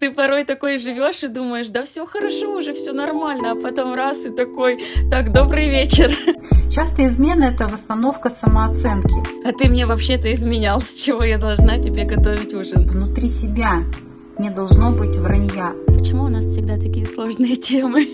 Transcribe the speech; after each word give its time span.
ты 0.00 0.10
порой 0.10 0.44
такой 0.44 0.78
живешь 0.78 1.22
и 1.22 1.28
думаешь, 1.28 1.68
да 1.68 1.84
все 1.84 2.06
хорошо, 2.06 2.56
уже 2.56 2.72
все 2.72 2.92
нормально, 2.92 3.52
а 3.52 3.54
потом 3.54 3.94
раз 3.94 4.24
и 4.24 4.30
такой, 4.30 4.82
так, 5.10 5.30
добрый 5.30 5.68
вечер. 5.68 6.10
Часто 6.74 7.06
измена— 7.06 7.44
это 7.54 7.68
восстановка 7.68 8.30
самооценки. 8.30 9.46
А 9.46 9.52
ты 9.52 9.68
мне 9.68 9.84
вообще-то 9.84 10.32
изменял, 10.32 10.80
с 10.80 10.94
чего 10.94 11.22
я 11.22 11.36
должна 11.36 11.76
тебе 11.76 12.04
готовить 12.04 12.54
ужин? 12.54 12.88
Внутри 12.88 13.28
себя 13.28 13.84
не 14.38 14.48
должно 14.48 14.90
быть 14.90 15.16
вранья. 15.16 15.74
Почему 15.86 16.24
у 16.24 16.28
нас 16.28 16.46
всегда 16.46 16.78
такие 16.78 17.04
сложные 17.04 17.56
темы? 17.56 18.08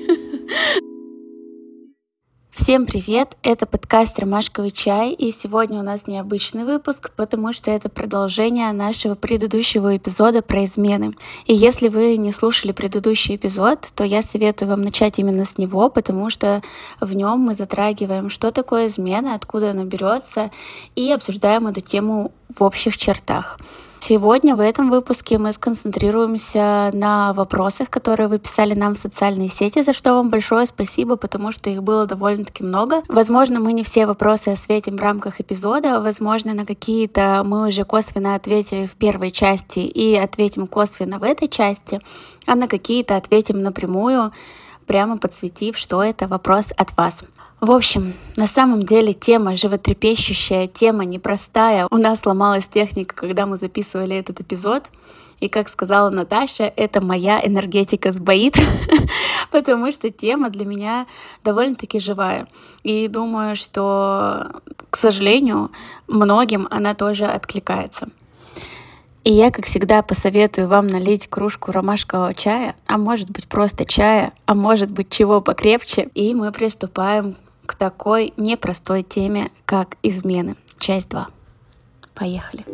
Всем 2.66 2.84
привет! 2.84 3.36
Это 3.44 3.64
подкаст 3.64 4.18
«Ромашковый 4.18 4.72
чай», 4.72 5.12
и 5.12 5.30
сегодня 5.30 5.78
у 5.78 5.84
нас 5.84 6.08
необычный 6.08 6.64
выпуск, 6.64 7.12
потому 7.14 7.52
что 7.52 7.70
это 7.70 7.88
продолжение 7.88 8.72
нашего 8.72 9.14
предыдущего 9.14 9.96
эпизода 9.96 10.42
про 10.42 10.64
измены. 10.64 11.12
И 11.46 11.54
если 11.54 11.86
вы 11.86 12.16
не 12.16 12.32
слушали 12.32 12.72
предыдущий 12.72 13.36
эпизод, 13.36 13.86
то 13.94 14.02
я 14.02 14.20
советую 14.20 14.70
вам 14.70 14.82
начать 14.82 15.20
именно 15.20 15.44
с 15.44 15.58
него, 15.58 15.88
потому 15.90 16.28
что 16.28 16.60
в 17.00 17.14
нем 17.14 17.38
мы 17.38 17.54
затрагиваем, 17.54 18.30
что 18.30 18.50
такое 18.50 18.88
измена, 18.88 19.36
откуда 19.36 19.70
она 19.70 19.84
берется, 19.84 20.50
и 20.96 21.12
обсуждаем 21.12 21.68
эту 21.68 21.82
тему 21.82 22.32
в 22.54 22.62
общих 22.62 22.96
чертах. 22.96 23.58
Сегодня 24.08 24.54
в 24.54 24.60
этом 24.60 24.88
выпуске 24.88 25.36
мы 25.36 25.52
сконцентрируемся 25.52 26.90
на 26.92 27.32
вопросах, 27.32 27.90
которые 27.90 28.28
вы 28.28 28.38
писали 28.38 28.72
нам 28.72 28.94
в 28.94 28.98
социальные 28.98 29.48
сети, 29.48 29.82
за 29.82 29.92
что 29.92 30.14
вам 30.14 30.30
большое 30.30 30.64
спасибо, 30.66 31.16
потому 31.16 31.50
что 31.50 31.70
их 31.70 31.82
было 31.82 32.06
довольно-таки 32.06 32.62
много. 32.62 33.02
Возможно, 33.08 33.58
мы 33.58 33.72
не 33.72 33.82
все 33.82 34.06
вопросы 34.06 34.50
осветим 34.50 34.96
в 34.96 35.00
рамках 35.00 35.40
эпизода, 35.40 36.00
возможно, 36.00 36.54
на 36.54 36.64
какие-то 36.64 37.42
мы 37.44 37.66
уже 37.66 37.82
косвенно 37.82 38.36
ответили 38.36 38.86
в 38.86 38.92
первой 38.92 39.32
части 39.32 39.80
и 39.80 40.14
ответим 40.14 40.68
косвенно 40.68 41.18
в 41.18 41.24
этой 41.24 41.48
части, 41.48 42.00
а 42.46 42.54
на 42.54 42.68
какие-то 42.68 43.16
ответим 43.16 43.60
напрямую, 43.60 44.30
прямо 44.86 45.18
подсветив, 45.18 45.76
что 45.76 46.00
это 46.00 46.28
вопрос 46.28 46.72
от 46.76 46.96
вас. 46.96 47.24
В 47.60 47.70
общем, 47.70 48.12
на 48.36 48.46
самом 48.46 48.82
деле 48.82 49.14
тема 49.14 49.56
животрепещущая, 49.56 50.66
тема 50.66 51.06
непростая. 51.06 51.86
У 51.90 51.96
нас 51.96 52.20
сломалась 52.20 52.68
техника, 52.68 53.14
когда 53.14 53.46
мы 53.46 53.56
записывали 53.56 54.14
этот 54.14 54.40
эпизод. 54.40 54.84
И 55.40 55.48
как 55.48 55.70
сказала 55.70 56.10
Наташа, 56.10 56.70
это 56.76 57.00
моя 57.00 57.40
энергетика 57.42 58.12
сбоит, 58.12 58.56
потому 59.50 59.90
что 59.90 60.10
тема 60.10 60.50
для 60.50 60.66
меня 60.66 61.06
довольно-таки 61.44 61.98
живая. 61.98 62.46
И 62.82 63.08
думаю, 63.08 63.56
что, 63.56 64.60
к 64.90 64.98
сожалению, 64.98 65.70
многим 66.08 66.68
она 66.70 66.94
тоже 66.94 67.24
откликается. 67.24 68.08
И 69.24 69.32
я, 69.32 69.50
как 69.50 69.64
всегда, 69.64 70.02
посоветую 70.02 70.68
вам 70.68 70.86
налить 70.86 71.26
кружку 71.26 71.72
ромашкового 71.72 72.34
чая, 72.34 72.76
а 72.86 72.98
может 72.98 73.30
быть 73.30 73.48
просто 73.48 73.86
чая, 73.86 74.32
а 74.44 74.54
может 74.54 74.90
быть 74.90 75.10
чего 75.10 75.40
покрепче. 75.40 76.10
И 76.14 76.34
мы 76.34 76.52
приступаем 76.52 77.34
к 77.66 77.74
такой 77.74 78.32
непростой 78.36 79.02
теме, 79.02 79.50
как 79.64 79.96
измены. 80.02 80.56
Часть 80.78 81.10
2. 81.10 81.28
Поехали. 82.14 82.64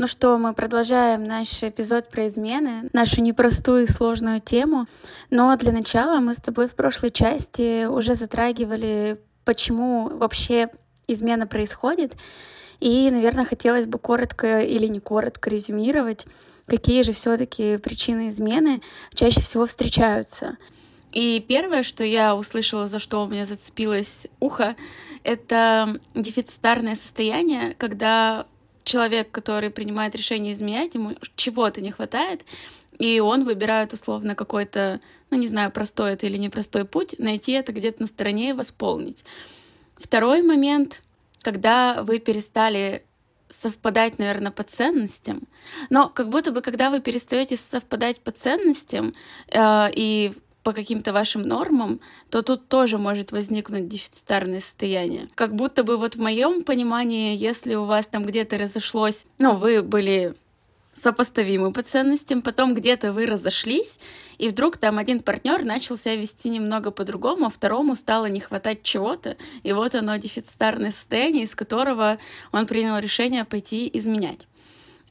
Ну 0.00 0.06
что, 0.06 0.38
мы 0.38 0.54
продолжаем 0.54 1.24
наш 1.24 1.60
эпизод 1.60 2.08
про 2.08 2.28
измены, 2.28 2.88
нашу 2.92 3.20
непростую 3.20 3.82
и 3.82 3.90
сложную 3.90 4.40
тему. 4.40 4.86
Но 5.28 5.56
для 5.56 5.72
начала 5.72 6.20
мы 6.20 6.34
с 6.34 6.36
тобой 6.36 6.68
в 6.68 6.76
прошлой 6.76 7.10
части 7.10 7.84
уже 7.84 8.14
затрагивали, 8.14 9.20
почему 9.44 10.08
вообще 10.08 10.68
измена 11.08 11.48
происходит. 11.48 12.16
И, 12.78 13.10
наверное, 13.10 13.44
хотелось 13.44 13.86
бы 13.86 13.98
коротко 13.98 14.60
или 14.60 14.86
не 14.86 15.00
коротко 15.00 15.50
резюмировать, 15.50 16.26
какие 16.66 17.02
же 17.02 17.10
все-таки 17.10 17.76
причины 17.78 18.28
измены 18.28 18.82
чаще 19.14 19.40
всего 19.40 19.66
встречаются. 19.66 20.58
И 21.10 21.44
первое, 21.48 21.82
что 21.82 22.04
я 22.04 22.36
услышала, 22.36 22.86
за 22.86 23.00
что 23.00 23.24
у 23.24 23.26
меня 23.26 23.44
зацепилось 23.44 24.28
ухо, 24.38 24.76
это 25.24 25.98
дефицитарное 26.14 26.94
состояние, 26.94 27.74
когда 27.74 28.46
человек, 28.88 29.30
который 29.30 29.70
принимает 29.70 30.16
решение 30.16 30.54
изменять, 30.54 30.94
ему 30.94 31.14
чего-то 31.36 31.80
не 31.80 31.90
хватает, 31.90 32.44
и 32.98 33.20
он 33.20 33.44
выбирает 33.44 33.92
условно 33.92 34.34
какой-то, 34.34 35.00
ну 35.30 35.38
не 35.38 35.46
знаю, 35.46 35.70
простой 35.70 36.14
это 36.14 36.26
или 36.26 36.38
непростой 36.38 36.84
путь, 36.84 37.14
найти 37.18 37.52
это 37.52 37.72
где-то 37.72 38.02
на 38.02 38.06
стороне 38.06 38.50
и 38.50 38.52
восполнить. 38.54 39.24
Второй 39.96 40.42
момент, 40.42 41.02
когда 41.42 42.02
вы 42.02 42.18
перестали 42.18 43.04
совпадать, 43.50 44.18
наверное, 44.18 44.52
по 44.52 44.62
ценностям, 44.62 45.42
но 45.90 46.08
как 46.08 46.28
будто 46.28 46.50
бы, 46.50 46.62
когда 46.62 46.90
вы 46.90 47.00
перестаете 47.00 47.56
совпадать 47.56 48.20
по 48.20 48.30
ценностям 48.30 49.14
э, 49.48 49.88
и 49.94 50.32
по 50.68 50.74
каким-то 50.74 51.14
вашим 51.14 51.48
нормам, 51.48 51.98
то 52.28 52.42
тут 52.42 52.68
тоже 52.68 52.98
может 52.98 53.32
возникнуть 53.32 53.88
дефицитарное 53.88 54.60
состояние. 54.60 55.30
Как 55.34 55.54
будто 55.54 55.82
бы 55.82 55.96
вот 55.96 56.16
в 56.16 56.20
моем 56.20 56.62
понимании, 56.62 57.34
если 57.34 57.74
у 57.74 57.86
вас 57.86 58.06
там 58.06 58.22
где-то 58.26 58.58
разошлось, 58.58 59.24
ну, 59.38 59.56
вы 59.56 59.82
были 59.82 60.34
сопоставимы 60.92 61.72
по 61.72 61.80
ценностям, 61.80 62.42
потом 62.42 62.74
где-то 62.74 63.14
вы 63.14 63.24
разошлись, 63.24 63.98
и 64.36 64.50
вдруг 64.50 64.76
там 64.76 64.98
один 64.98 65.20
партнер 65.20 65.64
начал 65.64 65.96
себя 65.96 66.16
вести 66.16 66.50
немного 66.50 66.90
по-другому, 66.90 67.46
а 67.46 67.48
второму 67.48 67.94
стало 67.94 68.26
не 68.26 68.40
хватать 68.40 68.82
чего-то, 68.82 69.38
и 69.62 69.72
вот 69.72 69.94
оно 69.94 70.18
дефицитарное 70.18 70.90
состояние, 70.90 71.44
из 71.44 71.54
которого 71.54 72.18
он 72.52 72.66
принял 72.66 72.98
решение 72.98 73.46
пойти 73.46 73.88
изменять. 73.94 74.46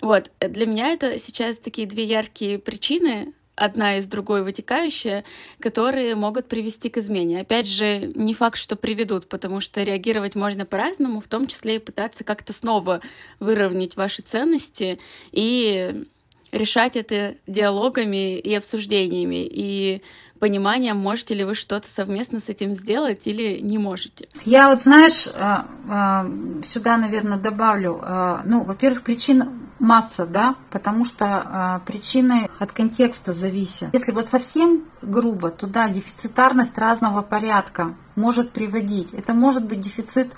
Вот, 0.02 0.30
для 0.40 0.68
меня 0.68 0.90
это 0.90 1.18
сейчас 1.18 1.58
такие 1.58 1.88
две 1.88 2.04
яркие 2.04 2.60
причины, 2.60 3.34
одна 3.58 3.98
из 3.98 4.08
другой 4.08 4.44
вытекающая, 4.44 5.26
которые 5.60 6.16
могут 6.16 6.48
привести 6.48 6.90
к 6.90 6.98
измене. 6.98 7.42
Опять 7.42 7.68
же, 7.68 8.12
не 8.16 8.34
факт, 8.34 8.58
что 8.58 8.76
приведут, 8.76 9.28
потому 9.28 9.60
что 9.60 9.84
реагировать 9.84 10.36
можно 10.36 10.66
по-разному, 10.66 11.20
в 11.20 11.28
том 11.28 11.48
числе 11.48 11.76
и 11.76 11.80
пытаться 11.80 12.24
как-то 12.24 12.54
снова 12.54 13.02
выровнять 13.40 13.96
ваши 13.98 14.22
ценности 14.22 15.00
и 15.32 16.06
решать 16.52 16.96
это 16.96 17.36
диалогами 17.48 18.38
и 18.40 18.54
обсуждениями. 18.54 19.46
И 19.50 20.02
пониманием, 20.38 20.98
можете 20.98 21.34
ли 21.34 21.44
вы 21.44 21.56
что-то 21.56 21.88
совместно 21.88 22.40
с 22.40 22.50
этим 22.50 22.74
сделать 22.74 23.28
или 23.28 23.60
не 23.60 23.78
можете. 23.78 24.28
Я 24.46 24.70
вот, 24.70 24.84
знаешь, 24.84 25.28
э, 25.28 25.32
э, 25.34 26.62
сюда, 26.72 26.98
наверное, 26.98 27.38
добавлю, 27.38 28.00
э, 28.02 28.42
ну, 28.46 28.64
во-первых, 28.64 29.04
причин 29.04 29.68
масса, 29.80 30.26
да, 30.26 30.56
потому 30.72 31.06
что 31.06 31.84
причины 31.86 32.50
от 32.58 32.72
контекста 32.72 33.32
зависят. 33.32 33.94
Если 33.94 34.12
вот 34.12 34.28
совсем 34.28 34.86
грубо, 35.04 35.52
то 35.52 35.68
да, 35.68 35.88
дефицитарность 35.88 36.76
разного 36.80 37.22
порядка 37.22 37.94
может 38.16 38.52
приводить. 38.54 39.14
Это 39.14 39.36
может 39.36 39.66
быть 39.66 39.82
дефицит 39.82 40.34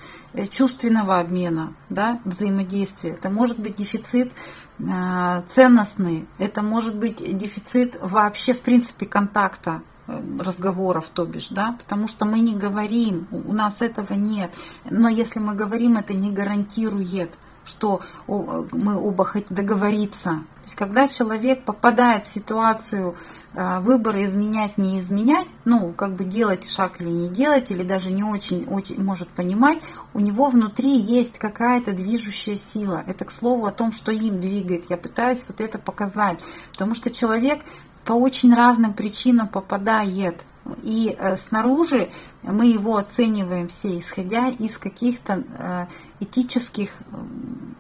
чувственного 0.51 1.19
обмена, 1.19 1.73
да, 1.89 2.19
взаимодействия. 2.25 3.11
Это 3.11 3.29
может 3.29 3.57
быть 3.57 3.77
дефицит 3.77 4.33
ценностный. 4.79 6.27
Это 6.37 6.61
может 6.61 6.95
быть 6.95 7.17
дефицит 7.37 7.97
вообще, 8.01 8.53
в 8.53 8.61
принципе, 8.61 9.05
контакта 9.05 9.81
э, 10.07 10.19
разговоров, 10.39 11.09
то 11.13 11.25
бишь, 11.25 11.49
да, 11.49 11.75
потому 11.77 12.07
что 12.07 12.25
мы 12.25 12.39
не 12.39 12.55
говорим, 12.55 13.27
у 13.31 13.53
нас 13.53 13.81
этого 13.81 14.13
нет. 14.13 14.53
Но 14.89 15.09
если 15.09 15.39
мы 15.39 15.53
говорим, 15.53 15.97
это 15.97 16.13
не 16.13 16.31
гарантирует 16.31 17.31
что 17.69 18.01
мы 18.31 18.97
оба 18.97 19.23
хотим 19.25 19.55
договориться. 19.55 20.23
То 20.23 20.65
есть, 20.65 20.75
когда 20.75 21.07
человек 21.07 21.63
попадает 21.63 22.27
в 22.27 22.33
ситуацию 22.33 23.15
э, 23.53 23.79
выбора 23.79 24.25
изменять, 24.25 24.77
не 24.77 24.99
изменять, 24.99 25.47
ну, 25.65 25.93
как 25.93 26.15
бы 26.15 26.25
делать 26.25 26.69
шаг 26.69 26.99
или 26.99 27.09
не 27.09 27.29
делать, 27.29 27.71
или 27.71 27.83
даже 27.83 28.11
не 28.11 28.23
очень, 28.23 28.65
очень 28.65 29.01
может 29.01 29.29
понимать, 29.29 29.79
у 30.13 30.19
него 30.19 30.49
внутри 30.49 30.97
есть 30.97 31.39
какая-то 31.39 31.93
движущая 31.93 32.59
сила. 32.73 33.03
Это, 33.07 33.25
к 33.25 33.31
слову, 33.31 33.65
о 33.65 33.71
том, 33.71 33.91
что 33.91 34.11
им 34.11 34.39
двигает. 34.39 34.89
Я 34.89 34.97
пытаюсь 34.97 35.43
вот 35.47 35.61
это 35.61 35.79
показать. 35.79 36.39
Потому 36.71 36.93
что 36.93 37.09
человек 37.09 37.61
по 38.05 38.13
очень 38.13 38.53
разным 38.53 38.93
причинам 38.93 39.47
попадает. 39.47 40.43
И 40.83 41.15
э, 41.17 41.35
снаружи 41.37 42.11
мы 42.43 42.67
его 42.67 42.97
оцениваем 42.97 43.69
все, 43.69 43.99
исходя 43.99 44.49
из 44.49 44.77
каких-то 44.77 45.43
э, 45.57 45.87
этических 46.19 46.91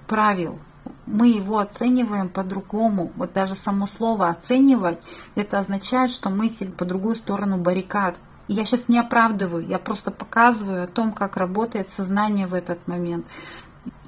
правил. 0.07 0.59
Мы 1.05 1.29
его 1.29 1.59
оцениваем 1.59 2.29
по-другому. 2.29 3.11
Вот 3.15 3.33
даже 3.33 3.55
само 3.55 3.87
слово 3.87 4.29
оценивать, 4.29 4.99
это 5.35 5.59
означает, 5.59 6.11
что 6.11 6.29
мы 6.29 6.49
себе 6.49 6.71
по 6.71 6.85
другую 6.85 7.15
сторону 7.15 7.57
баррикад. 7.57 8.15
И 8.47 8.53
я 8.53 8.65
сейчас 8.65 8.87
не 8.87 8.97
оправдываю, 8.97 9.65
я 9.67 9.77
просто 9.77 10.09
показываю 10.09 10.83
о 10.83 10.87
том, 10.87 11.13
как 11.13 11.37
работает 11.37 11.89
сознание 11.89 12.47
в 12.47 12.53
этот 12.53 12.87
момент. 12.87 13.25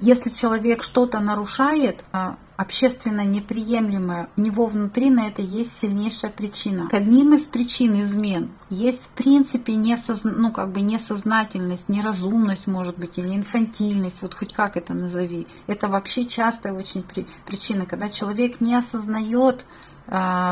Если 0.00 0.30
человек 0.30 0.82
что-то 0.82 1.20
нарушает, 1.20 2.04
а, 2.12 2.36
общественно 2.56 3.24
неприемлемое, 3.24 4.28
у 4.36 4.40
него 4.40 4.66
внутри 4.66 5.10
на 5.10 5.26
это 5.28 5.42
есть 5.42 5.78
сильнейшая 5.80 6.30
причина. 6.30 6.88
К 6.88 6.94
одним 6.94 7.34
из 7.34 7.42
причин 7.42 8.02
измен 8.02 8.50
есть 8.70 9.02
в 9.02 9.08
принципе 9.08 9.74
несозна... 9.74 10.32
ну, 10.32 10.52
как 10.52 10.72
бы 10.72 10.80
несознательность, 10.80 11.88
неразумность, 11.88 12.66
может 12.66 12.98
быть, 12.98 13.18
или 13.18 13.34
инфантильность, 13.34 14.22
вот 14.22 14.34
хоть 14.34 14.52
как 14.52 14.76
это 14.76 14.94
назови. 14.94 15.46
Это 15.66 15.88
вообще 15.88 16.24
частая 16.24 16.72
очень 16.72 17.02
при... 17.02 17.26
причина, 17.46 17.86
когда 17.86 18.08
человек 18.08 18.60
не 18.60 18.74
осознает 18.74 19.64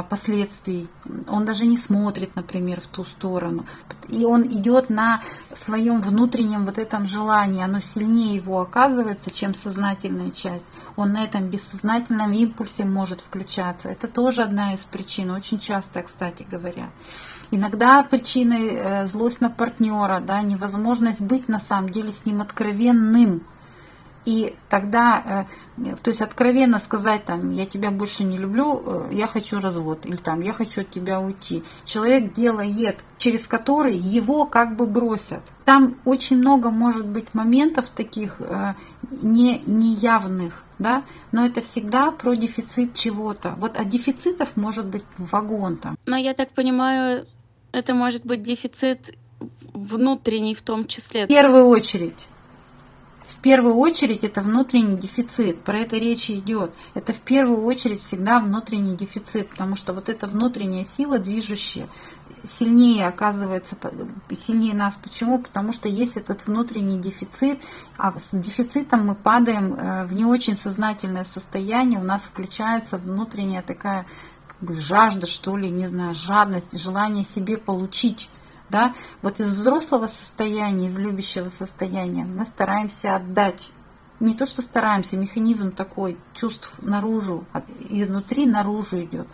последствий. 0.08 0.88
Он 1.28 1.44
даже 1.44 1.66
не 1.66 1.76
смотрит, 1.76 2.34
например, 2.34 2.80
в 2.80 2.86
ту 2.86 3.04
сторону. 3.04 3.66
И 4.08 4.24
он 4.24 4.44
идет 4.44 4.88
на 4.88 5.22
своем 5.54 6.00
внутреннем 6.00 6.64
вот 6.64 6.78
этом 6.78 7.06
желании. 7.06 7.62
Оно 7.62 7.80
сильнее 7.80 8.36
его 8.36 8.60
оказывается, 8.62 9.30
чем 9.30 9.54
сознательная 9.54 10.30
часть. 10.30 10.64
Он 10.96 11.12
на 11.12 11.24
этом 11.24 11.48
бессознательном 11.48 12.32
импульсе 12.32 12.86
может 12.86 13.20
включаться. 13.20 13.90
Это 13.90 14.08
тоже 14.08 14.42
одна 14.42 14.72
из 14.72 14.80
причин, 14.80 15.30
очень 15.30 15.58
часто, 15.58 16.02
кстати 16.02 16.46
говоря. 16.50 16.88
Иногда 17.50 18.02
причиной 18.02 18.70
э, 18.72 19.06
злость 19.06 19.42
на 19.42 19.50
партнера, 19.50 20.20
да, 20.20 20.40
невозможность 20.40 21.20
быть 21.20 21.48
на 21.48 21.60
самом 21.60 21.90
деле 21.90 22.12
с 22.12 22.24
ним 22.24 22.40
откровенным– 22.40 23.42
и 24.24 24.54
тогда, 24.68 25.46
э, 25.78 25.96
то 26.02 26.10
есть 26.10 26.20
откровенно 26.20 26.78
сказать, 26.78 27.24
там, 27.24 27.50
я 27.52 27.64
тебя 27.64 27.90
больше 27.90 28.24
не 28.24 28.36
люблю, 28.36 28.82
э, 28.84 29.08
я 29.12 29.26
хочу 29.26 29.60
развод, 29.60 30.04
или 30.04 30.16
там, 30.16 30.40
я 30.40 30.52
хочу 30.52 30.82
от 30.82 30.90
тебя 30.90 31.20
уйти. 31.20 31.62
Человек 31.86 32.34
делает, 32.34 32.98
через 33.16 33.46
который 33.46 33.96
его 33.96 34.44
как 34.44 34.76
бы 34.76 34.86
бросят. 34.86 35.40
Там 35.64 35.96
очень 36.04 36.36
много 36.36 36.70
может 36.70 37.06
быть 37.06 37.32
моментов 37.32 37.88
таких 37.88 38.36
э, 38.40 38.74
не, 39.10 39.62
неявных, 39.66 40.64
да, 40.78 41.04
но 41.32 41.46
это 41.46 41.62
всегда 41.62 42.10
про 42.10 42.34
дефицит 42.34 42.94
чего-то. 42.94 43.54
Вот 43.58 43.72
а 43.76 43.84
дефицитов 43.84 44.56
может 44.56 44.86
быть 44.86 45.04
вагон 45.16 45.76
там. 45.78 45.96
Но 46.04 46.16
я 46.16 46.34
так 46.34 46.50
понимаю, 46.50 47.26
это 47.72 47.94
может 47.94 48.26
быть 48.26 48.42
дефицит 48.42 49.14
внутренний 49.72 50.54
в 50.54 50.62
том 50.62 50.86
числе. 50.86 51.24
В 51.24 51.28
первую 51.28 51.66
очередь 51.66 52.26
первую 53.40 53.76
очередь 53.76 54.24
это 54.24 54.42
внутренний 54.42 54.96
дефицит, 54.96 55.62
про 55.62 55.78
это 55.78 55.96
речь 55.96 56.30
идет. 56.30 56.74
Это 56.94 57.12
в 57.12 57.20
первую 57.20 57.64
очередь 57.64 58.02
всегда 58.02 58.40
внутренний 58.40 58.96
дефицит, 58.96 59.48
потому 59.48 59.76
что 59.76 59.92
вот 59.92 60.08
эта 60.08 60.26
внутренняя 60.26 60.84
сила 60.96 61.18
движущая 61.18 61.88
сильнее 62.58 63.06
оказывается, 63.06 63.76
сильнее 64.46 64.74
нас. 64.74 64.96
Почему? 65.02 65.38
Потому 65.38 65.72
что 65.72 65.88
есть 65.88 66.16
этот 66.16 66.46
внутренний 66.46 66.98
дефицит, 66.98 67.60
а 67.96 68.12
с 68.18 68.28
дефицитом 68.32 69.06
мы 69.06 69.14
падаем 69.14 69.74
э, 69.74 70.04
в 70.04 70.12
не 70.12 70.24
очень 70.24 70.56
сознательное 70.56 71.24
состояние, 71.24 72.00
у 72.00 72.04
нас 72.04 72.22
включается 72.22 72.98
внутренняя 72.98 73.62
такая 73.62 74.06
как 74.46 74.56
бы 74.60 74.74
жажда, 74.74 75.26
что 75.26 75.56
ли, 75.56 75.70
не 75.70 75.86
знаю, 75.86 76.14
жадность, 76.14 76.78
желание 76.78 77.24
себе 77.24 77.56
получить 77.56 78.28
да, 78.70 78.94
вот 79.22 79.40
из 79.40 79.52
взрослого 79.54 80.06
состояния, 80.06 80.86
из 80.86 80.98
любящего 80.98 81.48
состояния 81.48 82.24
мы 82.24 82.44
стараемся 82.44 83.16
отдать. 83.16 83.68
Не 84.20 84.34
то, 84.34 84.46
что 84.46 84.60
стараемся, 84.60 85.16
механизм 85.16 85.72
такой 85.72 86.18
чувств 86.34 86.70
наружу, 86.82 87.46
изнутри 87.88 88.46
наружу 88.46 89.02
идет. 89.02 89.26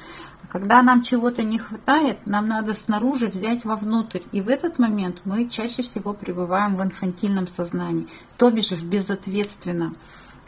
Когда 0.49 0.81
нам 0.83 1.03
чего-то 1.03 1.43
не 1.43 1.59
хватает, 1.59 2.25
нам 2.25 2.47
надо 2.47 2.75
снаружи 2.75 3.27
взять 3.27 3.65
вовнутрь. 3.65 4.21
И 4.31 4.41
в 4.41 4.49
этот 4.49 4.79
момент 4.79 5.23
мы 5.25 5.49
чаще 5.49 5.83
всего 5.83 6.15
пребываем 6.15 6.77
в 6.77 6.83
инфантильном 6.83 7.49
сознании, 7.49 8.07
то 8.37 8.51
бишь 8.51 8.71
в 8.71 8.89
безответственном. 8.89 9.97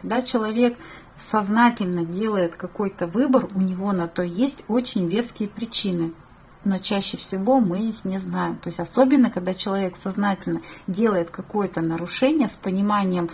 Когда 0.00 0.22
человек 0.22 0.78
сознательно 1.30 2.04
делает 2.04 2.54
какой-то 2.54 3.08
выбор, 3.08 3.48
у 3.52 3.60
него 3.60 3.90
на 3.90 4.06
то 4.06 4.22
есть 4.22 4.62
очень 4.68 5.08
веские 5.08 5.48
причины 5.48 6.14
но 6.64 6.78
чаще 6.78 7.16
всего 7.16 7.60
мы 7.60 7.88
их 7.88 8.04
не 8.04 8.18
знаем. 8.18 8.56
То 8.56 8.68
есть 8.68 8.80
особенно, 8.80 9.30
когда 9.30 9.54
человек 9.54 9.96
сознательно 9.96 10.60
делает 10.86 11.30
какое-то 11.30 11.80
нарушение 11.80 12.48
с 12.48 12.56
пониманием 12.56 13.30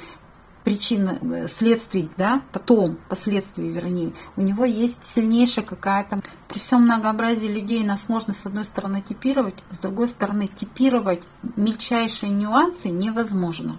причин, 0.65 1.09
э, 1.09 1.49
следствий, 1.49 2.11
да, 2.17 2.43
потом, 2.51 2.99
последствий, 3.09 3.69
вернее, 3.71 4.15
у 4.37 4.41
него 4.41 4.65
есть 4.65 4.99
сильнейшая 5.05 5.65
какая-то... 5.65 6.23
При 6.49 6.59
всем 6.59 6.83
многообразии 6.83 7.47
людей 7.47 7.85
нас 7.85 8.09
можно, 8.09 8.35
с 8.35 8.47
одной 8.47 8.65
стороны, 8.65 9.03
типировать, 9.03 9.63
с 9.71 9.79
другой 9.79 10.09
стороны, 10.09 10.49
типировать 10.49 11.23
мельчайшие 11.57 12.33
нюансы 12.33 12.89
невозможно. 12.89 13.77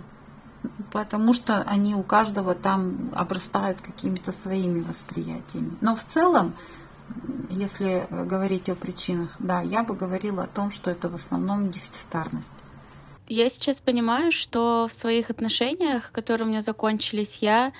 Потому 0.91 1.33
что 1.33 1.61
они 1.61 1.95
у 1.95 2.03
каждого 2.03 2.55
там 2.55 3.11
обрастают 3.13 3.81
какими-то 3.81 4.31
своими 4.31 4.81
восприятиями. 4.81 5.77
Но 5.81 5.95
в 5.95 6.03
целом 6.13 6.55
если 7.49 8.07
говорить 8.11 8.69
о 8.69 8.75
причинах, 8.75 9.29
да, 9.39 9.61
я 9.61 9.83
бы 9.83 9.95
говорила 9.95 10.43
о 10.43 10.47
том, 10.47 10.71
что 10.71 10.91
это 10.91 11.09
в 11.09 11.15
основном 11.15 11.71
дефицитарность. 11.71 12.47
Я 13.27 13.49
сейчас 13.49 13.81
понимаю, 13.81 14.31
что 14.31 14.85
в 14.87 14.91
своих 14.91 15.29
отношениях, 15.29 16.11
которые 16.11 16.47
у 16.47 16.49
меня 16.49 16.61
закончились, 16.61 17.39
я 17.41 17.73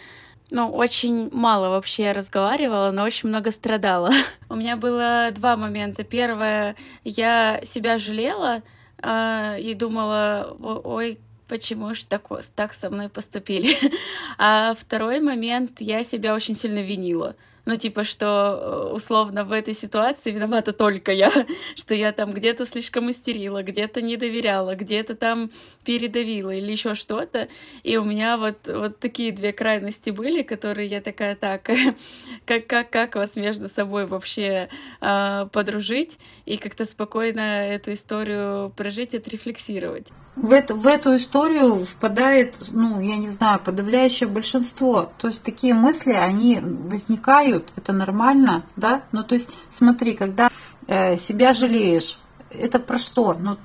ну, 0.49 0.71
очень 0.71 1.29
мало 1.31 1.69
вообще 1.69 2.11
разговаривала, 2.11 2.91
но 2.91 3.03
очень 3.03 3.29
много 3.29 3.51
страдала. 3.51 4.11
У 4.49 4.55
меня 4.55 4.75
было 4.75 5.29
два 5.31 5.57
момента. 5.57 6.03
Первое, 6.03 6.75
я 7.03 7.59
себя 7.63 7.97
жалела 7.97 8.61
э, 9.01 9.59
и 9.59 9.73
думала, 9.73 10.55
ой, 10.61 11.19
почему 11.47 11.93
же 11.95 12.05
так, 12.05 12.27
так 12.55 12.73
со 12.73 12.89
мной 12.89 13.09
поступили. 13.09 13.75
А 14.37 14.75
второй 14.77 15.21
момент, 15.21 15.79
я 15.79 16.03
себя 16.03 16.35
очень 16.35 16.55
сильно 16.55 16.79
винила. 16.79 17.35
Ну, 17.65 17.75
типа, 17.77 18.03
что 18.03 18.89
э, 18.91 18.93
условно 18.93 19.43
в 19.43 19.51
этой 19.51 19.73
ситуации 19.73 20.31
виновата 20.31 20.71
только 20.71 21.11
я, 21.11 21.31
что 21.75 21.95
я 21.95 22.11
там 22.11 22.31
где-то 22.31 22.65
слишком 22.65 23.09
истерила, 23.09 23.63
где-то 23.63 24.01
не 24.01 24.17
доверяла, 24.17 24.75
где-то 24.75 25.15
там 25.15 25.49
передавила 25.83 26.51
или 26.51 26.71
еще 26.71 26.93
что-то. 26.93 27.47
И 27.81 27.97
у 27.97 28.03
меня 28.03 28.37
вот, 28.37 28.67
вот 28.67 28.99
такие 28.99 29.31
две 29.31 29.51
крайности 29.51 30.11
были, 30.11 30.43
которые 30.43 30.87
я 30.87 31.01
такая, 31.01 31.35
так, 31.35 31.69
как, 32.45 32.67
как, 32.67 32.89
как 32.91 33.15
вас 33.15 33.35
между 33.35 33.67
собой 33.67 34.05
вообще 34.05 34.69
э, 35.01 35.47
подружить 35.51 36.19
и 36.45 36.57
как-то 36.57 36.85
спокойно 36.85 37.39
эту 37.39 37.93
историю 37.93 38.71
прожить, 38.75 39.15
отрефлексировать 39.15 40.07
в 40.35 40.51
эту, 40.51 40.75
в 40.75 40.85
эту 40.85 41.15
историю 41.15 41.85
впадает, 41.85 42.55
ну, 42.71 42.99
я 42.99 43.17
не 43.17 43.29
знаю, 43.29 43.59
подавляющее 43.59 44.27
большинство. 44.27 45.11
То 45.17 45.27
есть 45.27 45.43
такие 45.43 45.73
мысли, 45.73 46.11
они 46.11 46.59
возникают, 46.61 47.71
это 47.75 47.93
нормально, 47.93 48.65
да? 48.75 49.03
Ну, 49.11 49.23
то 49.23 49.35
есть 49.35 49.49
смотри, 49.71 50.13
когда 50.13 50.49
э, 50.87 51.15
себя 51.17 51.53
жалеешь, 51.53 52.19
это 52.49 52.79
про 52.79 52.97
что? 52.97 53.33
Ну, 53.33 53.57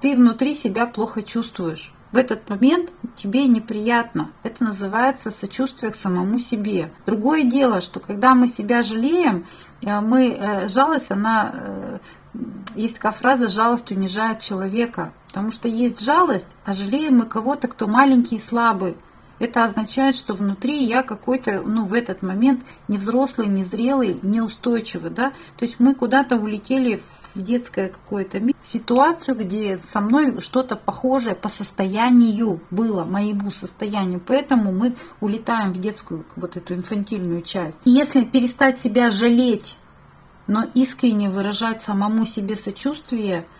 ты 0.00 0.16
внутри 0.16 0.54
себя 0.54 0.86
плохо 0.86 1.22
чувствуешь. 1.22 1.92
В 2.10 2.16
этот 2.16 2.48
момент 2.48 2.90
тебе 3.16 3.44
неприятно. 3.44 4.32
Это 4.42 4.64
называется 4.64 5.30
сочувствие 5.30 5.92
к 5.92 5.96
самому 5.96 6.38
себе. 6.38 6.90
Другое 7.04 7.44
дело, 7.44 7.82
что 7.82 8.00
когда 8.00 8.34
мы 8.34 8.48
себя 8.48 8.82
жалеем, 8.82 9.46
э, 9.82 10.00
мы 10.00 10.30
э, 10.30 10.68
жалость, 10.68 11.10
она 11.10 11.52
э, 11.54 11.98
есть 12.74 12.94
такая 12.94 13.12
фраза 13.12 13.48
«жалость 13.48 13.90
унижает 13.90 14.40
человека». 14.40 15.12
Потому 15.28 15.50
что 15.50 15.68
есть 15.68 16.00
жалость, 16.00 16.48
а 16.64 16.72
жалеем 16.72 17.18
мы 17.18 17.26
кого-то, 17.26 17.68
кто 17.68 17.86
маленький 17.86 18.36
и 18.36 18.42
слабый. 18.42 18.96
Это 19.38 19.64
означает, 19.64 20.16
что 20.16 20.34
внутри 20.34 20.84
я 20.84 21.02
какой-то, 21.02 21.62
ну, 21.62 21.84
в 21.84 21.92
этот 21.92 22.22
момент 22.22 22.64
не 22.88 22.98
взрослый, 22.98 23.46
не 23.46 23.62
зрелый, 23.62 24.18
неустойчивый, 24.22 25.10
да. 25.10 25.32
То 25.56 25.64
есть 25.64 25.78
мы 25.78 25.94
куда-то 25.94 26.36
улетели 26.36 27.02
в 27.34 27.42
детское 27.42 27.88
какое-то 27.88 28.40
ситуацию, 28.66 29.36
где 29.36 29.78
со 29.92 30.00
мной 30.00 30.40
что-то 30.40 30.76
похожее 30.76 31.36
по 31.36 31.48
состоянию 31.48 32.60
было, 32.70 33.04
моему 33.04 33.50
состоянию. 33.50 34.20
Поэтому 34.20 34.72
мы 34.72 34.96
улетаем 35.20 35.72
в 35.72 35.78
детскую 35.78 36.24
вот 36.34 36.56
эту 36.56 36.74
инфантильную 36.74 37.42
часть. 37.42 37.78
И 37.84 37.90
если 37.90 38.24
перестать 38.24 38.80
себя 38.80 39.10
жалеть, 39.10 39.76
но 40.48 40.64
искренне 40.74 41.30
выражать 41.30 41.82
самому 41.82 42.26
себе 42.26 42.56
сочувствие– 42.56 43.46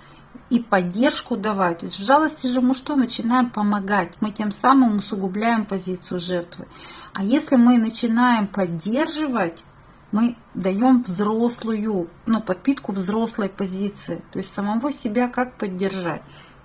и 0.50 0.61
поддержку 0.61 1.37
давать. 1.37 1.83
Есть 1.83 1.99
в 1.99 2.04
жалости 2.04 2.47
же 2.47 2.61
мы 2.61 2.75
что? 2.75 2.97
Начинаем 2.97 3.50
помогать. 3.50 4.14
Мы 4.21 4.30
тем 4.30 4.52
самым 4.52 4.97
усугубляем 4.97 5.66
позицию 5.66 6.21
жертвы. 6.21 6.66
А 7.12 7.23
если 7.23 7.57
мы 7.57 7.78
начинаем 7.78 8.47
поддерживать, 8.47 9.62
мы 10.11 10.37
даем 10.54 11.02
взрослую, 11.02 12.09
ну, 12.25 12.40
подпитку 12.40 12.92
взрослой 12.92 13.50
позиции. 13.50 14.23
То 14.33 14.38
есть 14.38 14.52
самого 14.54 14.92
себя 14.92 15.28
как 15.28 15.57
поддержать. 15.59 16.23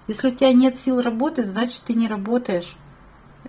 Если 0.08 0.30
у 0.30 0.32
тебя 0.32 0.54
нет 0.54 0.80
сил 0.80 1.02
работать, 1.02 1.48
значит 1.48 1.82
ты 1.86 1.94
не 1.94 2.08
работаешь. 2.08 2.76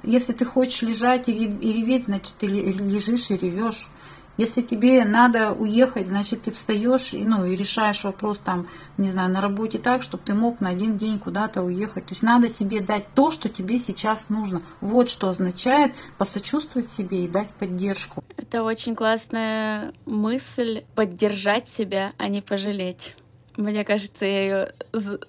Если 0.03 0.33
ты 0.33 0.45
хочешь 0.45 0.83
лежать 0.83 1.29
и 1.29 1.33
реветь, 1.33 2.07
значит 2.07 2.35
ты 2.39 2.47
лежишь 2.47 3.31
и 3.31 3.37
ревешь. 3.37 3.89
Если 4.37 4.63
тебе 4.63 5.05
надо 5.05 5.53
уехать, 5.53 6.09
значит, 6.09 6.43
ты 6.43 6.51
встаешь 6.51 7.13
и, 7.13 7.25
ну, 7.25 7.45
и 7.45 7.55
решаешь 7.55 8.03
вопрос 8.03 8.39
там, 8.39 8.69
не 8.99 9.11
знаю, 9.11 9.31
на 9.31 9.41
работе 9.41 9.79
так, 9.79 10.03
чтобы 10.03 10.25
ты 10.25 10.35
мог 10.35 10.61
на 10.61 10.71
один 10.71 10.99
день 10.99 11.21
куда-то 11.21 11.63
уехать. 11.63 12.07
То 12.07 12.13
есть 12.13 12.23
надо 12.23 12.49
себе 12.49 12.81
дать 12.81 13.07
то, 13.15 13.31
что 13.31 13.49
тебе 13.49 13.79
сейчас 13.79 14.29
нужно. 14.29 14.63
Вот 14.81 15.09
что 15.09 15.29
означает 15.29 15.93
посочувствовать 16.19 16.91
себе 16.91 17.25
и 17.25 17.29
дать 17.29 17.51
поддержку. 17.51 18.25
Это 18.37 18.65
очень 18.65 18.97
классная 18.97 19.93
мысль 20.05 20.83
поддержать 20.95 21.69
себя, 21.69 22.13
а 22.19 22.29
не 22.29 22.41
пожалеть. 22.41 23.17
Мне 23.57 23.85
кажется, 23.85 24.27
я 24.27 24.43
ее 24.43 24.75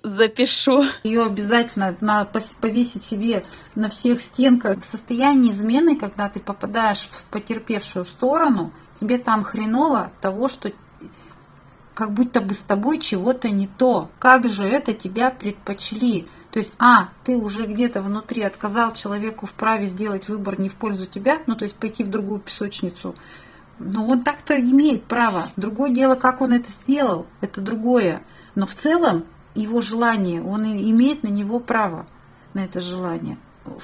запишу. 0.01 0.83
Ее 1.03 1.25
обязательно 1.25 1.95
надо 2.01 2.41
повесить 2.59 3.05
себе 3.05 3.43
на 3.75 3.89
всех 3.89 4.21
стенках. 4.21 4.81
В 4.81 4.85
состоянии 4.85 5.51
измены, 5.51 5.95
когда 5.95 6.27
ты 6.29 6.39
попадаешь 6.39 7.07
в 7.11 7.23
потерпевшую 7.25 8.05
сторону, 8.05 8.73
тебе 8.99 9.17
там 9.17 9.43
хреново 9.43 10.11
того, 10.21 10.47
что 10.47 10.71
как 11.95 12.11
будто 12.11 12.41
бы 12.41 12.53
с 12.53 12.59
тобой 12.59 12.99
чего-то 12.99 13.49
не 13.49 13.67
то. 13.67 14.09
Как 14.19 14.47
же 14.47 14.65
это 14.65 14.93
тебя 14.93 15.31
предпочли? 15.31 16.27
То 16.51 16.59
есть, 16.59 16.73
а, 16.77 17.09
ты 17.23 17.35
уже 17.35 17.65
где-то 17.65 18.01
внутри 18.01 18.43
отказал 18.43 18.93
человеку 18.93 19.45
в 19.45 19.53
праве 19.53 19.87
сделать 19.87 20.27
выбор 20.27 20.59
не 20.59 20.69
в 20.69 20.75
пользу 20.75 21.05
тебя, 21.05 21.39
ну, 21.47 21.55
то 21.55 21.65
есть 21.65 21.75
пойти 21.75 22.03
в 22.03 22.09
другую 22.09 22.41
песочницу. 22.41 23.15
Но 23.79 24.05
он 24.07 24.23
так-то 24.23 24.59
имеет 24.59 25.05
право. 25.05 25.43
Другое 25.57 25.89
дело, 25.89 26.15
как 26.15 26.41
он 26.41 26.53
это 26.53 26.69
сделал, 26.83 27.27
это 27.41 27.61
другое. 27.61 28.23
Но 28.55 28.65
в 28.65 28.75
целом 28.75 29.25
его 29.53 29.81
желание, 29.81 30.43
он 30.43 30.65
имеет 30.65 31.23
на 31.23 31.29
него 31.29 31.59
право, 31.59 32.05
на 32.53 32.63
это 32.63 32.79
желание. 32.79 33.37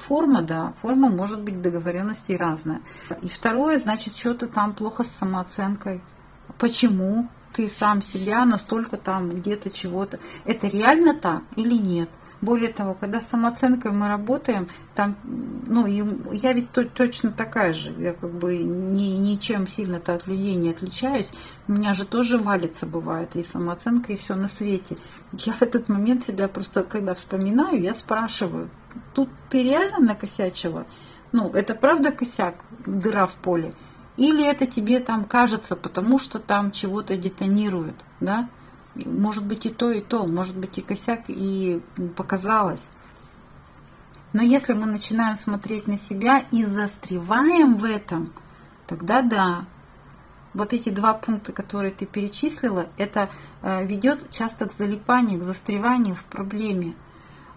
Форма, 0.06 0.42
да, 0.42 0.74
форма 0.80 1.08
может 1.08 1.42
быть 1.42 1.60
договоренностей 1.60 2.36
разная. 2.36 2.82
И 3.20 3.28
второе, 3.28 3.78
значит, 3.78 4.16
что-то 4.16 4.46
там 4.46 4.74
плохо 4.74 5.02
с 5.04 5.08
самооценкой. 5.08 6.00
Почему 6.58 7.28
ты 7.52 7.68
сам 7.68 8.00
себя 8.02 8.44
настолько 8.44 8.96
там 8.96 9.30
где-то 9.30 9.70
чего-то? 9.70 10.20
Это 10.44 10.68
реально 10.68 11.14
так 11.14 11.42
или 11.56 11.74
нет? 11.74 12.08
Более 12.40 12.72
того, 12.72 12.94
когда 12.94 13.20
с 13.20 13.28
самооценкой 13.28 13.92
мы 13.92 14.08
работаем, 14.08 14.66
там, 14.96 15.16
ну, 15.24 15.86
я 15.86 16.52
ведь 16.52 16.72
точно 16.72 17.30
такая 17.30 17.72
же, 17.72 17.92
я 17.98 18.14
как 18.14 18.32
бы 18.32 18.56
ни, 18.56 19.16
ничем 19.16 19.68
сильно-то 19.68 20.14
от 20.14 20.26
людей 20.26 20.56
не 20.56 20.70
отличаюсь, 20.70 21.30
у 21.68 21.72
меня 21.72 21.94
же 21.94 22.04
тоже 22.04 22.38
валится 22.38 22.84
бывает 22.84 23.36
и 23.36 23.44
самооценка, 23.44 24.12
и 24.12 24.16
все 24.16 24.34
на 24.34 24.48
свете. 24.48 24.96
Я 25.32 25.52
в 25.52 25.62
этот 25.62 25.88
момент 25.88 26.26
себя 26.26 26.48
просто, 26.48 26.82
когда 26.82 27.14
вспоминаю, 27.14 27.80
я 27.80 27.94
спрашиваю, 27.94 28.70
тут 29.14 29.28
ты 29.50 29.62
реально 29.62 29.98
накосячила? 30.00 30.86
Ну, 31.32 31.50
это 31.50 31.74
правда 31.74 32.12
косяк, 32.12 32.64
дыра 32.86 33.26
в 33.26 33.34
поле? 33.34 33.72
Или 34.16 34.46
это 34.46 34.66
тебе 34.66 35.00
там 35.00 35.24
кажется, 35.24 35.76
потому 35.76 36.18
что 36.18 36.38
там 36.38 36.70
чего-то 36.70 37.16
детонирует, 37.16 37.96
да? 38.20 38.48
Может 38.94 39.46
быть 39.46 39.64
и 39.64 39.70
то, 39.70 39.90
и 39.90 40.02
то, 40.02 40.26
может 40.26 40.56
быть 40.56 40.76
и 40.76 40.82
косяк, 40.82 41.24
и 41.28 41.80
показалось. 42.16 42.84
Но 44.32 44.42
если 44.42 44.72
мы 44.74 44.86
начинаем 44.86 45.36
смотреть 45.36 45.86
на 45.86 45.98
себя 45.98 46.44
и 46.50 46.64
застреваем 46.64 47.76
в 47.76 47.84
этом, 47.84 48.32
тогда 48.86 49.22
да. 49.22 49.64
Вот 50.54 50.74
эти 50.74 50.90
два 50.90 51.14
пункта, 51.14 51.52
которые 51.52 51.92
ты 51.92 52.04
перечислила, 52.04 52.88
это 52.98 53.30
э, 53.62 53.86
ведет 53.86 54.30
часто 54.30 54.68
к 54.68 54.74
залипанию, 54.74 55.40
к 55.40 55.44
застреванию 55.44 56.14
в 56.14 56.24
проблеме. 56.24 56.94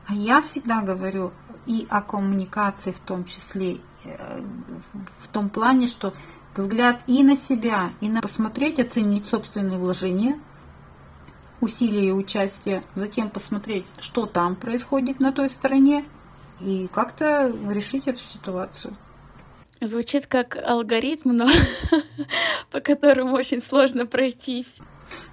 А 0.08 0.14
я 0.14 0.42
всегда 0.42 0.82
говорю 0.82 1.32
и 1.66 1.88
о 1.90 2.02
коммуникации 2.02 2.92
в 2.92 3.00
том 3.00 3.26
числе, 3.26 3.82
э, 4.04 4.42
в 5.20 5.28
том 5.30 5.50
плане, 5.50 5.88
что 5.88 6.14
взгляд 6.56 7.02
и 7.08 7.24
на 7.24 7.38
себя, 7.38 7.94
и 8.02 8.10
на 8.10 8.22
посмотреть, 8.22 8.80
оценить 8.80 9.28
собственные 9.28 9.80
вложения– 9.80 10.40
усилия 11.62 12.10
и 12.10 12.12
участия, 12.12 12.84
затем 12.96 13.30
посмотреть, 13.30 13.86
что 14.00 14.26
там 14.26 14.56
происходит 14.56 15.20
на 15.20 15.32
той 15.32 15.50
стороне, 15.50 16.06
и 16.62 16.88
как-то 16.88 17.54
решить 17.70 18.08
эту 18.08 18.20
ситуацию. 18.20 18.96
Звучит 19.82 20.26
как 20.26 20.56
алгоритм, 20.56 21.32
но 21.32 21.48
по 22.72 22.80
которому 22.80 23.36
очень 23.36 23.62
сложно 23.62 24.06
пройтись. 24.06 24.78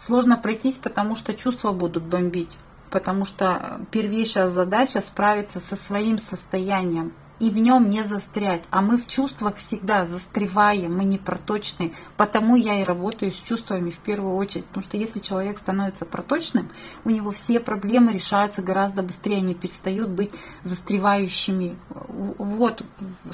Сложно 0.00 0.36
пройтись, 0.36 0.74
потому 0.74 1.14
что 1.14 1.32
чувства 1.34 1.70
будут 1.72 2.02
бомбить. 2.02 2.50
Потому 2.92 3.24
что 3.24 3.80
первейшая 3.90 4.48
задача 4.48 5.00
справиться 5.00 5.58
со 5.58 5.76
своим 5.76 6.18
состоянием, 6.18 7.14
и 7.42 7.50
в 7.50 7.58
нем 7.58 7.90
не 7.90 8.04
застрять. 8.04 8.62
А 8.70 8.82
мы 8.82 8.98
в 8.98 9.08
чувствах 9.08 9.56
всегда 9.56 10.06
застреваем, 10.06 10.96
мы 10.96 11.02
не 11.02 11.18
проточны. 11.18 11.92
Потому 12.16 12.54
я 12.54 12.80
и 12.80 12.84
работаю 12.84 13.32
с 13.32 13.36
чувствами 13.36 13.90
в 13.90 13.98
первую 13.98 14.36
очередь. 14.36 14.64
Потому 14.66 14.84
что 14.84 14.96
если 14.96 15.18
человек 15.18 15.58
становится 15.58 16.04
проточным, 16.04 16.70
у 17.04 17.10
него 17.10 17.32
все 17.32 17.58
проблемы 17.58 18.12
решаются 18.12 18.62
гораздо 18.62 19.02
быстрее, 19.02 19.38
они 19.38 19.56
перестают 19.56 20.10
быть 20.10 20.30
застревающими. 20.62 21.76
Вот 21.88 22.84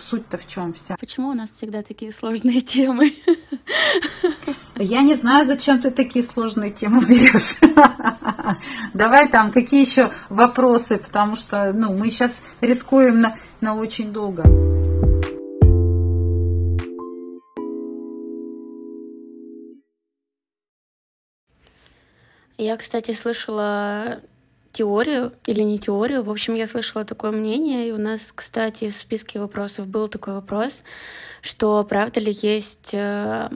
суть-то 0.09 0.39
в 0.39 0.47
чем 0.47 0.73
вся. 0.73 0.97
Почему 0.99 1.29
у 1.29 1.35
нас 1.35 1.51
всегда 1.51 1.83
такие 1.83 2.11
сложные 2.11 2.63
темы? 2.63 3.13
Я 4.77 5.03
не 5.03 5.17
знаю, 5.17 5.45
зачем 5.45 5.83
ты 5.83 5.91
такие 5.91 6.25
сложные 6.25 6.71
темы 6.71 7.05
берешь. 7.05 7.59
Давай 8.95 9.29
там, 9.29 9.53
какие 9.53 9.85
еще 9.85 10.11
вопросы, 10.29 10.99
потому 10.99 11.37
что 11.37 11.73
ну, 11.73 11.93
мы 11.97 12.11
сейчас 12.11 12.33
рискуем 12.61 13.21
на 13.21 13.39
на 13.61 13.75
очень 13.75 14.13
долго. 14.13 14.45
Я, 22.57 22.77
кстати, 22.77 23.13
слышала 23.13 24.21
теорию 24.73 25.33
или 25.47 25.63
не 25.63 25.79
теорию. 25.79 26.23
В 26.23 26.31
общем, 26.31 26.55
я 26.55 26.67
слышала 26.67 27.05
такое 27.05 27.31
мнение, 27.31 27.89
и 27.89 27.93
у 27.93 27.99
нас, 27.99 28.33
кстати, 28.35 28.91
в 28.91 28.97
списке 28.97 29.39
вопросов 29.39 29.87
был 29.87 30.09
такой 30.09 30.35
вопрос, 30.35 30.83
что 31.41 31.83
правда 31.85 32.21
ли 32.21 32.33
есть 32.43 32.91
э, 32.93 33.49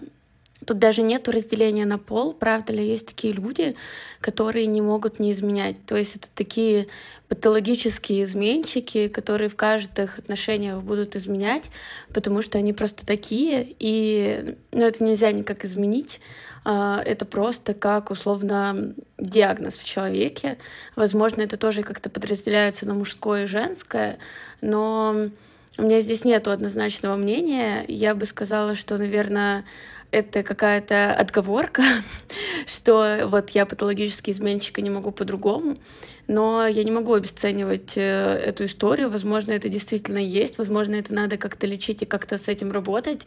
Тут 0.66 0.78
даже 0.78 1.02
нету 1.02 1.32
разделения 1.32 1.84
на 1.86 1.98
пол, 1.98 2.32
правда 2.32 2.72
ли, 2.72 2.86
есть 2.86 3.06
такие 3.06 3.34
люди, 3.34 3.74
которые 4.20 4.66
не 4.66 4.80
могут 4.80 5.18
не 5.18 5.32
изменять. 5.32 5.84
То 5.86 5.96
есть 5.96 6.16
это 6.16 6.28
такие 6.32 6.86
патологические 7.28 8.24
изменщики, 8.24 9.08
которые 9.08 9.48
в 9.48 9.56
каждых 9.56 10.18
отношениях 10.18 10.82
будут 10.82 11.16
изменять, 11.16 11.64
потому 12.12 12.42
что 12.42 12.58
они 12.58 12.72
просто 12.72 13.06
такие, 13.06 13.74
и 13.78 14.56
ну, 14.70 14.84
это 14.84 15.02
нельзя 15.02 15.32
никак 15.32 15.64
изменить. 15.64 16.20
А, 16.64 17.02
это 17.04 17.24
просто 17.24 17.74
как 17.74 18.10
условно 18.10 18.94
диагноз 19.18 19.74
в 19.74 19.84
человеке. 19.84 20.58
Возможно, 20.94 21.42
это 21.42 21.56
тоже 21.56 21.82
как-то 21.82 22.08
подразделяется 22.08 22.86
на 22.86 22.94
мужское 22.94 23.44
и 23.44 23.46
женское, 23.46 24.18
но 24.60 25.30
у 25.78 25.82
меня 25.82 26.00
здесь 26.00 26.24
нету 26.24 26.50
однозначного 26.50 27.16
мнения. 27.16 27.84
Я 27.88 28.14
бы 28.14 28.26
сказала, 28.26 28.74
что, 28.74 28.98
наверное, 28.98 29.64
это 30.12 30.42
какая-то 30.42 31.14
отговорка, 31.14 31.82
что 32.66 33.26
вот 33.26 33.50
я 33.50 33.66
патологический 33.66 34.32
изменщик 34.32 34.78
и 34.78 34.82
не 34.82 34.90
могу 34.90 35.10
по-другому, 35.10 35.78
но 36.28 36.66
я 36.66 36.84
не 36.84 36.90
могу 36.90 37.14
обесценивать 37.14 37.96
э, 37.96 38.00
эту 38.00 38.66
историю. 38.66 39.10
Возможно, 39.10 39.52
это 39.52 39.68
действительно 39.68 40.18
есть, 40.18 40.58
возможно, 40.58 40.94
это 40.94 41.14
надо 41.14 41.36
как-то 41.38 41.66
лечить 41.66 42.02
и 42.02 42.06
как-то 42.06 42.38
с 42.38 42.46
этим 42.46 42.70
работать. 42.70 43.22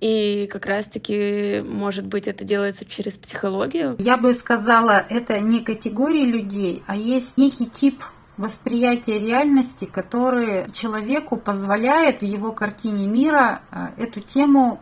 И 0.00 0.48
как 0.52 0.66
раз-таки, 0.66 1.62
может 1.66 2.06
быть, 2.06 2.28
это 2.28 2.44
делается 2.44 2.84
через 2.84 3.16
психологию. 3.16 3.96
Я 3.98 4.16
бы 4.18 4.34
сказала, 4.34 5.04
это 5.08 5.40
не 5.40 5.60
категории 5.60 6.24
людей, 6.24 6.82
а 6.86 6.96
есть 6.96 7.36
некий 7.36 7.66
тип 7.66 8.02
восприятия 8.36 9.18
реальности, 9.18 9.86
который 9.86 10.70
человеку 10.72 11.38
позволяет 11.38 12.20
в 12.20 12.24
его 12.24 12.52
картине 12.52 13.06
мира 13.06 13.62
э, 13.70 14.02
эту 14.02 14.20
тему 14.20 14.80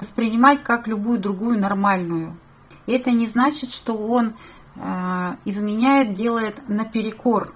воспринимать 0.00 0.62
как 0.62 0.86
любую 0.86 1.18
другую 1.18 1.58
нормальную. 1.58 2.36
Это 2.86 3.10
не 3.10 3.26
значит, 3.26 3.70
что 3.70 3.96
он 3.96 4.34
э, 4.76 5.34
изменяет, 5.44 6.14
делает 6.14 6.68
наперекор. 6.68 7.54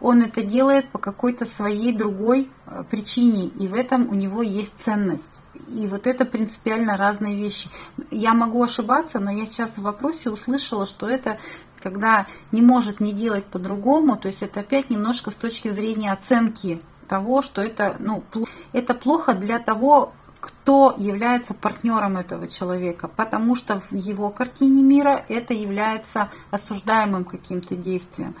Он 0.00 0.22
это 0.22 0.42
делает 0.42 0.90
по 0.90 0.98
какой-то 0.98 1.46
своей 1.46 1.92
другой 1.92 2.50
э, 2.66 2.84
причине, 2.90 3.46
и 3.46 3.68
в 3.68 3.74
этом 3.74 4.08
у 4.08 4.14
него 4.14 4.42
есть 4.42 4.74
ценность. 4.84 5.40
И 5.68 5.86
вот 5.86 6.06
это 6.06 6.24
принципиально 6.24 6.96
разные 6.96 7.36
вещи. 7.36 7.70
Я 8.10 8.34
могу 8.34 8.62
ошибаться, 8.62 9.18
но 9.18 9.30
я 9.30 9.46
сейчас 9.46 9.70
в 9.70 9.82
вопросе 9.82 10.30
услышала, 10.30 10.84
что 10.84 11.08
это 11.08 11.38
когда 11.82 12.26
не 12.50 12.62
может 12.62 13.00
не 13.00 13.12
делать 13.12 13.44
по-другому, 13.44 14.16
то 14.16 14.28
есть 14.28 14.42
это 14.42 14.60
опять 14.60 14.88
немножко 14.88 15.30
с 15.30 15.34
точки 15.34 15.70
зрения 15.70 16.12
оценки 16.12 16.80
того, 17.08 17.42
что 17.42 17.60
это, 17.60 17.96
ну, 17.98 18.24
это 18.72 18.94
плохо 18.94 19.34
для 19.34 19.58
того, 19.58 20.14
кто 20.44 20.94
является 20.98 21.54
партнером 21.54 22.18
этого 22.18 22.48
человека, 22.48 23.08
потому 23.08 23.54
что 23.54 23.80
в 23.90 23.94
его 23.94 24.28
картине 24.28 24.82
мира 24.82 25.24
это 25.30 25.54
является 25.54 26.30
осуждаемым 26.50 27.24
каким-то 27.24 27.76
действием. 27.76 28.34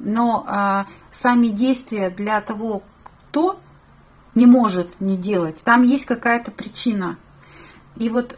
Но 0.00 0.44
а, 0.48 0.86
сами 1.12 1.46
действия 1.46 2.10
для 2.10 2.40
того, 2.40 2.82
кто 3.04 3.60
не 4.34 4.46
может 4.46 5.00
не 5.00 5.16
делать, 5.16 5.60
там 5.62 5.82
есть 5.82 6.06
какая-то 6.06 6.50
причина. 6.50 7.18
И 7.94 8.08
вот 8.08 8.36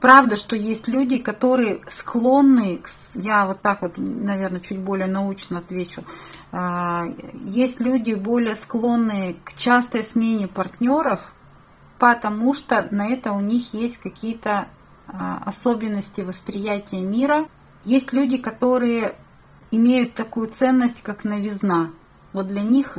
правда, 0.00 0.36
что 0.36 0.56
есть 0.56 0.86
люди, 0.86 1.16
которые 1.16 1.80
склонны, 1.96 2.82
я 3.14 3.46
вот 3.46 3.62
так 3.62 3.80
вот, 3.80 3.94
наверное, 3.96 4.60
чуть 4.60 4.80
более 4.80 5.06
научно 5.06 5.60
отвечу, 5.60 6.04
а, 6.52 7.06
есть 7.42 7.80
люди 7.80 8.12
более 8.12 8.56
склонные 8.56 9.36
к 9.44 9.54
частой 9.54 10.04
смене 10.04 10.46
партнеров, 10.46 11.20
потому 12.00 12.54
что 12.54 12.88
на 12.90 13.08
это 13.08 13.32
у 13.32 13.40
них 13.40 13.74
есть 13.74 13.98
какие-то 13.98 14.68
а, 15.06 15.42
особенности 15.44 16.22
восприятия 16.22 17.00
мира. 17.00 17.46
Есть 17.84 18.14
люди, 18.14 18.38
которые 18.38 19.14
имеют 19.70 20.14
такую 20.14 20.48
ценность, 20.48 21.02
как 21.02 21.24
новизна. 21.24 21.90
Вот 22.32 22.48
для 22.48 22.62
них 22.62 22.96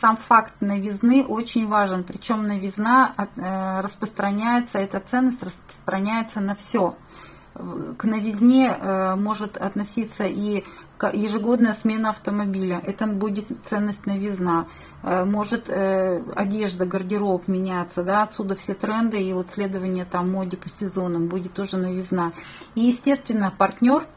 сам 0.00 0.16
факт 0.16 0.54
новизны 0.60 1.24
очень 1.24 1.66
важен. 1.66 2.04
Причем 2.04 2.46
новизна 2.46 3.14
э, 3.16 3.80
распространяется, 3.80 4.78
эта 4.78 5.00
ценность 5.00 5.42
распространяется 5.42 6.40
на 6.40 6.54
все. 6.54 6.96
К 7.54 8.04
новизне 8.04 8.68
э, 8.68 9.14
может 9.16 9.56
относиться 9.56 10.24
и 10.26 10.64
ежегодная 11.12 11.72
смена 11.72 12.10
автомобиля. 12.10 12.80
Это 12.84 13.06
будет 13.06 13.46
ценность 13.68 14.06
новизна. 14.06 14.66
Э, 15.02 15.24
может 15.24 15.68
одежда, 15.68 16.86
гардероб 16.86 17.48
меняться, 17.48 18.02
да, 18.02 18.22
отсюда 18.22 18.56
все 18.56 18.74
тренды 18.74 19.22
и 19.22 19.32
вот 19.32 19.50
следование 19.50 20.04
там 20.04 20.30
моде 20.30 20.56
по 20.56 20.68
сезонам 20.68 21.28
будет 21.28 21.54
тоже 21.54 21.76
новизна. 21.76 22.32
И 22.74 22.80
естественно 22.80 23.52
партнер– 23.56 24.06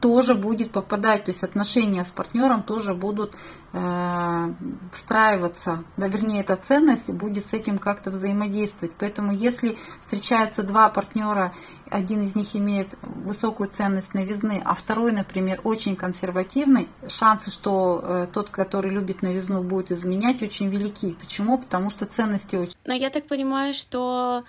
тоже 0.00 0.34
будет 0.34 0.72
попадать, 0.72 1.24
то 1.24 1.30
есть 1.30 1.42
отношения 1.42 2.04
с 2.04 2.10
партнером 2.10 2.62
тоже 2.62 2.94
будут 2.94 3.34
э, 3.72 4.54
встраиваться, 4.92 5.84
да, 5.96 6.08
вернее, 6.08 6.40
эта 6.40 6.56
ценность 6.56 7.10
будет 7.10 7.46
с 7.46 7.52
этим 7.52 7.78
как-то 7.78 8.10
взаимодействовать. 8.10 8.94
Поэтому 8.98 9.32
если 9.32 9.78
встречаются 10.00 10.62
два 10.62 10.88
партнера, 10.88 11.52
один 11.90 12.22
из 12.22 12.34
них 12.34 12.54
имеет 12.54 12.88
высокую 13.02 13.70
ценность 13.70 14.14
новизны, 14.14 14.62
а 14.64 14.74
второй, 14.74 15.12
например, 15.12 15.60
очень 15.64 15.96
консервативный, 15.96 16.88
шансы, 17.08 17.50
что 17.50 18.00
э, 18.02 18.26
тот, 18.32 18.50
который 18.50 18.90
любит 18.90 19.22
новизну, 19.22 19.62
будет 19.62 19.90
изменять, 19.90 20.42
очень 20.42 20.68
велики. 20.68 21.12
Почему? 21.12 21.58
Потому 21.58 21.90
что 21.90 22.06
ценности 22.06 22.56
очень... 22.56 22.74
Но 22.84 22.94
я 22.94 23.10
так 23.10 23.26
понимаю, 23.26 23.74
что 23.74 24.44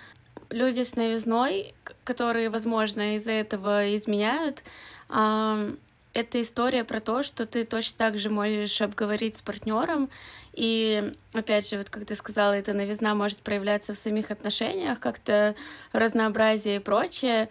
люди 0.50 0.82
с 0.82 0.96
новизной, 0.96 1.74
которые, 2.04 2.50
возможно, 2.50 3.16
из-за 3.16 3.32
этого 3.32 3.94
изменяют, 3.96 4.62
это 5.10 6.42
история 6.42 6.84
про 6.84 7.00
то, 7.00 7.22
что 7.22 7.46
ты 7.46 7.64
точно 7.64 7.98
так 7.98 8.18
же 8.18 8.30
можешь 8.30 8.80
обговорить 8.80 9.36
с 9.36 9.42
партнером. 9.42 10.08
И 10.52 11.12
опять 11.32 11.68
же, 11.68 11.78
вот 11.78 11.90
как 11.90 12.06
ты 12.06 12.14
сказала, 12.14 12.52
эта 12.52 12.72
новизна 12.72 13.14
может 13.14 13.38
проявляться 13.38 13.94
в 13.94 13.98
самих 13.98 14.30
отношениях, 14.30 14.98
как-то 14.98 15.54
разнообразие 15.92 16.76
и 16.76 16.80
прочее. 16.80 17.48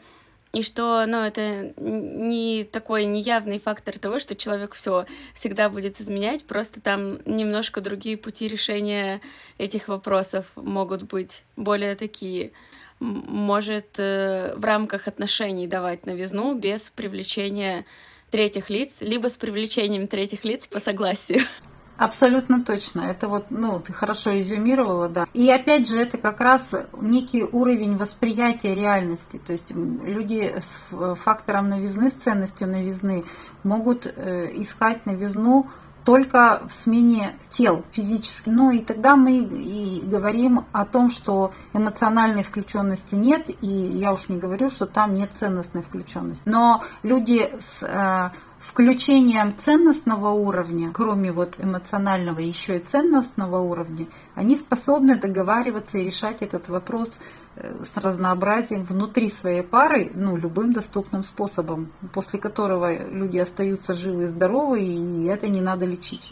И 0.51 0.63
что, 0.63 1.05
ну, 1.05 1.17
это 1.17 1.73
не 1.77 2.63
такой 2.63 3.05
неявный 3.05 3.59
фактор 3.59 3.99
того, 3.99 4.17
что 4.17 4.35
человек 4.35 4.73
все 4.73 5.05
всегда 5.35 5.69
будет 5.69 6.01
изменять, 6.01 6.43
просто 6.43 6.81
там 6.81 7.19
немножко 7.25 7.81
другие 7.81 8.17
пути 8.17 8.47
решения 8.47 9.21
этих 9.59 9.87
вопросов 9.87 10.47
могут 10.55 11.03
быть 11.03 11.43
более 11.55 11.95
такие 11.95 12.51
может 12.99 13.97
э, 13.97 14.53
в 14.55 14.63
рамках 14.63 15.07
отношений 15.07 15.67
давать 15.67 16.05
новизну 16.05 16.55
без 16.55 16.89
привлечения 16.89 17.85
третьих 18.29 18.69
лиц, 18.69 18.97
либо 19.01 19.27
с 19.27 19.37
привлечением 19.37 20.07
третьих 20.07 20.43
лиц 20.43 20.67
по 20.67 20.79
согласию. 20.79 21.41
Абсолютно 21.97 22.63
точно. 22.63 23.01
Это 23.01 23.27
вот, 23.27 23.47
ну, 23.49 23.81
ты 23.81 23.91
хорошо 23.91 24.31
резюмировала, 24.31 25.09
да. 25.09 25.27
И 25.33 25.49
опять 25.49 25.87
же, 25.87 25.99
это 25.99 26.17
как 26.17 26.39
раз 26.39 26.73
некий 27.01 27.43
уровень 27.43 27.97
восприятия 27.97 28.73
реальности. 28.73 29.41
То 29.45 29.51
есть 29.51 29.71
люди 29.71 30.55
с 30.57 30.79
фактором 31.17 31.67
новизны, 31.67 32.09
с 32.09 32.13
ценностью 32.13 32.69
новизны 32.69 33.25
могут 33.63 34.05
э, 34.05 34.49
искать 34.53 35.05
новизну 35.05 35.69
только 36.09 36.63
в 36.67 36.71
смене 36.71 37.35
тел 37.51 37.85
физически. 37.91 38.49
Ну 38.49 38.71
и 38.71 38.79
тогда 38.79 39.15
мы 39.15 39.41
и 39.43 40.01
говорим 40.03 40.65
о 40.71 40.83
том, 40.83 41.11
что 41.11 41.53
эмоциональной 41.71 42.41
включенности 42.41 43.13
нет, 43.13 43.47
и 43.61 43.67
я 43.67 44.13
уж 44.13 44.27
не 44.27 44.39
говорю, 44.39 44.71
что 44.71 44.87
там 44.87 45.13
нет 45.13 45.29
ценностной 45.39 45.83
включенности. 45.83 46.41
Но 46.45 46.83
люди 47.03 47.51
с 47.59 47.84
э, 47.84 48.31
включением 48.60 49.55
ценностного 49.60 50.29
уровня, 50.29 50.89
кроме 50.91 51.31
вот 51.31 51.57
эмоционального, 51.60 52.39
еще 52.39 52.77
и 52.77 52.84
ценностного 52.84 53.60
уровня, 53.60 54.07
они 54.34 54.55
способны 54.55 55.15
договариваться 55.15 55.99
и 55.99 56.05
решать 56.05 56.41
этот 56.41 56.69
вопрос 56.69 57.19
с 57.84 57.98
разнообразием 57.98 58.84
внутри 58.84 59.32
своей 59.32 59.63
пары, 59.63 60.12
ну, 60.13 60.38
любым 60.38 60.74
доступным 60.74 61.24
способом, 61.24 61.91
после 62.13 62.39
которого 62.39 62.93
люди 62.93 63.38
остаются 63.38 63.93
живы 63.93 64.24
и 64.24 64.28
здоровы, 64.28 64.82
и 64.82 65.26
это 65.26 65.48
не 65.48 65.62
надо 65.62 65.86
лечить. 65.86 66.32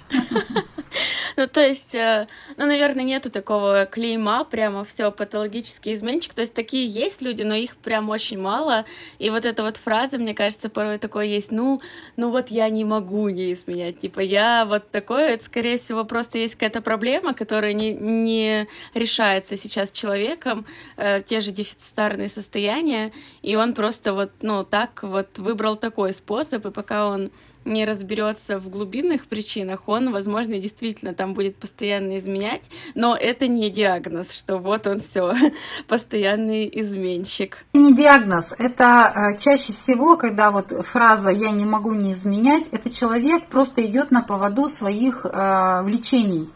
Ну, 1.37 1.45
то 1.47 1.61
есть, 1.61 1.93
э, 1.93 2.27
ну, 2.57 2.65
наверное, 2.65 3.03
нету 3.03 3.29
такого 3.29 3.85
клейма, 3.85 4.43
прямо 4.43 4.83
все 4.83 5.11
патологический 5.11 5.93
изменчик. 5.93 6.33
То 6.33 6.41
есть, 6.41 6.55
такие 6.55 6.87
есть 6.87 7.21
люди, 7.21 7.43
но 7.43 7.53
их 7.53 7.77
прям 7.77 8.09
очень 8.09 8.39
мало. 8.39 8.85
И 9.19 9.29
вот 9.29 9.45
эта 9.45 9.61
вот 9.61 9.77
фраза, 9.77 10.17
мне 10.17 10.33
кажется, 10.33 10.67
порой 10.67 10.97
такое 10.97 11.25
есть, 11.25 11.51
ну, 11.51 11.79
ну 12.15 12.31
вот 12.31 12.47
я 12.49 12.67
не 12.69 12.85
могу 12.85 13.29
не 13.29 13.53
изменять. 13.53 13.99
Типа, 13.99 14.19
я 14.19 14.65
вот 14.65 14.89
такое, 14.89 15.35
это, 15.35 15.45
скорее 15.45 15.77
всего, 15.77 16.05
просто 16.05 16.39
есть 16.39 16.55
какая-то 16.55 16.81
проблема, 16.81 17.35
которая 17.35 17.73
не, 17.73 17.93
не 17.93 18.67
решается 18.95 19.57
сейчас 19.57 19.91
человеком, 19.91 20.65
э, 20.95 21.16
те 21.25 21.39
же 21.39 21.51
дефицитарные 21.51 22.29
состояния, 22.29 23.11
и 23.41 23.55
он 23.55 23.73
просто 23.73 24.13
вот, 24.13 24.31
ну, 24.41 24.63
так 24.63 25.03
вот 25.03 25.37
выбрал 25.39 25.75
такой 25.75 26.13
способ, 26.13 26.65
и 26.65 26.71
пока 26.71 27.07
он 27.07 27.31
не 27.67 27.85
разберется 27.85 28.59
в 28.59 28.69
глубинных 28.69 29.27
причинах, 29.27 29.87
он, 29.87 30.11
возможно, 30.11 30.57
действительно 30.57 31.13
там 31.13 31.33
будет 31.33 31.57
постоянно 31.57 32.17
изменять, 32.17 32.69
но 32.95 33.15
это 33.15 33.47
не 33.47 33.69
диагноз, 33.69 34.31
что 34.31 34.57
вот 34.57 34.87
он 34.87 34.99
все 34.99 35.33
постоянный 35.87 36.69
изменщик. 36.81 37.65
Не 37.73 37.93
диагноз, 37.93 38.53
это 38.57 39.13
э, 39.13 39.37
чаще 39.37 39.73
всего, 39.73 40.17
когда 40.17 40.51
вот 40.51 40.71
фраза 40.85 41.29
«я 41.29 41.51
не 41.51 41.65
могу 41.65 41.93
не 41.93 42.13
изменять», 42.13 42.63
это 42.71 42.89
человек 42.89 43.47
просто 43.47 43.85
идет 43.85 44.11
на 44.11 44.21
поводу 44.21 44.69
своих 44.69 45.25
э, 45.25 45.81
влечений. 45.83 46.49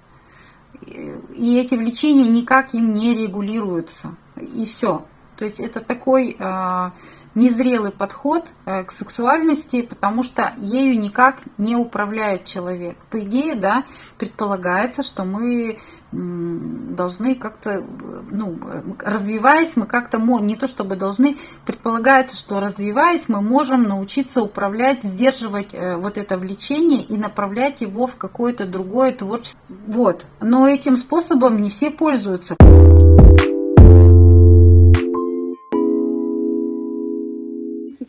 И 0.86 1.58
эти 1.58 1.76
влечения 1.76 2.26
никак 2.26 2.74
им 2.74 2.94
не 2.94 3.16
регулируются. 3.16 4.16
И 4.40 4.66
все. 4.66 5.06
То 5.38 5.46
есть 5.46 5.60
это 5.60 5.80
такой 5.82 6.36
э, 6.38 6.92
незрелый 7.36 7.92
подход 7.92 8.46
э, 8.66 8.84
к 8.84 8.92
сексуальности, 8.92 9.82
потому 9.82 10.24
что 10.24 10.54
ею 10.58 11.00
никак 11.00 11.38
не 11.58 11.76
управляет 11.76 12.46
человек. 12.46 12.98
По 13.10 13.20
идее, 13.22 13.56
да, 13.56 13.86
предполагается, 14.18 15.04
что 15.04 15.24
мы 15.24 15.80
должны 16.12 17.36
как-то, 17.36 17.86
ну, 18.30 18.60
развиваясь, 19.00 19.78
мы 19.78 19.86
как-то, 19.86 20.18
не 20.18 20.58
то 20.58 20.68
чтобы 20.68 20.98
должны, 20.98 21.38
предполагается, 21.66 22.36
что 22.36 22.60
развиваясь, 22.60 23.30
мы 23.30 23.42
можем 23.42 23.84
научиться 23.84 24.42
управлять, 24.42 25.04
сдерживать 25.04 25.74
э, 25.74 25.96
вот 25.96 26.18
это 26.18 26.38
влечение 26.38 27.02
и 27.02 27.16
направлять 27.16 27.80
его 27.80 28.08
в 28.08 28.18
какое-то 28.18 28.66
другое 28.66 29.14
творчество. 29.14 29.60
Вот. 29.88 30.26
Но 30.42 30.68
этим 30.68 30.98
способом 30.98 31.62
не 31.62 31.70
все 31.70 31.90
пользуются. 31.92 32.58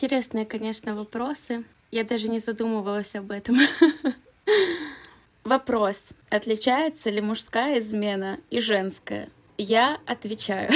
Интересные, 0.02 0.44
конечно, 0.44 0.96
вопросы. 0.96 1.62
Я 1.92 2.02
даже 2.02 2.26
не 2.26 2.40
задумывалась 2.40 3.14
об 3.14 3.30
этом. 3.30 3.56
Вопрос. 5.44 6.14
Отличается 6.28 7.08
ли 7.08 7.20
мужская 7.20 7.78
измена 7.78 8.40
и 8.50 8.58
женская? 8.58 9.28
Я 9.58 10.00
отвечаю. 10.04 10.72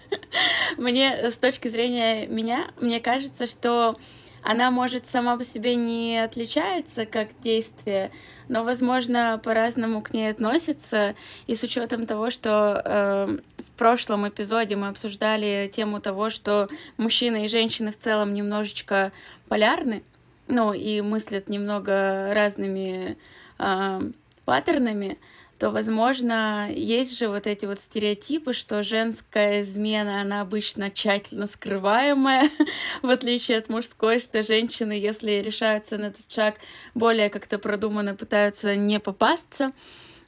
Мне, 0.78 1.30
с 1.30 1.34
точки 1.34 1.68
зрения 1.68 2.26
меня, 2.26 2.70
мне 2.80 2.98
кажется, 2.98 3.46
что 3.46 3.98
она 4.46 4.70
может 4.70 5.06
сама 5.06 5.36
по 5.36 5.42
себе 5.42 5.74
не 5.74 6.22
отличается 6.22 7.04
как 7.04 7.30
действие, 7.42 8.12
но, 8.46 8.62
возможно, 8.62 9.40
по-разному 9.42 10.00
к 10.02 10.12
ней 10.12 10.30
относится. 10.30 11.16
И 11.48 11.56
с 11.56 11.64
учетом 11.64 12.06
того, 12.06 12.30
что 12.30 12.80
э, 12.84 13.38
в 13.58 13.70
прошлом 13.76 14.28
эпизоде 14.28 14.76
мы 14.76 14.86
обсуждали 14.86 15.68
тему 15.74 16.00
того, 16.00 16.30
что 16.30 16.68
мужчины 16.96 17.46
и 17.46 17.48
женщины 17.48 17.90
в 17.90 17.98
целом 17.98 18.34
немножечко 18.34 19.10
полярны, 19.48 20.04
ну 20.46 20.72
и 20.72 21.00
мыслят 21.00 21.48
немного 21.48 22.32
разными 22.32 23.18
э, 23.58 24.00
паттернами, 24.44 25.18
то, 25.58 25.70
возможно, 25.70 26.70
есть 26.70 27.18
же 27.18 27.28
вот 27.28 27.46
эти 27.46 27.64
вот 27.66 27.80
стереотипы, 27.80 28.52
что 28.52 28.82
женская 28.82 29.62
измена, 29.62 30.20
она 30.20 30.42
обычно 30.42 30.90
тщательно 30.90 31.46
скрываемая, 31.46 32.50
в 33.02 33.08
отличие 33.08 33.58
от 33.58 33.68
мужской, 33.68 34.20
что 34.20 34.42
женщины, 34.42 34.92
если 34.92 35.32
решаются 35.32 35.96
на 35.96 36.06
этот 36.06 36.30
шаг, 36.30 36.56
более 36.94 37.30
как-то 37.30 37.58
продуманно 37.58 38.14
пытаются 38.14 38.76
не 38.76 39.00
попасться. 39.00 39.72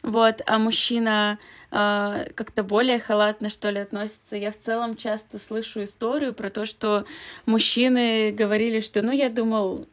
вот, 0.02 0.40
а 0.46 0.58
мужчина 0.58 1.38
э, 1.70 2.30
как-то 2.34 2.62
более 2.62 2.98
халатно, 2.98 3.50
что 3.50 3.70
ли, 3.70 3.80
относится. 3.80 4.36
Я 4.36 4.50
в 4.50 4.58
целом 4.58 4.96
часто 4.96 5.38
слышу 5.38 5.84
историю 5.84 6.32
про 6.32 6.50
то, 6.50 6.64
что 6.64 7.04
мужчины 7.44 8.32
говорили, 8.32 8.80
что, 8.80 9.02
ну, 9.02 9.12
я 9.12 9.28
думал, 9.28 9.86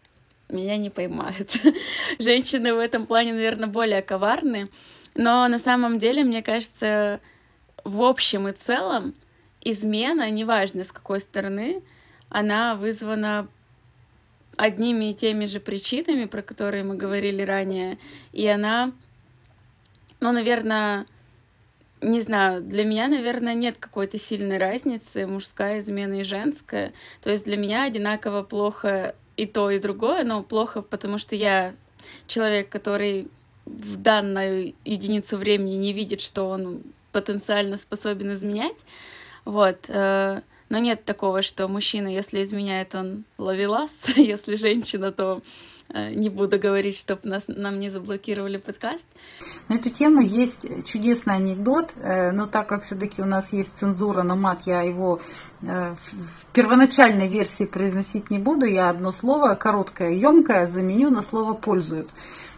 меня 0.50 0.78
не 0.78 0.90
поймают. 0.90 1.52
Женщины 2.20 2.74
в 2.74 2.80
этом 2.80 3.06
плане, 3.06 3.34
наверное, 3.34 3.68
более 3.68 4.02
коварны. 4.02 4.70
Но 5.16 5.48
на 5.48 5.60
самом 5.60 5.98
деле, 5.98 6.24
мне 6.24 6.44
кажется, 6.44 7.20
в 7.84 8.02
общем 8.02 8.48
и 8.48 8.52
целом 8.52 9.14
измена, 9.62 10.30
неважно 10.30 10.84
с 10.84 10.92
какой 10.92 11.20
стороны, 11.20 11.82
она 12.30 12.76
вызвана 12.76 13.48
одними 14.58 15.12
и 15.12 15.14
теми 15.14 15.46
же 15.46 15.60
причинами, 15.60 16.26
про 16.26 16.42
которые 16.42 16.84
мы 16.84 16.96
говорили 16.96 17.42
ранее, 17.42 17.98
и 18.32 18.46
она, 18.48 18.92
ну, 20.20 20.32
наверное, 20.32 21.08
не 22.02 22.22
знаю, 22.22 22.62
для 22.62 22.84
меня, 22.84 23.08
наверное, 23.08 23.54
нет 23.54 23.78
какой-то 23.80 24.20
сильной 24.20 24.58
разницы, 24.58 25.26
мужская 25.26 25.80
измена 25.80 26.22
и 26.22 26.24
женская. 26.24 26.94
То 27.22 27.32
есть 27.32 27.46
для 27.46 27.58
меня 27.58 27.84
одинаково 27.84 28.44
плохо 28.44 29.16
и 29.38 29.46
то, 29.46 29.72
и 29.72 29.80
другое, 29.80 30.24
но 30.24 30.44
плохо, 30.44 30.82
потому 30.82 31.18
что 31.18 31.36
я 31.36 31.74
человек, 32.28 32.70
который 32.70 33.30
в 33.66 33.98
данную 33.98 34.74
единицу 34.86 35.38
времени 35.38 35.76
не 35.76 35.94
видит, 35.94 36.22
что 36.22 36.50
он 36.50 36.82
потенциально 37.12 37.78
способен 37.78 38.34
изменять. 38.34 38.78
Вот. 39.46 39.86
Э, 39.88 40.42
но 40.70 40.80
нет 40.80 41.06
такого, 41.06 41.42
что 41.42 41.68
мужчина, 41.68 42.08
если 42.08 42.44
изменяет, 42.44 42.96
он 42.96 43.24
ловелас, 43.38 44.10
если 44.16 44.56
женщина, 44.56 45.12
то 45.12 45.42
э, 45.90 46.14
не 46.14 46.30
буду 46.30 46.60
говорить, 46.60 46.98
чтобы 46.98 47.22
нас, 47.24 47.44
нам 47.48 47.80
не 47.80 47.90
заблокировали 47.90 48.58
подкаст. 48.58 49.08
На 49.70 49.76
эту 49.76 49.90
тему 49.90 50.22
есть 50.22 50.66
чудесный 50.86 51.36
анекдот, 51.36 51.94
э, 51.96 52.32
но 52.32 52.48
так 52.48 52.68
как 52.68 52.84
все-таки 52.84 53.22
у 53.22 53.26
нас 53.26 53.54
есть 53.54 53.76
цензура 53.78 54.24
на 54.24 54.36
мат, 54.36 54.62
я 54.66 54.82
его 54.82 55.22
в 55.62 56.54
первоначальной 56.54 57.28
версии 57.28 57.64
произносить 57.64 58.30
не 58.30 58.38
буду, 58.38 58.66
я 58.66 58.90
одно 58.90 59.12
слово 59.12 59.56
короткое, 59.56 60.12
емкое 60.12 60.68
заменю 60.68 61.10
на 61.10 61.24
слово 61.24 61.54
пользуют. 61.54 62.12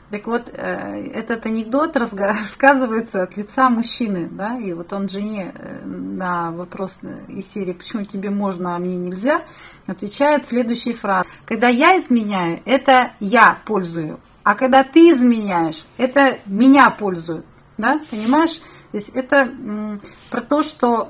Так 0.10 0.26
вот, 0.26 0.50
э, 0.54 1.12
этот 1.14 1.46
анекдот 1.46 1.98
рассказывается 2.16 3.24
от 3.24 3.36
лица 3.36 3.70
мужчины, 3.70 4.30
да, 4.32 4.58
и 4.58 4.72
вот 4.72 4.94
он 4.94 5.10
жене 5.10 5.52
э, 5.54 5.86
на 5.86 6.52
вопрос 6.52 6.98
из 7.28 7.52
серии 7.52 7.74
«Почему 7.74 8.06
тебе 8.06 8.30
можно, 8.30 8.76
а 8.76 8.80
мне 8.80 8.96
нельзя?» 8.96 9.44
отвечает 9.86 10.48
следующей 10.48 10.94
фразой. 10.94 11.30
Когда 11.46 11.68
я 11.68 11.98
изменяю, 11.98 12.62
это 12.66 13.12
я 13.20 13.60
пользую, 13.66 14.20
а 14.44 14.56
когда 14.56 14.84
ты 14.84 15.12
изменяешь, 15.12 15.86
это 15.98 16.40
меня 16.46 16.90
пользуют, 16.90 17.46
да, 17.78 18.00
понимаешь? 18.10 18.62
То 18.92 18.98
есть 18.98 19.10
это 19.10 20.00
про 20.32 20.42
то, 20.42 20.64
что 20.64 21.10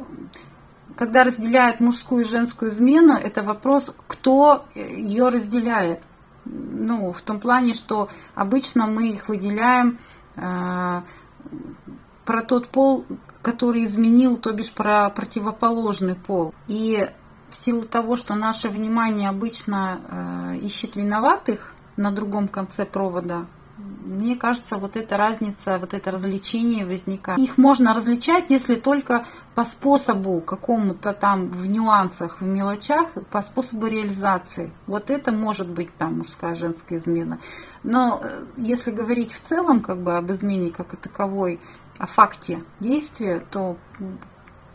когда 0.96 1.24
разделяют 1.24 1.80
мужскую 1.80 2.24
и 2.24 2.28
женскую 2.28 2.72
измену, 2.72 3.14
это 3.14 3.44
вопрос, 3.44 3.94
кто 4.08 4.66
ее 4.74 5.30
разделяет 5.30 6.02
ну, 6.52 7.12
в 7.12 7.22
том 7.22 7.40
плане, 7.40 7.74
что 7.74 8.10
обычно 8.36 8.88
мы 8.88 9.10
их 9.10 9.28
выделяем 9.28 10.00
э, 10.36 11.02
про 12.26 12.42
тот 12.42 12.70
пол, 12.70 13.06
который 13.42 13.86
изменил, 13.86 14.38
то 14.38 14.52
бишь 14.52 14.72
про 14.72 15.10
противоположный 15.10 16.16
пол. 16.16 16.54
И 16.68 17.10
в 17.50 17.56
силу 17.56 17.84
того, 17.84 18.18
что 18.18 18.36
наше 18.36 18.70
внимание 18.70 19.30
обычно 19.30 20.02
э, 20.10 20.58
ищет 20.58 20.96
виноватых 20.96 21.74
на 21.96 22.12
другом 22.12 22.48
конце 22.48 22.86
провода, 22.86 23.46
мне 23.78 24.36
кажется, 24.36 24.78
вот 24.78 24.96
эта 24.96 25.18
разница, 25.18 25.78
вот 25.78 25.94
это 25.94 26.12
развлечение 26.12 26.86
возникает. 26.86 27.40
Их 27.40 27.58
можно 27.58 27.94
различать, 27.94 28.46
если 28.50 28.76
только 28.76 29.26
по 29.58 29.64
способу 29.64 30.40
какому-то 30.40 31.14
там 31.14 31.48
в 31.48 31.66
нюансах, 31.66 32.42
в 32.42 32.46
мелочах, 32.46 33.08
по 33.32 33.42
способу 33.42 33.88
реализации. 33.88 34.72
Вот 34.86 35.10
это 35.10 35.32
может 35.32 35.68
быть 35.68 35.90
там 35.98 36.20
мужская, 36.20 36.54
женская 36.54 37.00
измена. 37.00 37.40
Но 37.82 38.22
э, 38.22 38.46
если 38.58 38.92
говорить 38.92 39.32
в 39.32 39.42
целом 39.42 39.82
как 39.82 40.04
бы 40.04 40.16
об 40.16 40.32
измене 40.32 40.70
как 40.70 40.94
о 40.94 40.98
таковой, 40.98 41.60
о 41.98 42.06
факте 42.06 42.62
действия, 42.80 43.44
то 43.50 43.78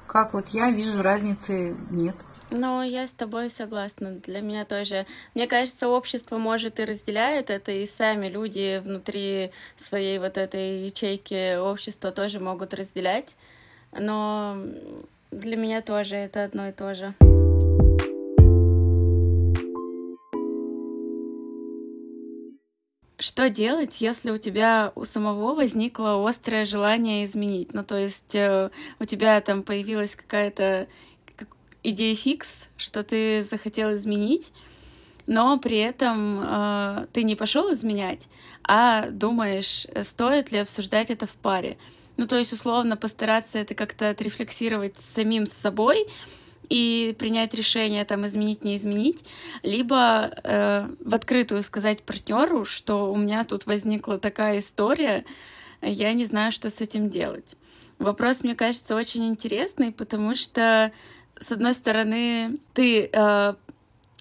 как 0.08 0.34
вот 0.34 0.48
я 0.48 0.72
вижу, 0.72 1.00
разницы 1.00 1.76
нет. 1.90 2.16
Ну, 2.50 2.82
я 2.82 3.06
с 3.06 3.12
тобой 3.12 3.50
согласна. 3.50 4.16
Для 4.16 4.40
меня 4.40 4.64
тоже. 4.64 5.06
Мне 5.36 5.46
кажется, 5.46 5.88
общество 5.88 6.38
может 6.38 6.80
и 6.80 6.84
разделяет 6.84 7.50
это, 7.50 7.70
и 7.70 7.86
сами 7.86 8.26
люди 8.26 8.82
внутри 8.84 9.52
своей 9.76 10.18
вот 10.18 10.36
этой 10.36 10.86
ячейки 10.86 11.56
общества 11.56 12.10
тоже 12.10 12.40
могут 12.40 12.74
разделять. 12.74 13.36
Но 13.92 14.56
для 15.30 15.56
меня 15.56 15.82
тоже 15.82 16.16
это 16.16 16.44
одно 16.44 16.68
и 16.68 16.72
то 16.72 16.94
же. 16.94 17.14
Что 23.18 23.48
делать, 23.48 24.00
если 24.00 24.32
у 24.32 24.36
тебя 24.36 24.92
у 24.96 25.04
самого 25.04 25.54
возникло 25.54 26.28
острое 26.28 26.64
желание 26.64 27.24
изменить? 27.24 27.72
Ну, 27.72 27.84
то 27.84 27.96
есть 27.96 28.34
э, 28.34 28.70
у 28.98 29.04
тебя 29.04 29.40
там 29.40 29.62
появилась 29.62 30.16
какая-то 30.16 30.88
идея 31.84 32.14
фикс, 32.16 32.68
что 32.76 33.04
ты 33.04 33.44
захотел 33.44 33.94
изменить, 33.94 34.52
но 35.28 35.56
при 35.58 35.78
этом 35.78 36.40
э, 36.42 37.06
ты 37.12 37.22
не 37.22 37.36
пошел 37.36 37.72
изменять, 37.72 38.28
а 38.64 39.08
думаешь, 39.10 39.86
стоит 40.02 40.50
ли 40.50 40.58
обсуждать 40.58 41.10
это 41.10 41.26
в 41.26 41.34
паре. 41.34 41.78
Ну, 42.22 42.28
то 42.28 42.38
есть, 42.38 42.52
условно, 42.52 42.96
постараться 42.96 43.58
это 43.58 43.74
как-то 43.74 44.10
отрефлексировать 44.10 44.96
самим 44.96 45.44
с 45.44 45.52
собой 45.52 46.06
и 46.68 47.16
принять 47.18 47.52
решение, 47.52 48.04
там, 48.04 48.24
изменить, 48.26 48.62
не 48.62 48.76
изменить, 48.76 49.24
либо 49.64 50.30
э, 50.44 50.88
в 51.00 51.14
открытую 51.16 51.64
сказать 51.64 52.04
партнеру, 52.04 52.64
что 52.64 53.12
у 53.12 53.16
меня 53.16 53.42
тут 53.42 53.66
возникла 53.66 54.20
такая 54.20 54.60
история, 54.60 55.24
я 55.80 56.12
не 56.12 56.24
знаю, 56.24 56.52
что 56.52 56.70
с 56.70 56.80
этим 56.80 57.10
делать. 57.10 57.56
Вопрос, 57.98 58.44
мне 58.44 58.54
кажется, 58.54 58.94
очень 58.94 59.26
интересный, 59.26 59.90
потому 59.90 60.36
что 60.36 60.92
с 61.40 61.50
одной 61.50 61.74
стороны, 61.74 62.58
ты 62.72 63.10
э, 63.12 63.54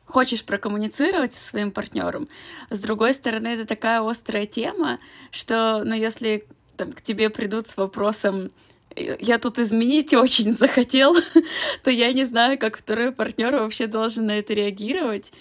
хочешь 0.07 0.43
прокоммуницировать 0.43 1.33
со 1.35 1.43
своим 1.43 1.69
партнером, 1.71 2.29
с 2.71 2.79
другой 2.79 3.13
стороны, 3.13 3.49
это 3.49 3.65
такая 3.65 4.01
острая 4.01 4.47
тема, 4.47 4.97
что, 5.29 5.83
ну, 5.85 5.93
если 5.93 6.47
там, 6.81 6.93
к 6.93 7.01
тебе 7.01 7.29
придут 7.29 7.67
с 7.69 7.77
вопросом, 7.77 8.49
я 8.95 9.37
тут 9.37 9.59
изменить 9.59 10.15
очень 10.15 10.53
захотел, 10.57 11.15
то 11.83 11.91
я 11.91 12.11
не 12.11 12.25
знаю, 12.25 12.57
как 12.57 12.75
второй 12.75 13.11
партнер 13.11 13.51
вообще 13.55 13.85
должен 13.85 14.25
на 14.25 14.39
это 14.39 14.55
реагировать. 14.55 15.31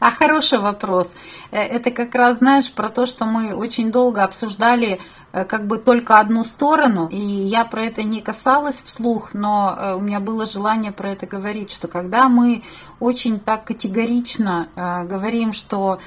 А 0.00 0.10
хороший 0.10 0.58
вопрос. 0.58 1.12
Э, 1.50 1.60
это 1.60 1.90
как 1.90 2.14
раз, 2.14 2.38
знаешь, 2.38 2.72
про 2.72 2.88
то, 2.88 3.06
что 3.06 3.24
мы 3.24 3.54
очень 3.54 3.90
долго 3.90 4.22
обсуждали 4.22 5.00
Э, 5.30 5.44
как 5.44 5.66
бы 5.66 5.76
только 5.78 6.20
одну 6.20 6.42
сторону, 6.42 7.08
и 7.08 7.18
я 7.18 7.64
про 7.64 7.84
это 7.84 8.02
не 8.02 8.22
касалась 8.22 8.76
вслух, 8.84 9.34
но 9.34 9.76
э, 9.76 9.94
у 9.94 10.00
меня 10.00 10.20
было 10.20 10.46
желание 10.46 10.90
про 10.90 11.10
это 11.10 11.26
говорить, 11.26 11.70
что 11.70 11.86
когда 11.86 12.28
мы 12.28 12.62
очень 12.98 13.38
так 13.38 13.64
категорично 13.64 14.70
говорим, 14.74 15.52
что 15.52 16.00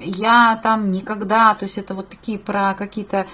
я 0.00 0.58
там 0.62 0.90
никогда, 0.90 1.54
то 1.54 1.66
есть 1.66 1.76
это 1.76 1.92
вот 1.92 2.08
такие 2.08 2.38
про 2.38 2.72
какие-то 2.72 3.26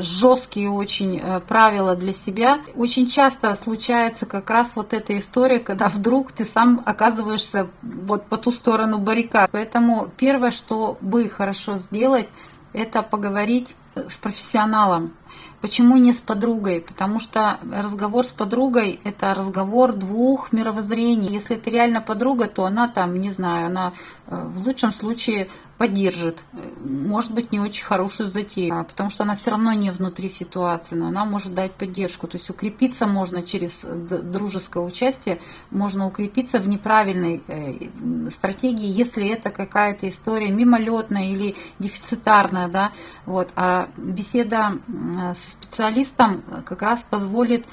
жесткие 0.00 0.68
очень 0.68 1.22
правила 1.48 1.96
для 1.96 2.12
себя, 2.12 2.58
очень 2.76 3.08
часто 3.08 3.54
случается 3.54 4.26
как 4.26 4.50
раз 4.50 4.72
вот 4.74 4.92
эта 4.92 5.18
история, 5.18 5.58
когда 5.58 5.88
вдруг 5.88 6.32
ты 6.32 6.44
сам 6.44 6.82
оказываешься 6.84 7.68
вот 7.80 8.26
по 8.26 8.36
ту 8.36 8.52
сторону 8.52 8.97
баррикад. 8.98 9.50
Поэтому 9.52 10.10
первое, 10.16 10.50
что 10.50 10.98
бы 11.00 11.28
хорошо 11.28 11.78
сделать, 11.78 12.28
это 12.72 13.02
поговорить 13.02 13.74
с 13.94 14.16
профессионалом. 14.18 15.14
Почему 15.60 15.96
не 15.96 16.12
с 16.12 16.20
подругой? 16.20 16.80
Потому 16.80 17.18
что 17.18 17.58
разговор 17.72 18.24
с 18.24 18.30
подругой– 18.30 19.00
это 19.04 19.34
разговор 19.34 19.92
двух 19.92 20.52
мировоззрений. 20.52 21.32
Если 21.32 21.56
это 21.56 21.68
реально 21.68 22.00
подруга, 22.00 22.46
то 22.46 22.64
она 22.64 22.86
там, 22.86 23.16
не 23.16 23.30
знаю, 23.30 23.66
она 23.66 23.92
э, 24.28 24.40
в 24.40 24.64
лучшем 24.64 24.92
случае 24.92 25.48
поддержит, 25.78 26.42
может 26.84 27.32
быть, 27.32 27.52
не 27.52 27.60
очень 27.60 27.84
хорошую 27.84 28.30
затею, 28.30 28.80
а 28.80 28.82
потому 28.84 29.10
что 29.10 29.22
она 29.22 29.36
все 29.36 29.52
равно 29.52 29.72
не 29.72 29.92
внутри 29.92 30.28
ситуации, 30.28 30.96
но 30.96 31.06
она 31.06 31.24
может 31.24 31.54
дать 31.54 31.72
поддержку. 31.72 32.26
То 32.26 32.36
есть 32.36 32.50
укрепиться 32.50 33.06
можно 33.06 33.44
через 33.44 33.72
дружеское 33.82 34.82
участие, 34.82 35.40
можно 35.70 36.06
укрепиться 36.06 36.58
в 36.58 36.66
неправильной 36.66 37.42
э, 37.46 38.30
стратегии, 38.30 38.88
если 38.88 39.28
это 39.28 39.50
какая-то 39.50 40.08
история 40.08 40.50
мимолетная 40.50 41.30
или 41.30 41.54
дефицитарная, 41.78 42.68
да, 42.68 42.92
вот. 43.24 43.50
А 43.54 43.88
беседа 43.96 44.78
со 44.88 45.50
специалистом 45.52 46.42
как 46.66 46.82
раз 46.82 47.04
позволит 47.08 47.66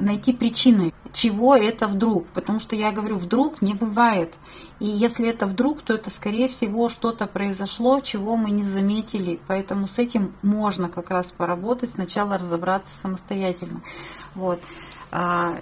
найти 0.00 0.32
причины, 0.32 0.92
чего 1.12 1.56
это 1.56 1.86
вдруг. 1.86 2.26
Потому 2.28 2.60
что 2.60 2.76
я 2.76 2.92
говорю, 2.92 3.18
вдруг 3.18 3.62
не 3.62 3.74
бывает. 3.74 4.32
И 4.78 4.86
если 4.86 5.28
это 5.28 5.46
вдруг, 5.46 5.82
то 5.82 5.94
это, 5.94 6.10
скорее 6.10 6.48
всего, 6.48 6.88
что-то 6.88 7.26
произошло, 7.26 8.00
чего 8.00 8.36
мы 8.36 8.50
не 8.50 8.64
заметили. 8.64 9.40
Поэтому 9.46 9.86
с 9.86 9.98
этим 9.98 10.34
можно 10.42 10.88
как 10.88 11.10
раз 11.10 11.26
поработать, 11.26 11.90
сначала 11.90 12.36
разобраться 12.36 12.92
самостоятельно. 12.98 13.82
Вот. 14.34 14.60
А, 15.12 15.60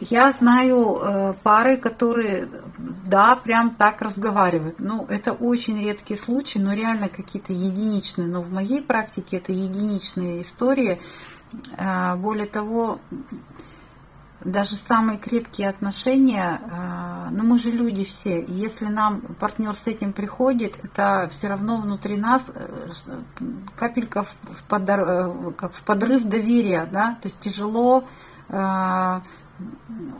я 0.00 0.30
знаю 0.32 0.98
э, 1.00 1.34
пары, 1.42 1.78
которые, 1.78 2.48
да, 3.06 3.36
прям 3.36 3.76
так 3.76 4.02
разговаривают. 4.02 4.78
Ну, 4.78 5.06
это 5.08 5.32
очень 5.32 5.80
редкие 5.80 6.18
случаи, 6.18 6.58
но 6.58 6.74
реально 6.74 7.08
какие-то 7.08 7.54
единичные. 7.54 8.28
Но 8.28 8.42
в 8.42 8.52
моей 8.52 8.82
практике 8.82 9.38
это 9.38 9.52
единичные 9.52 10.42
истории. 10.42 11.00
А, 11.76 12.16
более 12.16 12.46
того, 12.46 12.98
даже 14.44 14.76
самые 14.76 15.18
крепкие 15.18 15.68
отношения, 15.68 16.60
а, 16.70 17.28
ну 17.30 17.44
мы 17.44 17.58
же 17.58 17.70
люди 17.70 18.04
все, 18.04 18.44
если 18.46 18.86
нам 18.86 19.20
партнер 19.40 19.74
с 19.74 19.86
этим 19.86 20.12
приходит, 20.12 20.78
это 20.84 21.28
все 21.30 21.48
равно 21.48 21.78
внутри 21.78 22.16
нас 22.16 22.44
э, 22.54 22.88
капелька 23.76 24.22
в, 24.22 24.34
в, 24.42 24.62
подар, 24.68 25.00
э, 25.00 25.52
как 25.56 25.72
в 25.72 25.82
подрыв 25.82 26.24
доверия, 26.24 26.88
да, 26.90 27.18
то 27.20 27.28
есть 27.28 27.40
тяжело 27.40 28.04
а, 28.48 29.22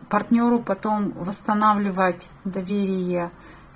партнеру 0.09 0.61
потом 0.61 1.11
восстанавливать 1.13 2.27
доверие, 2.45 3.31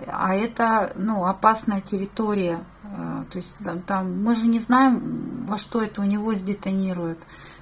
а 0.06 0.34
это 0.34 0.92
ну, 0.96 1.26
опасная 1.26 1.80
территория, 1.80 2.64
а, 2.84 3.24
то 3.30 3.38
есть 3.38 3.54
там, 3.64 3.82
там 3.82 4.22
мы 4.22 4.34
же 4.34 4.46
не 4.46 4.58
знаем, 4.58 5.46
во 5.46 5.58
что 5.58 5.82
это 5.82 6.00
у 6.00 6.04
него 6.04 6.34
сдетонирует. 6.34 7.18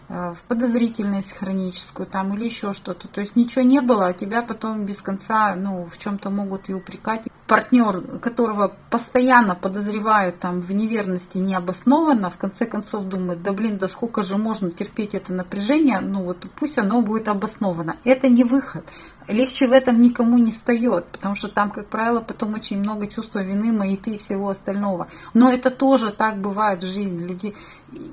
Э, 0.09 0.33
в 0.33 0.40
подозрительность 0.48 1.33
хроническую 1.33 2.07
там 2.07 2.35
или 2.35 2.46
еще 2.46 2.72
что-то. 2.72 3.09
То 3.09 3.20
есть 3.20 3.37
ничего 3.37 3.62
не 3.62 3.81
было, 3.81 4.07
а 4.07 4.12
тебя 4.14 4.42
потом 4.42 4.87
без 4.87 5.03
конца 5.03 5.55
ну, 5.55 5.85
в 5.85 5.98
чем-то 5.98 6.31
могут 6.31 6.70
и 6.70 6.74
упрекать. 6.74 7.24
Партнер, 7.46 8.18
которого 8.18 8.74
постоянно 8.90 9.55
подозревают 9.55 10.40
там, 10.40 10.61
в 10.61 10.72
неверности 10.72 11.38
необоснованно, 11.38 12.31
в 12.31 12.37
конце 12.37 12.64
концов 12.64 13.05
думает, 13.05 13.42
да 13.42 13.53
блин, 13.53 13.79
да 13.79 13.88
сколько 13.88 14.22
же 14.22 14.38
можно 14.38 14.70
терпеть 14.70 15.14
это 15.14 15.33
напряжение, 15.33 16.01
ну 16.01 16.24
вот 16.24 16.46
пусть 16.57 16.79
оно 16.79 17.03
будет 17.03 17.29
обосновано. 17.29 17.96
Это 18.05 18.29
не 18.29 18.44
выход 18.44 18.87
легче 19.29 19.67
в 19.67 19.73
этом 19.73 20.01
никому 20.01 20.38
не 20.38 20.53
встает, 20.53 21.07
потому 21.07 21.35
что 21.35 21.49
там, 21.49 21.71
как 21.71 21.88
правило, 21.88 22.21
потом 22.21 22.55
очень 22.55 22.79
много 22.79 23.07
чувства 23.07 23.41
вины, 23.41 23.73
маяты 23.73 24.12
и 24.12 24.19
всего 24.19 24.49
остального. 24.49 25.09
Но 25.35 25.53
это 25.53 25.71
тоже 25.71 26.11
так 26.11 26.38
бывает 26.38 26.83
в 26.83 26.87
жизни. 26.87 27.25
Люди 27.25 27.55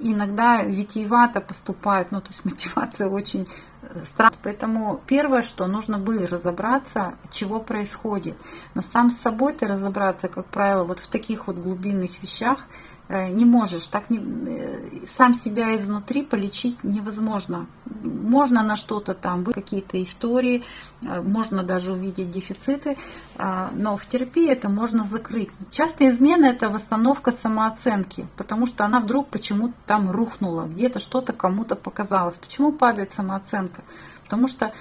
иногда 0.01 0.62
витиевато 0.62 1.41
поступают, 1.41 2.12
ну, 2.12 2.21
то 2.21 2.30
есть 2.30 2.43
мотивация 2.45 3.08
очень 3.08 3.47
э, 3.82 4.04
странная. 4.06 4.38
Поэтому 4.43 5.01
первое, 5.08 5.41
что 5.41 5.65
нужно 5.67 5.97
было 5.97 6.28
разобраться, 6.28 7.15
чего 7.32 7.60
происходит. 7.60 8.36
Но 8.73 8.82
сам 8.82 9.10
с 9.10 9.17
собой 9.17 9.54
ты 9.54 9.67
разобраться, 9.67 10.28
как 10.28 10.45
правило, 10.47 10.84
вот 10.84 10.99
в 10.99 11.08
таких 11.08 11.47
вот 11.47 11.58
глубинных 11.58 12.21
вещах– 12.21 12.67
не 13.07 13.45
можешь, 13.45 13.85
так 13.85 14.09
не, 14.09 14.17
э, 14.17 15.05
сам 15.15 15.35
себя 15.35 15.75
изнутри 15.75 16.23
полечить 16.23 16.83
невозможно. 16.83 17.67
Можно 18.01 18.63
на 18.63 18.75
что-то 18.75 19.13
там, 19.13 19.45
какие-то 19.45 20.01
истории, 20.01 20.63
э, 21.03 21.21
можно 21.21 21.61
даже 21.61 21.93
увидеть 21.93 22.31
дефициты, 22.31 22.97
но 23.37 23.97
в 23.97 24.05
терапии 24.05 24.49
это 24.49 24.69
можно 24.69 25.03
закрыть. 25.03 25.49
Часто 25.69 26.09
измена 26.09 26.45
это 26.45 26.69
восстановка 26.69 27.31
самооценки, 27.31 28.27
потому 28.37 28.65
что 28.65 28.85
она 28.85 29.01
вдруг 29.01 29.27
почему-то 29.27 29.75
там 29.85 30.09
рухнула, 30.09 30.65
где-то 30.65 30.99
что-то 30.99 31.33
кому-то 31.33 31.75
показалось. 31.75 32.35
Почему 32.35 32.71
падает 32.71 33.11
самооценка? 33.13 33.83
Потому 34.23 34.47
что 34.47 34.73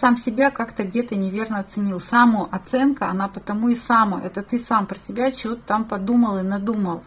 сам 0.00 0.16
себя 0.16 0.50
как-то 0.50 0.84
где-то 0.84 1.16
неверно 1.16 1.58
оценил. 1.60 2.00
Самооценка, 2.00 3.08
она 3.08 3.26
потому 3.28 3.68
и 3.70 3.74
сама. 3.74 4.20
Это 4.22 4.42
ты 4.42 4.60
сам 4.60 4.86
про 4.86 4.98
себя 4.98 5.32
чего-то 5.32 5.62
там 5.66 5.84
подумал 5.84 6.38
и 6.38 6.42
надумал. 6.42 7.02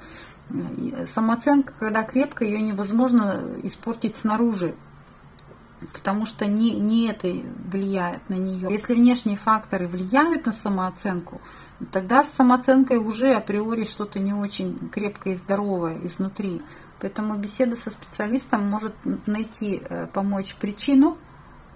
Самооценка, 1.13 1.73
когда 1.77 2.03
крепко, 2.03 2.45
ее 2.45 2.61
невозможно 2.61 3.43
испортить 3.63 4.15
снаружи, 4.15 4.75
потому 5.93 6.25
что 6.25 6.45
не, 6.45 6.71
не 6.71 7.07
это 7.07 7.27
влияет 7.27 8.27
на 8.29 8.35
нее. 8.35 8.69
Если 8.71 8.93
внешние 8.93 9.37
факторы 9.37 9.87
влияют 9.87 10.45
на 10.45 10.53
самооценку, 10.53 11.41
тогда 11.91 12.23
с 12.23 12.29
самооценкой 12.29 12.97
уже 12.97 13.33
априори 13.33 13.85
что-то 13.85 14.19
не 14.19 14.33
очень 14.33 14.89
крепкое 14.89 15.33
и 15.33 15.37
здоровое 15.37 15.99
изнутри. 16.05 16.61
Поэтому 16.99 17.35
беседа 17.35 17.75
со 17.75 17.91
специалистом 17.91 18.67
может 18.69 18.95
найти, 19.27 19.81
э, 19.83 20.07
помочь 20.07 20.55
причину 20.55 21.17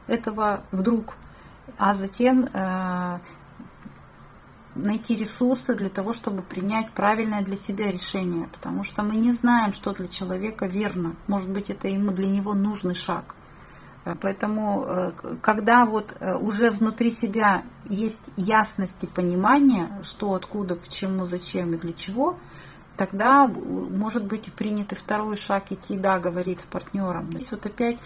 этого 0.07 0.63
вдруг, 0.71 1.13
а 1.77 1.93
затем 1.93 2.45
э, 2.51 3.19
найти 4.75 5.15
ресурсы 5.15 5.75
для 5.75 5.89
того, 5.89 6.13
чтобы 6.13 6.41
принять 6.41 6.91
правильное 6.91 7.43
для 7.43 7.55
себя 7.55 7.91
решение, 7.91 8.47
потому 8.47 8.83
что 8.83 9.03
мы 9.03 9.15
не 9.15 9.31
знаем, 9.31 9.73
что 9.73 9.93
для 9.93 10.07
человека 10.07 10.65
верно. 10.65 11.15
Может 11.27 11.49
быть, 11.49 11.69
это 11.69 11.87
ему 11.87 12.11
для 12.11 12.29
него 12.29 12.53
нужный 12.53 12.95
шаг. 12.95 13.35
Э, 14.05 14.15
поэтому, 14.19 14.83
э, 14.85 15.11
когда 15.41 15.85
вот 15.85 16.15
э, 16.19 16.35
уже 16.35 16.71
внутри 16.71 17.11
себя 17.11 17.63
есть 17.85 18.19
ясность 18.35 18.95
и 19.01 19.07
понимание, 19.07 19.89
что, 20.03 20.33
откуда, 20.33 20.75
почему, 20.75 21.25
зачем 21.25 21.73
и 21.73 21.77
для 21.77 21.93
чего, 21.93 22.37
тогда 22.97 23.47
может 23.47 24.25
быть 24.25 24.51
принятый 24.53 24.95
второй 24.95 25.35
шаг 25.37 25.71
идти, 25.71 25.97
да, 25.97 26.19
говорить 26.19 26.61
с 26.61 26.65
партнером. 26.65 27.31
Здесь 27.31 27.51
вот 27.51 27.65
опять 27.65 27.97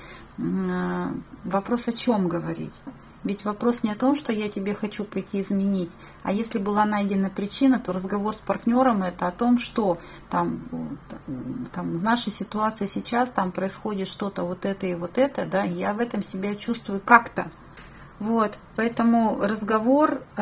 вопрос 1.43 1.87
о 1.87 1.93
чем 1.93 2.27
говорить. 2.27 2.73
Ведь 3.25 3.43
вопрос 3.43 3.81
не 3.81 3.91
о 3.91 3.95
том, 3.95 4.15
что 4.15 4.31
я 4.31 4.49
тебе 4.49 4.75
хочу 4.75 5.03
пойти 5.03 5.41
изменить, 5.41 5.89
а 6.21 6.31
если 6.31 6.59
была 6.59 6.85
найдена 6.85 7.31
причина, 7.31 7.79
то 7.79 7.91
разговор 7.91 8.35
с 8.35 8.37
партнером 8.37 9.01
это 9.01 9.27
о 9.27 9.31
том, 9.31 9.57
что 9.57 9.97
там, 10.29 10.61
там 11.73 11.97
в 11.97 12.03
нашей 12.03 12.31
ситуации 12.31 12.85
сейчас 12.85 13.31
там 13.31 13.51
происходит 13.51 14.07
что-то 14.09 14.43
вот 14.43 14.63
это 14.63 14.85
и 14.85 14.93
вот 14.93 15.17
это, 15.17 15.47
да, 15.47 15.63
я 15.63 15.93
в 15.93 15.99
этом 15.99 16.23
себя 16.23 16.53
чувствую 16.53 17.01
как-то. 17.03 17.49
Вот, 18.19 18.59
поэтому 18.75 19.39
разговор 19.41 20.21
э, 20.37 20.41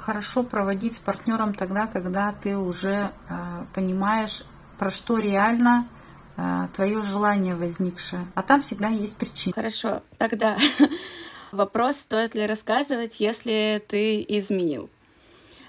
хорошо 0.00 0.42
проводить 0.42 0.94
с 0.94 0.98
партнером 0.98 1.54
тогда, 1.54 1.86
когда 1.86 2.32
ты 2.32 2.58
уже 2.58 3.12
э, 3.28 3.64
понимаешь, 3.72 4.44
про 4.78 4.90
что 4.90 5.18
реально 5.18 5.86
э, 6.36 6.68
твое 6.74 7.02
желание 7.02 7.54
возникшее. 7.54 8.26
А 8.34 8.42
там 8.42 8.60
всегда 8.62 8.88
есть 8.88 9.16
причина. 9.16 9.54
Хорошо, 9.54 10.02
тогда 10.18 10.58
Вопрос, 11.54 11.98
стоит 11.98 12.34
ли 12.34 12.46
рассказывать, 12.46 13.20
если 13.20 13.80
ты 13.86 14.24
изменил. 14.26 14.90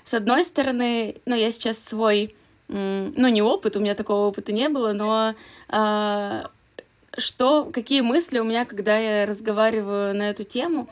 С 0.04 0.16
одной 0.16 0.44
стороны, 0.44 1.16
ну, 1.26 1.36
я 1.36 1.52
сейчас 1.52 1.78
свой, 1.78 2.36
ну, 2.68 3.28
не 3.28 3.42
опыт, 3.44 3.76
у 3.76 3.80
меня 3.80 3.94
такого 3.94 4.26
опыта 4.28 4.52
не 4.52 4.68
было, 4.68 4.94
но 4.94 5.36
э, 5.70 6.44
что, 7.18 7.66
какие 7.66 8.02
мысли 8.02 8.40
у 8.40 8.44
меня, 8.44 8.66
когда 8.66 8.98
я 8.98 9.26
разговариваю 9.28 10.16
на 10.16 10.30
эту 10.30 10.44
тему? 10.44 10.90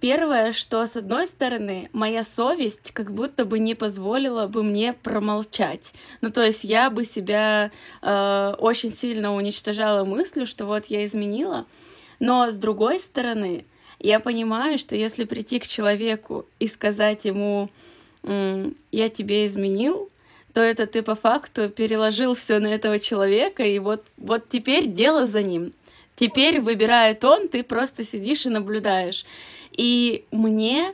Первое, 0.00 0.52
что 0.52 0.84
с 0.84 0.96
одной 0.96 1.26
стороны, 1.26 1.90
моя 1.92 2.24
совесть 2.24 2.90
как 2.92 3.12
будто 3.12 3.44
бы 3.44 3.58
не 3.58 3.74
позволила 3.74 4.48
бы 4.48 4.62
мне 4.62 4.94
промолчать. 4.94 5.92
Ну, 6.22 6.30
то 6.30 6.42
есть 6.42 6.64
я 6.64 6.88
бы 6.90 7.04
себя 7.04 7.70
э, 8.00 8.54
очень 8.58 8.92
сильно 8.92 9.34
уничтожала 9.34 10.04
мыслью, 10.04 10.46
что 10.46 10.64
вот 10.64 10.86
я 10.86 11.06
изменила. 11.06 11.66
Но 12.18 12.50
с 12.50 12.56
другой 12.56 12.98
стороны, 12.98 13.64
я 14.02 14.20
понимаю, 14.20 14.78
что 14.78 14.96
если 14.96 15.24
прийти 15.24 15.58
к 15.58 15.66
человеку 15.66 16.46
и 16.58 16.66
сказать 16.66 17.24
ему, 17.24 17.70
я 18.22 19.08
тебе 19.08 19.46
изменил, 19.46 20.10
то 20.52 20.60
это 20.60 20.86
ты 20.86 21.02
по 21.02 21.14
факту 21.14 21.70
переложил 21.70 22.34
все 22.34 22.58
на 22.58 22.66
этого 22.66 22.98
человека, 22.98 23.62
и 23.62 23.78
вот, 23.78 24.04
вот 24.16 24.48
теперь 24.48 24.86
дело 24.86 25.26
за 25.26 25.42
ним. 25.42 25.72
Теперь 26.14 26.60
выбирает 26.60 27.24
он, 27.24 27.48
ты 27.48 27.62
просто 27.62 28.04
сидишь 28.04 28.44
и 28.44 28.50
наблюдаешь. 28.50 29.24
И 29.72 30.24
мне 30.30 30.92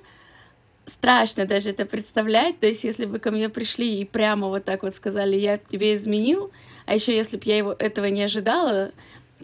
страшно 0.87 1.45
даже 1.45 1.71
это 1.71 1.85
представлять. 1.85 2.61
То 2.61 2.67
есть, 2.67 2.85
если 2.85 3.05
бы 3.05 3.19
ко 3.19 3.31
мне 3.31 3.49
пришли 3.49 4.01
и 4.01 4.05
прямо 4.05 4.49
вот 4.49 4.65
так 4.65 4.83
вот 4.85 4.95
сказали, 4.95 5.37
я 5.37 5.59
тебе 5.59 5.95
изменил, 5.95 6.51
а 6.87 6.95
еще 6.95 7.15
если 7.15 7.37
бы 7.37 7.43
я 7.47 7.57
его, 7.59 7.75
этого 7.79 8.07
не 8.07 8.23
ожидала, 8.23 8.93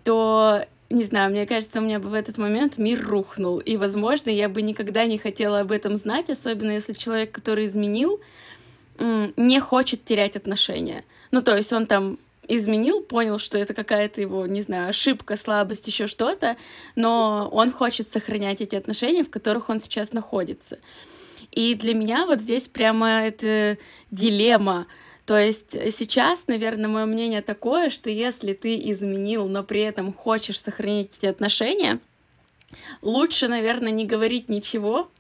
то 0.05 0.64
не 0.94 1.04
знаю, 1.04 1.30
мне 1.30 1.46
кажется, 1.46 1.80
у 1.80 1.83
меня 1.83 1.98
бы 1.98 2.09
в 2.09 2.14
этот 2.14 2.38
момент 2.38 2.78
мир 2.78 3.04
рухнул. 3.07 3.59
И, 3.59 3.76
возможно, 3.76 4.30
я 4.30 4.48
бы 4.48 4.62
никогда 4.62 5.04
не 5.07 5.18
хотела 5.18 5.61
об 5.61 5.72
этом 5.72 5.96
знать, 5.96 6.30
особенно 6.30 6.70
если 6.70 6.92
человек, 6.92 7.33
который 7.33 7.66
изменил, 7.66 8.20
не 8.98 9.61
хочет 9.61 10.04
терять 10.04 10.37
отношения. 10.37 11.04
Ну, 11.30 11.42
то 11.42 11.57
есть 11.57 11.72
он 11.72 11.87
там 11.87 12.18
изменил, 12.46 13.00
понял, 13.00 13.38
что 13.38 13.59
это 13.59 13.74
какая-то 13.74 14.20
его, 14.20 14.46
не 14.46 14.62
знаю, 14.62 14.90
ошибка, 14.90 15.37
слабость, 15.37 15.87
еще 15.87 16.07
что-то, 16.07 16.57
но 16.94 17.48
он 17.52 17.72
хочет 17.72 18.09
сохранять 18.09 18.61
эти 18.61 18.76
отношения, 18.76 19.24
в 19.24 19.30
которых 19.30 19.68
он 19.68 19.80
сейчас 19.80 20.12
находится. 20.12 20.78
И 21.50 21.74
для 21.74 21.94
меня 21.94 22.26
вот 22.26 22.40
здесь 22.40 22.68
прямо 22.68 23.22
это 23.22 23.78
дилемма, 24.11 24.87
то 25.27 25.39
есть 25.39 25.73
сейчас, 25.93 26.47
наверное, 26.47 26.89
мое 26.89 27.07
мнение 27.07 27.43
такое, 27.43 27.91
что 27.91 28.11
если 28.11 28.53
ты 28.53 28.77
изменил, 28.91 29.49
но 29.49 29.63
при 29.63 29.81
этом 29.81 30.13
хочешь 30.13 30.61
сохранить 30.61 31.19
эти 31.19 31.27
отношения, 31.27 32.01
Лучше, 33.03 33.49
наверное, 33.49 33.93
не 33.93 34.07
говорить 34.07 34.49
ничего, 34.49 35.11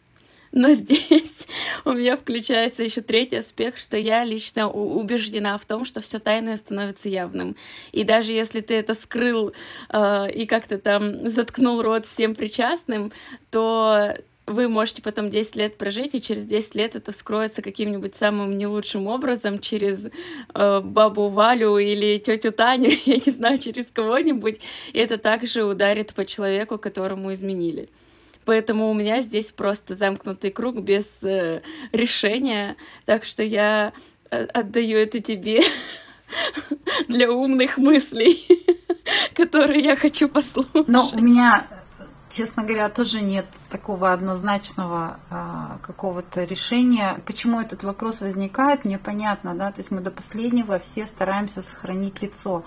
но 0.52 0.72
здесь 0.74 1.46
у 1.84 1.92
меня 1.92 2.16
включается 2.16 2.82
еще 2.82 3.00
третий 3.00 3.36
аспект, 3.36 3.78
что 3.78 3.96
я 3.96 4.24
лично 4.24 4.70
убеждена 4.70 5.58
в 5.58 5.64
том, 5.64 5.84
что 5.84 6.00
все 6.00 6.18
тайное 6.18 6.56
становится 6.56 7.08
явным. 7.08 7.56
И 7.92 8.04
даже 8.04 8.32
если 8.32 8.60
ты 8.60 8.74
это 8.74 8.94
скрыл 8.94 9.52
э, 9.90 10.30
и 10.32 10.46
как-то 10.46 10.78
там 10.78 11.28
заткнул 11.28 11.82
рот 11.82 12.06
всем 12.06 12.34
причастным, 12.34 13.12
то 13.50 14.14
вы 14.46 14.68
можете 14.68 15.02
потом 15.02 15.30
10 15.30 15.56
лет 15.56 15.78
прожить, 15.78 16.14
и 16.14 16.20
через 16.20 16.44
10 16.44 16.74
лет 16.74 16.96
это 16.96 17.12
вскроется 17.12 17.62
каким-нибудь 17.62 18.14
самым 18.14 18.56
не 18.56 18.66
лучшим 18.66 19.06
образом 19.06 19.58
через 19.58 20.06
э, 20.54 20.80
бабу 20.80 21.28
Валю 21.28 21.78
или 21.78 22.18
тетю 22.18 22.52
Таню, 22.52 22.90
я 23.06 23.16
не 23.16 23.32
знаю, 23.32 23.58
через 23.58 23.86
кого-нибудь, 23.86 24.60
и 24.92 24.98
это 24.98 25.18
также 25.18 25.64
ударит 25.64 26.14
по 26.14 26.24
человеку, 26.24 26.78
которому 26.78 27.32
изменили. 27.32 27.88
Поэтому 28.44 28.90
у 28.90 28.94
меня 28.94 29.22
здесь 29.22 29.52
просто 29.52 29.94
замкнутый 29.94 30.50
круг 30.50 30.80
без 30.80 31.22
э, 31.22 31.62
решения, 31.92 32.76
так 33.06 33.24
что 33.24 33.42
я 33.42 33.94
э, 34.30 34.44
отдаю 34.44 34.98
это 34.98 35.20
тебе 35.20 35.62
для 37.08 37.32
умных 37.32 37.78
мыслей, 37.78 38.46
которые 39.34 39.82
я 39.82 39.96
хочу 39.96 40.28
послушать. 40.28 40.88
Но 40.88 41.08
у 41.12 41.20
меня, 41.20 41.66
честно 42.34 42.64
говоря, 42.64 42.88
тоже 42.88 43.20
нет 43.20 43.46
такого 43.70 44.12
однозначного 44.12 45.20
а, 45.30 45.78
какого-то 45.82 46.44
решения. 46.44 47.20
Почему 47.26 47.60
этот 47.60 47.84
вопрос 47.84 48.20
возникает, 48.20 48.84
мне 48.84 48.98
понятно, 48.98 49.54
да, 49.54 49.70
то 49.70 49.80
есть 49.80 49.90
мы 49.90 50.00
до 50.00 50.10
последнего 50.10 50.78
все 50.78 51.06
стараемся 51.06 51.62
сохранить 51.62 52.20
лицо, 52.20 52.64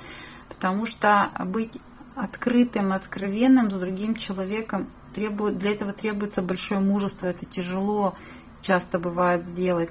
потому 0.48 0.86
что 0.86 1.32
быть 1.46 1.74
открытым, 2.16 2.94
откровенным 2.94 3.70
с 3.70 3.74
другим 3.74 4.16
человеком 4.16 4.90
требует, 5.14 5.58
для 5.58 5.72
этого 5.72 5.94
требуется 5.94 6.42
большое 6.42 6.80
мужество, 6.80 7.28
это 7.28 7.46
тяжело 7.46 8.16
часто 8.62 9.00
бывает 9.00 9.46
сделать. 9.46 9.90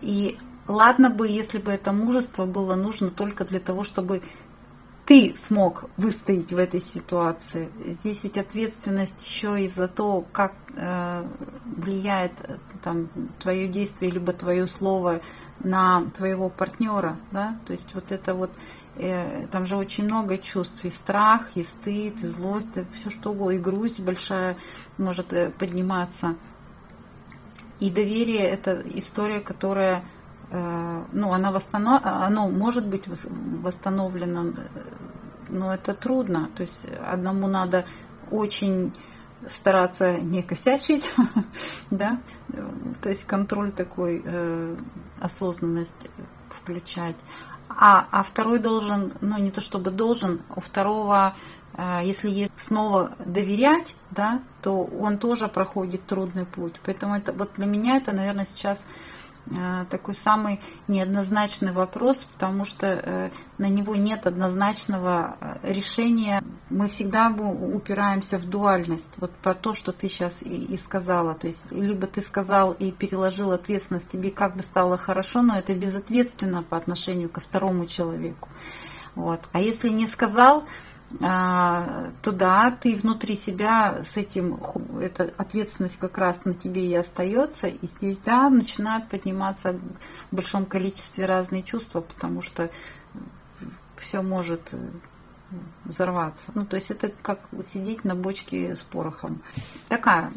И 0.00 0.38
ладно 0.68 1.10
бы, 1.10 1.26
если 1.26 1.58
бы 1.58 1.72
это 1.72 1.92
мужество 1.92 2.44
было 2.44 2.74
нужно 2.74 3.10
только 3.10 3.44
для 3.44 3.60
того, 3.60 3.82
чтобы 3.82 4.22
ты 5.06 5.34
смог 5.38 5.88
выстоять 5.96 6.52
в 6.52 6.58
этой 6.58 6.80
ситуации. 6.80 7.70
Здесь 7.84 8.24
ведь 8.24 8.38
ответственность 8.38 9.24
еще 9.24 9.64
и 9.64 9.68
за 9.68 9.88
то, 9.88 10.24
как 10.32 10.52
э, 10.74 11.24
влияет 11.64 12.32
там, 12.82 13.08
твое 13.38 13.68
действие 13.68 14.10
либо 14.10 14.32
твое 14.32 14.66
слово 14.66 15.20
на 15.60 16.10
твоего 16.16 16.48
партнера. 16.48 17.16
Да? 17.30 17.58
То 17.66 17.72
есть 17.72 17.94
вот 17.94 18.12
это 18.12 18.34
вот 18.34 18.50
Э, 18.98 19.46
там 19.52 19.66
же 19.66 19.76
очень 19.76 20.04
много 20.04 20.38
чувств, 20.38 20.84
и 20.84 20.90
страх, 20.90 21.48
и 21.54 21.62
стыд, 21.62 22.14
и 22.22 22.26
злость, 22.26 22.66
и 22.76 22.84
все 22.94 23.10
что 23.10 23.32
угодно, 23.32 23.56
и 23.56 23.58
грусть 23.58 24.00
большая 24.00 24.56
может 24.96 25.32
э, 25.34 25.50
подниматься. 25.50 26.36
И 27.78 27.90
доверие– 27.90 28.40
это 28.48 28.82
история, 28.94 29.40
которая, 29.40 29.98
э, 29.98 30.02
ну, 30.50 31.32
она 31.32 31.50
восстанов... 31.50 32.02
оно 32.04 32.48
может 32.48 32.86
быть 32.86 33.04
восстановлено, 33.08 34.52
но 35.48 35.74
это 35.74 35.92
трудно. 35.92 36.50
То 36.54 36.62
есть 36.62 36.86
одному 37.04 37.48
надо 37.48 37.84
очень 38.30 38.92
стараться 39.48 40.18
не 40.18 40.42
косячить, 40.42 41.12
да, 41.90 42.20
то 43.02 43.08
есть 43.08 43.24
контроль 43.24 43.72
такой, 43.72 44.24
осознанность 45.20 46.08
включать 46.50 47.16
а, 47.68 48.06
а 48.10 48.22
второй 48.22 48.58
должен, 48.58 49.12
ну 49.20 49.38
не 49.38 49.50
то 49.50 49.60
чтобы 49.60 49.90
должен, 49.90 50.42
у 50.54 50.60
второго, 50.60 51.34
э, 51.74 52.00
если 52.04 52.30
есть 52.30 52.52
снова 52.56 53.12
доверять, 53.18 53.94
да, 54.10 54.42
то 54.62 54.84
он 54.84 55.18
тоже 55.18 55.48
проходит 55.48 56.06
трудный 56.06 56.46
путь. 56.46 56.80
Поэтому 56.84 57.16
это 57.16 57.32
вот 57.32 57.52
для 57.56 57.66
меня 57.66 57.96
это, 57.96 58.12
наверное, 58.12 58.46
сейчас 58.46 58.78
Э, 58.78 58.82
такой 59.90 60.14
самый 60.14 60.60
неоднозначный 60.88 61.72
вопрос, 61.72 62.18
потому 62.34 62.64
что 62.64 62.86
э, 62.86 63.30
на 63.58 63.68
него 63.68 63.94
нет 63.94 64.26
однозначного 64.26 65.36
э, 65.40 65.72
решения. 65.72 66.42
Мы 66.68 66.88
всегда 66.88 67.30
упираемся 67.30 68.38
в 68.38 68.48
дуальность. 68.48 69.08
Вот 69.18 69.30
про 69.30 69.54
то, 69.54 69.72
что 69.74 69.92
ты 69.92 70.08
сейчас 70.08 70.34
и 70.42 70.76
сказала. 70.76 71.34
То 71.34 71.46
есть 71.46 71.70
либо 71.70 72.06
ты 72.06 72.22
сказал 72.22 72.72
и 72.72 72.90
переложил 72.90 73.52
ответственность, 73.52 74.10
тебе 74.10 74.30
как 74.30 74.56
бы 74.56 74.62
стало 74.62 74.96
хорошо, 74.96 75.42
но 75.42 75.56
это 75.56 75.74
безответственно 75.74 76.62
по 76.62 76.76
отношению 76.76 77.28
ко 77.28 77.40
второму 77.40 77.86
человеку. 77.86 78.48
Вот. 79.14 79.40
А 79.52 79.60
если 79.60 79.88
не 79.88 80.06
сказал, 80.06 80.64
а, 81.20 82.10
то 82.22 82.32
да, 82.32 82.70
ты 82.70 82.96
внутри 82.96 83.36
себя 83.36 84.02
с 84.04 84.16
этим, 84.16 84.60
эта 85.00 85.32
ответственность 85.36 85.98
как 85.98 86.18
раз 86.18 86.44
на 86.44 86.54
тебе 86.54 86.86
и 86.86 86.94
остается, 86.94 87.68
и 87.68 87.86
здесь, 87.86 88.18
да, 88.18 88.50
начинают 88.50 89.08
подниматься 89.08 89.78
в 90.30 90.34
большом 90.34 90.66
количестве 90.66 91.24
разные 91.24 91.62
чувства, 91.62 92.00
потому 92.00 92.42
что 92.42 92.70
все 93.98 94.20
может 94.20 94.68
э, 94.72 94.78
взорваться. 95.84 96.50
Ну, 96.54 96.66
то 96.66 96.76
есть 96.76 96.90
это 96.90 97.10
как 97.22 97.40
сидеть 97.72 98.04
на 98.04 98.14
бочке 98.14 98.74
с 98.74 98.80
порохом. 98.80 99.42
Такая 99.88 100.32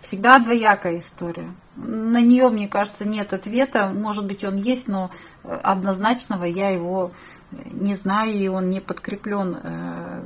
всегда 0.00 0.38
двоякая 0.38 0.98
история. 0.98 1.50
На 1.76 2.20
нее, 2.20 2.48
мне 2.48 2.68
кажется, 2.68 3.06
нет 3.06 3.32
ответа. 3.32 3.90
Может 3.90 4.26
быть, 4.26 4.44
он 4.44 4.56
есть, 4.56 4.88
но 4.88 5.10
однозначного 5.42 6.44
я 6.44 6.70
его 6.70 7.12
не 7.52 7.94
знаю, 7.96 8.32
и 8.32 8.48
он 8.48 8.68
не 8.68 8.80
подкреплен 8.80 9.58
э, 9.62 10.24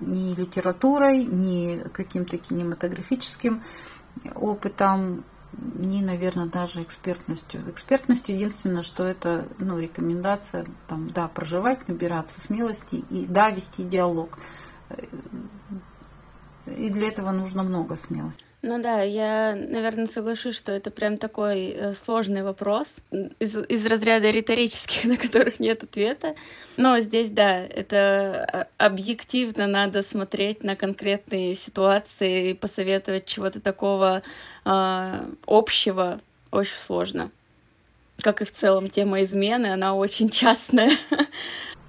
ни 0.00 0.34
литературой, 0.34 1.24
ни 1.24 1.88
каким-то 1.92 2.38
кинематографическим 2.38 3.62
опытом, 4.34 5.24
ни, 5.52 6.02
наверное, 6.02 6.46
даже 6.46 6.82
экспертностью. 6.82 7.62
Экспертностью 7.70 8.34
единственное, 8.34 8.82
что 8.82 9.04
это 9.04 9.48
ну, 9.58 9.78
рекомендация, 9.78 10.66
там, 10.88 11.10
да, 11.10 11.28
проживать, 11.28 11.88
набираться 11.88 12.40
смелости 12.40 12.96
и, 13.10 13.26
да, 13.26 13.50
вести 13.50 13.84
диалог. 13.84 14.38
И 16.66 16.90
для 16.90 17.08
этого 17.08 17.30
нужно 17.30 17.62
много 17.62 17.96
смелости. 17.96 18.44
Ну 18.68 18.82
да, 18.82 19.00
я, 19.02 19.54
наверное, 19.54 20.08
соглашусь, 20.08 20.56
что 20.56 20.72
это 20.72 20.90
прям 20.90 21.18
такой 21.18 21.68
э, 21.68 21.94
сложный 21.94 22.42
вопрос 22.42 22.96
из, 23.38 23.56
из 23.56 23.86
разряда 23.86 24.28
риторических, 24.30 25.04
на 25.08 25.16
которых 25.16 25.60
нет 25.60 25.84
ответа. 25.84 26.34
Но 26.76 26.98
здесь, 26.98 27.30
да, 27.30 27.60
это 27.60 28.44
а, 28.52 28.66
объективно 28.84 29.68
надо 29.68 30.02
смотреть 30.02 30.64
на 30.64 30.74
конкретные 30.74 31.54
ситуации 31.54 32.50
и 32.50 32.54
посоветовать 32.54 33.26
чего-то 33.26 33.60
такого 33.60 34.22
э, 34.64 35.30
общего 35.46 36.20
очень 36.50 36.80
сложно. 36.80 37.30
Как 38.20 38.42
и 38.42 38.44
в 38.44 38.52
целом 38.52 38.90
тема 38.90 39.22
измены, 39.22 39.66
она 39.66 39.94
очень 39.94 40.28
частная. 40.28 40.90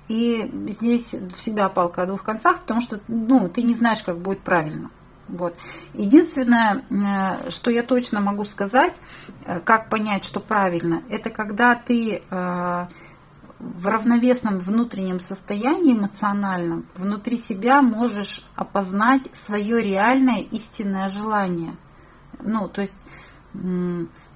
И 0.10 0.48
здесь 0.70 1.16
всегда 1.38 1.70
палка 1.70 2.04
о 2.04 2.06
двух 2.06 2.24
концах, 2.24 2.62
потому 2.62 2.82
что 2.82 3.00
ну, 3.08 3.50
ты 3.50 3.64
не 3.64 3.74
знаешь, 3.74 4.04
как 4.04 4.20
будет 4.20 4.42
правильно. 4.42 4.92
Вот. 5.28 5.56
Единственное, 5.94 6.84
э, 6.90 7.50
что 7.50 7.70
я 7.72 7.84
точно 7.84 8.22
могу 8.22 8.46
сказать, 8.46 8.94
э, 9.46 9.60
как 9.60 9.90
понять, 9.90 10.24
что 10.24 10.40
правильно, 10.40 11.04
это 11.10 11.30
когда 11.30 11.76
ты 11.76 12.22
э, 12.30 12.88
в 13.60 13.88
равновесном 13.88 14.60
внутреннем 14.60 15.20
состоянии 15.20 15.94
эмоциональном 15.94 16.86
внутри 16.96 17.38
себя 17.38 17.82
можешь 17.82 18.46
опознать 18.56 19.24
свое 19.34 19.82
реальное 19.82 20.42
истинное 20.42 21.10
желание. 21.10 21.76
Ну, 22.40 22.68
то 22.68 22.82
есть 22.82 22.96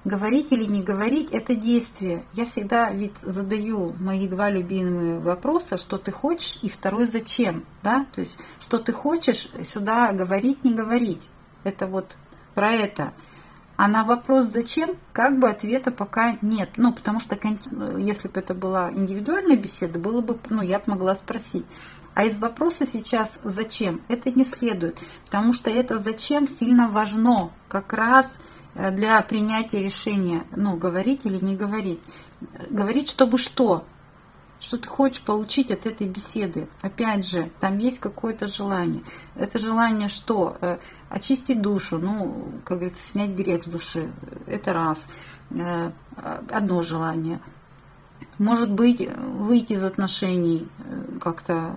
Говорить 0.04 0.50
или 0.50 0.64
не 0.64 0.82
говорить– 0.82 1.30
это 1.32 1.54
действие. 1.54 2.24
Я 2.32 2.46
всегда 2.46 2.90
ведь 2.90 3.14
задаю 3.22 3.94
мои 4.00 4.26
два 4.26 4.50
любимые 4.50 5.20
вопроса, 5.20 5.76
что 5.76 5.96
ты 5.96 6.10
хочешь, 6.10 6.58
и 6.60 6.68
второй 6.68 7.06
зачем. 7.06 7.64
Да? 7.84 8.06
То 8.12 8.20
есть, 8.20 8.36
что 8.60 8.78
ты 8.78 8.92
хочешь, 8.92 9.48
сюда 9.72 10.12
говорить, 10.12 10.64
не 10.64 10.74
говорить. 10.74 11.22
Это 11.62 11.86
вот 11.86 12.16
про 12.54 12.72
это. 12.72 13.12
А 13.76 13.86
на 13.86 14.02
вопрос 14.02 14.46
«зачем?» 14.46 14.96
как 15.12 15.38
бы 15.38 15.48
ответа 15.48 15.92
пока 15.92 16.36
нет. 16.42 16.70
Ну, 16.76 16.92
потому 16.92 17.20
что 17.20 17.38
если 17.96 18.26
бы 18.26 18.40
это 18.40 18.54
была 18.54 18.90
индивидуальная 18.90 19.56
беседа, 19.56 20.00
было 20.00 20.20
бы, 20.20 20.36
ну, 20.50 20.62
я 20.62 20.80
бы 20.80 20.84
могла 20.88 21.14
спросить. 21.14 21.64
А 22.14 22.24
из 22.24 22.38
вопроса 22.40 22.86
сейчас 22.86 23.30
«зачем?» 23.44 24.02
это 24.08 24.32
не 24.32 24.44
следует, 24.44 25.00
потому 25.26 25.52
что 25.52 25.70
это 25.70 25.98
«зачем» 25.98 26.48
сильно 26.48 26.88
важно 26.88 27.52
как 27.68 27.92
раз– 27.92 28.26
для 28.74 29.20
принятия 29.22 29.82
решения, 29.82 30.44
ну, 30.56 30.76
говорить 30.76 31.20
или 31.24 31.44
не 31.44 31.56
говорить. 31.56 32.00
Говорить, 32.70 33.10
чтобы 33.10 33.38
что? 33.38 33.84
Что 34.60 34.78
ты 34.78 34.88
хочешь 34.88 35.22
получить 35.22 35.70
от 35.70 35.86
этой 35.86 36.08
беседы? 36.08 36.68
Опять 36.80 37.26
же, 37.26 37.50
там 37.60 37.78
есть 37.78 37.98
какое-то 37.98 38.46
желание. 38.46 39.02
Это 39.34 39.58
желание 39.58 40.08
что? 40.08 40.56
Э, 40.60 40.78
очистить 41.08 41.60
душу, 41.60 41.98
ну, 41.98 42.52
как 42.64 42.78
говорится, 42.78 43.02
снять 43.08 43.30
грех 43.30 43.64
с 43.64 43.66
души. 43.66 44.12
Это 44.46 44.72
раз. 44.72 45.04
Э, 45.50 45.90
одно 46.48 46.80
желание. 46.82 47.40
Может 48.38 48.72
быть, 48.72 49.00
выйти 49.00 49.74
из 49.74 49.84
отношений 49.84 50.68
как-то 51.20 51.76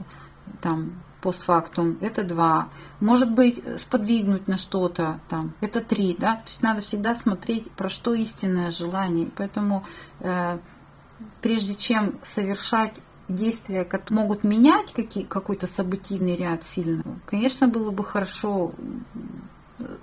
там 0.61 0.93
постфактум, 1.25 1.97
это 2.01 2.23
два. 2.23 2.69
Может 2.99 3.31
быть, 3.31 3.59
сподвигнуть 3.79 4.47
на 4.47 4.57
что-то, 4.57 5.19
там, 5.27 5.55
это 5.59 5.81
три, 5.81 6.15
да. 6.19 6.35
То 6.35 6.49
есть 6.49 6.61
надо 6.61 6.81
всегда 6.81 7.15
смотреть, 7.15 7.71
про 7.71 7.89
что 7.89 8.13
истинное 8.13 8.69
желание. 8.69 9.31
Поэтому 9.35 9.85
э, 10.19 10.59
прежде 11.41 11.73
чем 11.73 12.19
совершать 12.23 12.93
действия, 13.27 13.85
которые 13.85 14.21
могут 14.21 14.43
менять 14.43 14.93
какие, 14.93 15.23
какой-то 15.23 15.65
событийный 15.65 16.35
ряд 16.35 16.61
сильно, 16.75 17.03
конечно, 17.25 17.67
было 17.67 17.89
бы 17.89 18.05
хорошо 18.05 18.73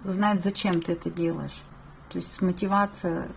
знать, 0.02 0.42
зачем 0.42 0.82
ты 0.82 0.94
это 0.94 1.08
делаешь. 1.08 1.62
То 2.12 2.18
есть 2.18 2.42
мотивация 2.42 3.28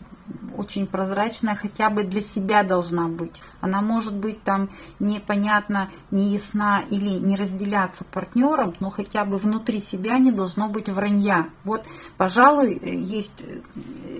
очень 0.57 0.87
прозрачная 0.87 1.55
хотя 1.55 1.89
бы 1.89 2.03
для 2.03 2.21
себя 2.21 2.63
должна 2.63 3.07
быть. 3.07 3.41
Она 3.61 3.81
может 3.81 4.15
быть 4.15 4.41
там 4.43 4.69
непонятна, 4.99 5.91
неясна 6.11 6.81
или 6.89 7.09
не 7.09 7.35
разделяться 7.35 8.03
партнером, 8.05 8.73
но 8.79 8.89
хотя 8.89 9.23
бы 9.23 9.37
внутри 9.37 9.81
себя 9.81 10.17
не 10.17 10.31
должно 10.31 10.67
быть 10.67 10.89
вранья. 10.89 11.49
Вот, 11.63 11.85
пожалуй, 12.17 12.79
есть 12.83 13.43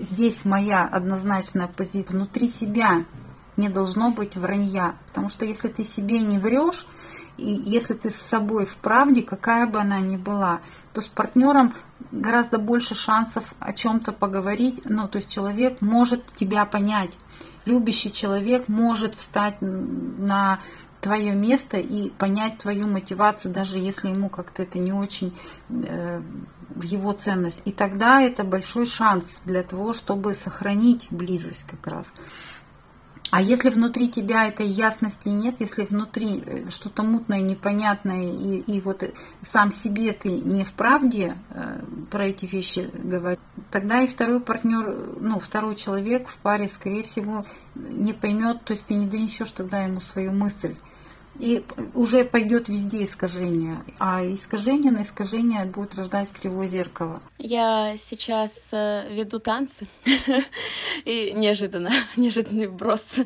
здесь 0.01 0.45
моя 0.45 0.85
однозначная 0.85 1.67
позиция. 1.67 2.15
Внутри 2.15 2.49
себя 2.49 3.05
не 3.57 3.69
должно 3.69 4.11
быть 4.11 4.35
вранья. 4.35 4.95
Потому 5.07 5.29
что 5.29 5.45
если 5.45 5.69
ты 5.69 5.83
себе 5.83 6.19
не 6.19 6.39
врешь, 6.39 6.85
и 7.37 7.51
если 7.51 7.93
ты 7.93 8.11
с 8.11 8.15
собой 8.15 8.65
в 8.65 8.77
правде, 8.77 9.21
какая 9.21 9.67
бы 9.67 9.79
она 9.79 9.99
ни 9.99 10.17
была, 10.17 10.61
то 10.93 11.01
с 11.01 11.07
партнером 11.07 11.73
гораздо 12.15 12.57
больше 12.57 12.95
шансов 12.95 13.43
о 13.59 13.73
чем-то 13.73 14.11
поговорить. 14.11 14.81
Ну, 14.85 15.07
то 15.07 15.17
есть 15.17 15.29
человек 15.29 15.81
может 15.81 16.23
тебя 16.35 16.65
понять. 16.65 17.11
Любящий 17.65 18.11
человек 18.11 18.67
может 18.67 19.15
встать 19.15 19.57
на 19.59 20.59
твое 21.01 21.33
место 21.33 21.77
и 21.77 22.09
понять 22.09 22.57
твою 22.57 22.87
мотивацию, 22.87 23.53
даже 23.53 23.77
если 23.77 24.07
ему 24.09 24.29
как-то 24.29 24.63
это 24.63 24.79
не 24.79 24.91
очень 24.91 25.37
э, 25.69 26.21
в 26.69 26.81
его 26.81 27.11
ценность. 27.13 27.61
И 27.65 27.71
тогда 27.71 28.21
это 28.21 28.43
большой 28.43 28.85
шанс 28.85 29.25
для 29.45 29.61
того, 29.61 29.93
чтобы 29.93 30.33
сохранить 30.33 31.07
близость 31.11 31.63
как 31.67 31.85
раз. 31.85 32.07
А 33.31 33.41
если 33.41 33.69
внутри 33.69 34.09
тебя 34.09 34.47
этой 34.47 34.67
ясности 34.67 35.29
нет, 35.29 35.55
если 35.59 35.83
внутри 35.83 36.43
э, 36.45 36.69
что-то 36.69 37.03
мутное, 37.03 37.41
непонятное, 37.41 38.31
и, 38.31 38.59
и 38.59 38.79
вот 38.81 39.03
сам 39.41 39.71
себе 39.71 40.13
ты 40.13 40.29
не 40.29 40.63
в 40.63 40.73
правде 40.73 41.35
э, 41.49 41.81
про 42.11 42.27
эти 42.27 42.45
вещи 42.45 42.89
говоришь, 42.93 43.39
тогда 43.71 44.01
и 44.01 44.07
второй 44.07 44.39
партнер, 44.39 45.17
ну, 45.19 45.39
второй 45.39 45.75
человек 45.75 46.29
в 46.29 46.37
паре, 46.37 46.69
скорее 46.69 47.03
всего, 47.03 47.45
не 47.73 48.13
поймет, 48.13 48.63
то 48.63 48.73
есть 48.73 48.85
ты 48.85 48.93
не 48.93 49.07
донесешь 49.07 49.51
тогда 49.51 49.83
ему 49.83 50.01
свою 50.01 50.31
мысль 50.31 50.75
и 51.39 51.63
уже 51.93 52.23
пойдет 52.23 52.69
везде 52.69 53.03
искажение, 53.03 53.83
а 53.99 54.23
искажение 54.23 54.91
на 54.91 55.03
искажение 55.03 55.65
будет 55.65 55.95
рождать 55.95 56.29
кривое 56.31 56.67
зеркало. 56.67 57.21
Я 57.37 57.95
сейчас 57.97 58.71
э, 58.73 59.07
веду 59.11 59.39
танцы, 59.39 59.87
и 61.05 61.33
неожиданно, 61.35 61.89
неожиданный 62.15 62.67
вброс. 62.67 63.19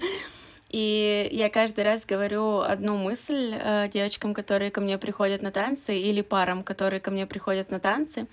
И 0.70 1.30
я 1.32 1.50
каждый 1.50 1.84
раз 1.84 2.06
говорю 2.06 2.60
одну 2.60 2.98
мысль 2.98 3.56
э, 3.56 3.90
девочкам, 3.92 4.34
которые 4.34 4.70
ко 4.70 4.82
мне 4.82 4.98
приходят 4.98 5.42
на 5.42 5.52
танцы, 5.52 5.98
или 5.98 6.22
парам, 6.22 6.64
которые 6.64 7.00
ко 7.00 7.10
мне 7.10 7.26
приходят 7.26 7.72
на 7.72 7.80
танцы. 7.80 8.28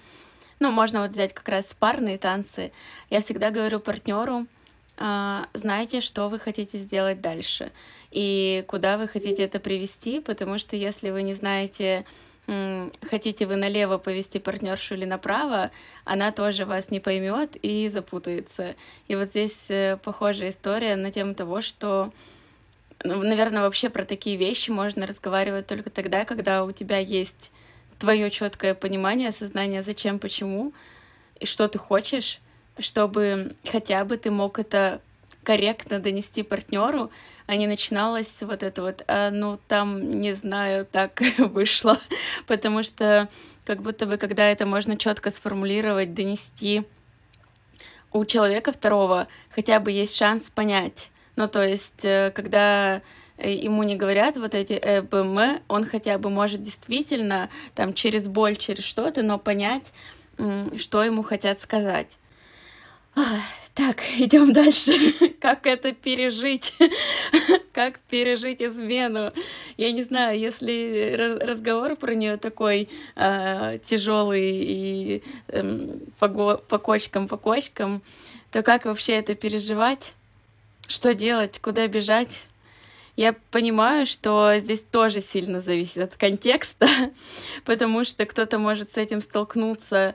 Ну, 0.59 0.71
можно 0.71 1.03
вот 1.03 1.13
взять 1.13 1.35
как 1.35 1.49
раз 1.49 1.75
парные 1.75 2.19
танцы. 2.19 2.73
Я 3.11 3.21
всегда 3.21 3.51
говорю 3.51 3.81
партнеру, 3.81 4.47
знаете, 4.99 6.01
что 6.01 6.29
вы 6.29 6.39
хотите 6.39 6.79
сделать 6.79 7.21
дальше? 7.21 7.73
И 8.11 8.65
куда 8.67 8.97
вы 8.97 9.09
хотите 9.09 9.43
это 9.43 9.61
привести, 9.61 10.21
потому 10.21 10.59
что 10.59 10.77
если 10.77 11.11
вы 11.11 11.23
не 11.23 11.35
знаете, 11.35 12.07
хотите 12.47 13.47
вы 13.47 13.57
налево 13.57 13.99
повести 13.99 14.39
партнершу 14.39 14.95
или 14.95 15.05
направо, 15.05 15.71
она 16.05 16.31
тоже 16.33 16.65
вас 16.65 16.91
не 16.91 17.01
поймет 17.01 17.57
и 17.61 17.89
запутается. 17.89 18.77
И 19.09 19.17
вот 19.17 19.31
здесь 19.31 19.67
э, 19.69 19.99
похожая 20.03 20.51
история 20.51 20.95
на 20.95 21.11
тему 21.11 21.35
того, 21.35 21.61
что 21.61 22.13
ну, 23.05 23.23
наверное, 23.23 23.63
вообще 23.63 23.91
про 23.91 24.05
такие 24.05 24.37
вещи 24.37 24.71
можно 24.71 25.07
разговаривать 25.07 25.67
только 25.67 25.91
тогда, 25.91 26.25
когда 26.25 26.65
у 26.65 26.73
тебя 26.73 26.99
есть 26.99 27.53
твое 27.99 28.31
четкое 28.31 28.75
понимание, 28.75 29.29
осознание, 29.29 29.83
зачем, 29.83 30.19
почему 30.19 30.73
и 31.39 31.47
что 31.47 31.69
ты 31.69 31.79
хочешь, 31.79 32.41
чтобы 32.79 33.55
хотя 33.71 34.05
бы 34.05 34.17
ты 34.17 34.31
мог 34.31 34.59
это 34.59 35.01
корректно 35.43 36.01
донести 36.01 36.43
партнеру, 36.43 37.11
а 37.47 37.57
не 37.57 37.67
начиналось 37.67 38.43
вот 38.43 38.63
это 38.63 38.83
вот, 38.83 39.05
а, 39.07 39.31
ну 39.31 39.59
там, 39.69 40.21
не 40.21 40.35
знаю, 40.35 40.85
так 40.85 41.23
вышло, 41.39 41.99
потому 42.47 42.83
что 42.83 43.29
как 43.65 43.83
будто 43.83 44.07
бы, 44.07 44.17
когда 44.17 44.51
это 44.51 44.67
можно 44.67 44.97
четко 44.97 45.31
сформулировать, 45.31 46.15
донести, 46.15 46.85
у 48.13 48.25
человека 48.25 48.73
второго 48.73 49.29
хотя 49.55 49.79
бы 49.79 49.93
есть 49.93 50.17
шанс 50.17 50.51
понять. 50.51 51.11
Ну, 51.37 51.49
то 51.49 51.63
есть, 51.63 52.05
э, 52.05 52.33
когда 52.35 53.03
ему 53.39 53.83
не 53.83 53.97
говорят 53.97 54.37
вот 54.37 54.55
эти 54.55 54.73
э, 54.73 55.03
БМ, 55.03 55.61
он 55.69 55.85
хотя 55.85 56.17
бы 56.19 56.31
может 56.31 56.63
действительно 56.63 57.51
там 57.75 57.93
через 57.93 58.27
боль, 58.27 58.57
через 58.57 58.85
что-то, 58.85 59.23
но 59.23 59.39
понять, 59.39 59.93
что 60.79 61.05
ему 61.05 61.23
хотят 61.23 61.61
сказать. 61.61 62.19
Так, 63.77 64.03
идем 64.19 64.53
дальше. 64.53 64.93
как 65.41 65.67
это 65.67 65.93
пережить? 65.93 66.75
как 67.73 67.99
пережить 68.11 68.63
измену? 68.63 69.31
Я 69.77 69.93
не 69.93 70.03
знаю, 70.03 70.39
если 70.39 71.15
разговор 71.41 71.95
про 71.97 72.15
нее 72.15 72.39
такой 72.39 72.83
э, 72.83 72.87
а, 73.17 73.79
тяжелый 73.79 74.51
и 74.51 75.23
э, 75.49 75.81
по, 76.19 76.57
по 76.57 76.79
кочкам, 76.79 77.29
по 77.29 77.37
кочкам, 77.37 78.01
то 78.51 78.63
как 78.63 78.87
вообще 78.87 79.13
это 79.13 79.35
переживать? 79.35 80.15
Что 80.89 81.13
делать? 81.13 81.59
Куда 81.61 81.87
бежать? 81.87 82.45
Я 83.17 83.35
понимаю, 83.51 84.07
что 84.07 84.55
здесь 84.57 84.85
тоже 84.85 85.21
сильно 85.21 85.61
зависит 85.61 85.99
от 85.99 86.17
контекста, 86.17 86.87
потому 87.65 88.05
что 88.05 88.25
кто-то 88.25 88.59
может 88.59 88.93
с 88.93 88.97
этим 88.97 89.21
столкнуться 89.21 90.15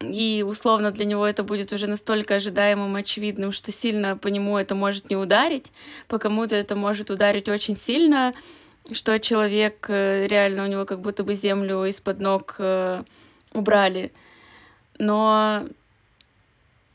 и 0.00 0.44
условно 0.46 0.92
для 0.92 1.04
него 1.04 1.26
это 1.26 1.42
будет 1.42 1.72
уже 1.72 1.86
настолько 1.86 2.36
ожидаемым, 2.36 2.94
очевидным, 2.94 3.52
что 3.52 3.72
сильно 3.72 4.16
по 4.16 4.28
нему 4.28 4.56
это 4.56 4.74
может 4.74 5.10
не 5.10 5.16
ударить, 5.16 5.72
по 6.06 6.18
кому-то 6.18 6.54
это 6.54 6.76
может 6.76 7.10
ударить 7.10 7.48
очень 7.48 7.76
сильно, 7.76 8.32
что 8.92 9.18
человек 9.18 9.86
э, 9.88 10.26
реально 10.26 10.64
у 10.64 10.66
него 10.66 10.84
как 10.84 11.00
будто 11.00 11.24
бы 11.24 11.34
землю 11.34 11.84
из-под 11.84 12.20
ног 12.20 12.54
э, 12.58 13.02
убрали. 13.52 14.12
Но 14.98 15.66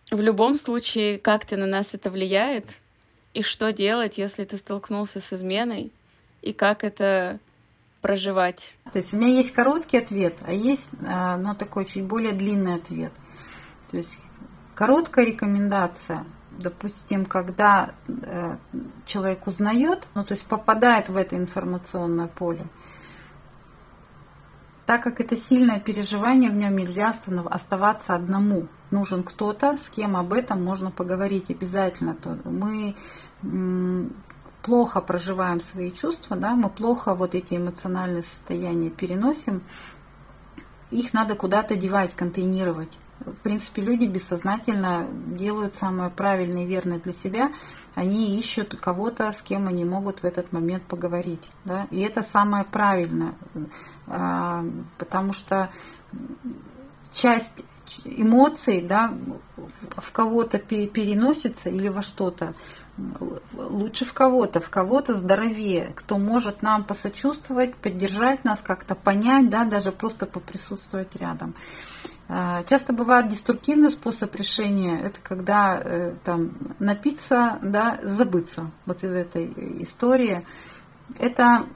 в 0.09 0.21
любом 0.21 0.57
случае, 0.57 1.19
как-то 1.19 1.57
на 1.57 1.65
нас 1.65 1.93
это 1.93 2.09
влияет, 2.09 2.79
и 3.33 3.41
что 3.41 3.73
делать, 3.73 4.17
если 4.17 4.45
ты 4.45 4.57
столкнулся 4.57 5.19
с 5.19 5.33
изменой, 5.33 5.91
и 6.41 6.53
как 6.53 6.83
это 6.83 7.39
проживать? 8.03 8.75
То 8.91 8.99
есть 8.99 9.13
у 9.13 9.17
меня 9.17 9.29
есть 9.29 9.51
короткий 9.53 9.97
ответ, 9.97 10.37
а 10.41 10.51
есть 10.51 10.87
а, 11.07 11.37
ну, 11.37 11.55
такой 11.55 11.85
чуть 11.85 12.03
более 12.03 12.33
длинный 12.33 12.75
ответ. 12.75 13.13
То 13.89 13.97
есть 13.97 14.15
короткая 14.75 15.25
рекомендация, 15.25 16.25
допустим, 16.51 17.25
когда 17.25 17.95
э, 18.07 18.57
человек 19.05 19.47
узнает, 19.47 20.07
ну 20.13 20.23
то 20.23 20.33
есть 20.33 20.45
попадает 20.45 21.09
в 21.09 21.15
это 21.15 21.37
информационное 21.37 22.27
поле, 22.27 22.65
так 24.85 25.01
как 25.01 25.21
это 25.21 25.37
сильное 25.37 25.79
переживание, 25.79 26.51
в 26.51 26.55
нем 26.55 26.75
нельзя 26.75 27.15
оставаться 27.45 28.15
одному. 28.15 28.67
Нужен 28.91 29.23
кто-то, 29.23 29.77
с 29.77 29.89
кем 29.89 30.17
об 30.17 30.33
этом 30.33 30.63
можно 30.63 30.91
поговорить 30.91 31.49
обязательно. 31.49 32.17
Мы 32.43 32.95
плохо 34.63 35.01
проживаем 35.01 35.61
свои 35.61 35.91
чувства, 35.91 36.35
да, 36.37 36.55
мы 36.55 36.69
плохо 36.69 37.13
вот 37.13 37.35
эти 37.35 37.55
эмоциональные 37.55 38.23
состояния 38.23 38.89
переносим, 38.89 39.61
их 40.89 41.13
надо 41.13 41.35
куда-то 41.35 41.75
девать, 41.75 42.15
контейнировать. 42.15 42.97
В 43.19 43.35
принципе, 43.35 43.81
люди 43.81 44.05
бессознательно 44.05 45.07
делают 45.27 45.75
самое 45.75 46.09
правильное 46.09 46.63
и 46.63 46.67
верное 46.67 46.99
для 46.99 47.13
себя. 47.13 47.51
Они 47.95 48.37
ищут 48.37 48.75
кого-то, 48.79 49.31
с 49.31 49.41
кем 49.41 49.67
они 49.67 49.85
могут 49.85 50.21
в 50.21 50.25
этот 50.25 50.51
момент 50.51 50.83
поговорить. 50.83 51.49
Да? 51.65 51.87
И 51.89 52.01
это 52.01 52.21
самое 52.21 52.63
правильное, 52.63 53.35
а, 54.07 54.63
потому 54.97 55.33
что 55.33 55.71
часть 57.11 57.65
эмоций 58.03 58.81
да, 58.81 59.13
в 59.97 60.11
кого-то 60.11 60.57
переносится 60.57 61.69
или 61.69 61.89
во 61.89 62.01
что-то 62.01 62.55
лучше 63.53 64.05
в 64.05 64.13
кого-то, 64.13 64.59
в 64.59 64.69
кого-то 64.69 65.13
здоровее, 65.15 65.93
кто 65.95 66.17
может 66.17 66.61
нам 66.61 66.83
посочувствовать, 66.83 67.75
поддержать 67.75 68.43
нас, 68.43 68.59
как-то 68.61 68.95
понять, 68.95 69.49
да, 69.49 69.65
даже 69.65 69.91
просто 69.91 70.25
поприсутствовать 70.25 71.15
рядом. 71.15 71.55
А, 72.29 72.63
часто 72.63 72.93
бывает 72.93 73.27
деструктивный 73.27 73.89
способ 73.89 74.33
решения, 74.35 74.99
это 74.99 75.19
когда 75.21 75.79
э, 75.83 76.15
там 76.23 76.53
напиться, 76.79 77.59
да, 77.61 77.99
забыться 78.03 78.71
вот 78.85 79.03
из 79.03 79.11
этой 79.11 79.51
истории. 79.83 80.45
Это 81.19 81.67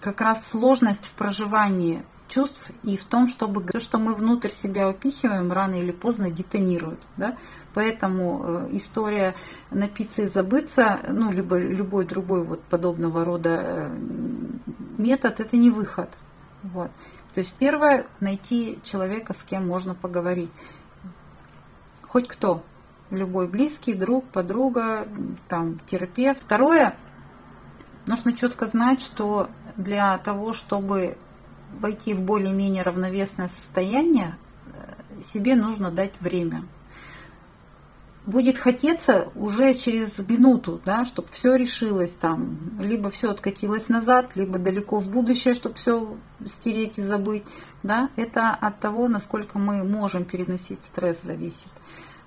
как 0.00 0.20
раз 0.20 0.46
сложность 0.46 1.06
в 1.06 1.12
проживании 1.12 2.04
чувств 2.28 2.70
и 2.82 2.96
в 2.96 3.04
том, 3.04 3.28
чтобы 3.28 3.62
то, 3.62 3.80
что 3.80 3.98
мы 3.98 4.14
внутрь 4.14 4.50
себя 4.50 4.88
упихиваем, 4.88 5.52
рано 5.52 5.76
или 5.76 5.92
поздно 5.92 6.30
детонирует. 6.30 7.00
Да? 7.16 7.36
Поэтому 7.74 8.42
э, 8.42 8.68
история 8.72 9.34
напиться 9.70 10.22
и 10.22 10.26
забыться, 10.26 11.00
ну, 11.08 11.30
либо 11.30 11.58
любой 11.58 12.06
другой 12.06 12.42
вот 12.44 12.62
подобного 12.62 13.24
рода 13.24 13.60
э, 13.62 13.96
метод, 14.98 15.40
это 15.40 15.56
не 15.56 15.70
выход. 15.70 16.08
Вот. 16.62 16.90
То 17.34 17.40
есть 17.40 17.52
первое, 17.58 18.06
найти 18.20 18.78
человека, 18.82 19.34
с 19.34 19.42
кем 19.42 19.68
можно 19.68 19.94
поговорить. 19.94 20.50
Хоть 22.08 22.28
кто, 22.28 22.62
любой 23.10 23.46
близкий, 23.46 23.92
друг, 23.92 24.24
подруга, 24.24 25.06
там, 25.48 25.78
терапевт. 25.80 26.42
Второе, 26.42 26.96
нужно 28.06 28.32
четко 28.32 28.66
знать, 28.66 29.02
что 29.02 29.50
для 29.76 30.16
того, 30.18 30.54
чтобы 30.54 31.18
войти 31.80 32.14
в 32.14 32.22
более-менее 32.22 32.82
равновесное 32.82 33.48
состояние, 33.48 34.36
э, 34.66 35.22
себе 35.32 35.54
нужно 35.56 35.90
дать 35.90 36.12
время. 36.20 36.64
Будет 38.24 38.58
хотеться 38.58 39.28
уже 39.36 39.74
через 39.74 40.18
минуту, 40.18 40.80
да, 40.84 41.04
чтобы 41.04 41.28
все 41.30 41.54
решилось 41.54 42.10
там, 42.10 42.58
либо 42.80 43.08
все 43.10 43.30
откатилось 43.30 43.88
назад, 43.88 44.30
либо 44.34 44.58
далеко 44.58 44.98
в 44.98 45.08
будущее, 45.08 45.54
чтобы 45.54 45.76
все 45.76 46.16
стереть 46.44 46.98
и 46.98 47.02
забыть. 47.02 47.44
Да, 47.84 48.10
это 48.16 48.50
от 48.50 48.80
того, 48.80 49.06
насколько 49.06 49.60
мы 49.60 49.84
можем 49.84 50.24
переносить 50.24 50.82
стресс, 50.82 51.20
зависит. 51.22 51.70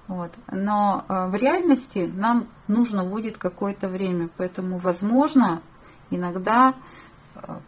Вот. 0.08 0.32
Но 0.52 1.06
э, 1.08 1.28
в 1.28 1.36
реальности 1.36 2.12
нам 2.12 2.48
нужно 2.68 3.04
будет 3.04 3.38
какое-то 3.38 3.88
время, 3.88 4.30
поэтому, 4.38 4.80
возможно, 4.80 5.62
иногда 6.10 6.74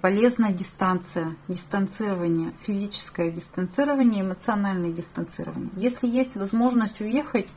полезна 0.02 0.52
дистанция, 0.52 1.36
дистанцирование, 1.48 2.54
физическое 2.62 3.32
дистанцирование, 3.32 4.22
эмоциональное 4.22 4.92
дистанцирование. 4.92 5.70
Если 5.76 6.08
есть 6.08 6.36
возможность 6.36 7.02
уехать 7.02 7.48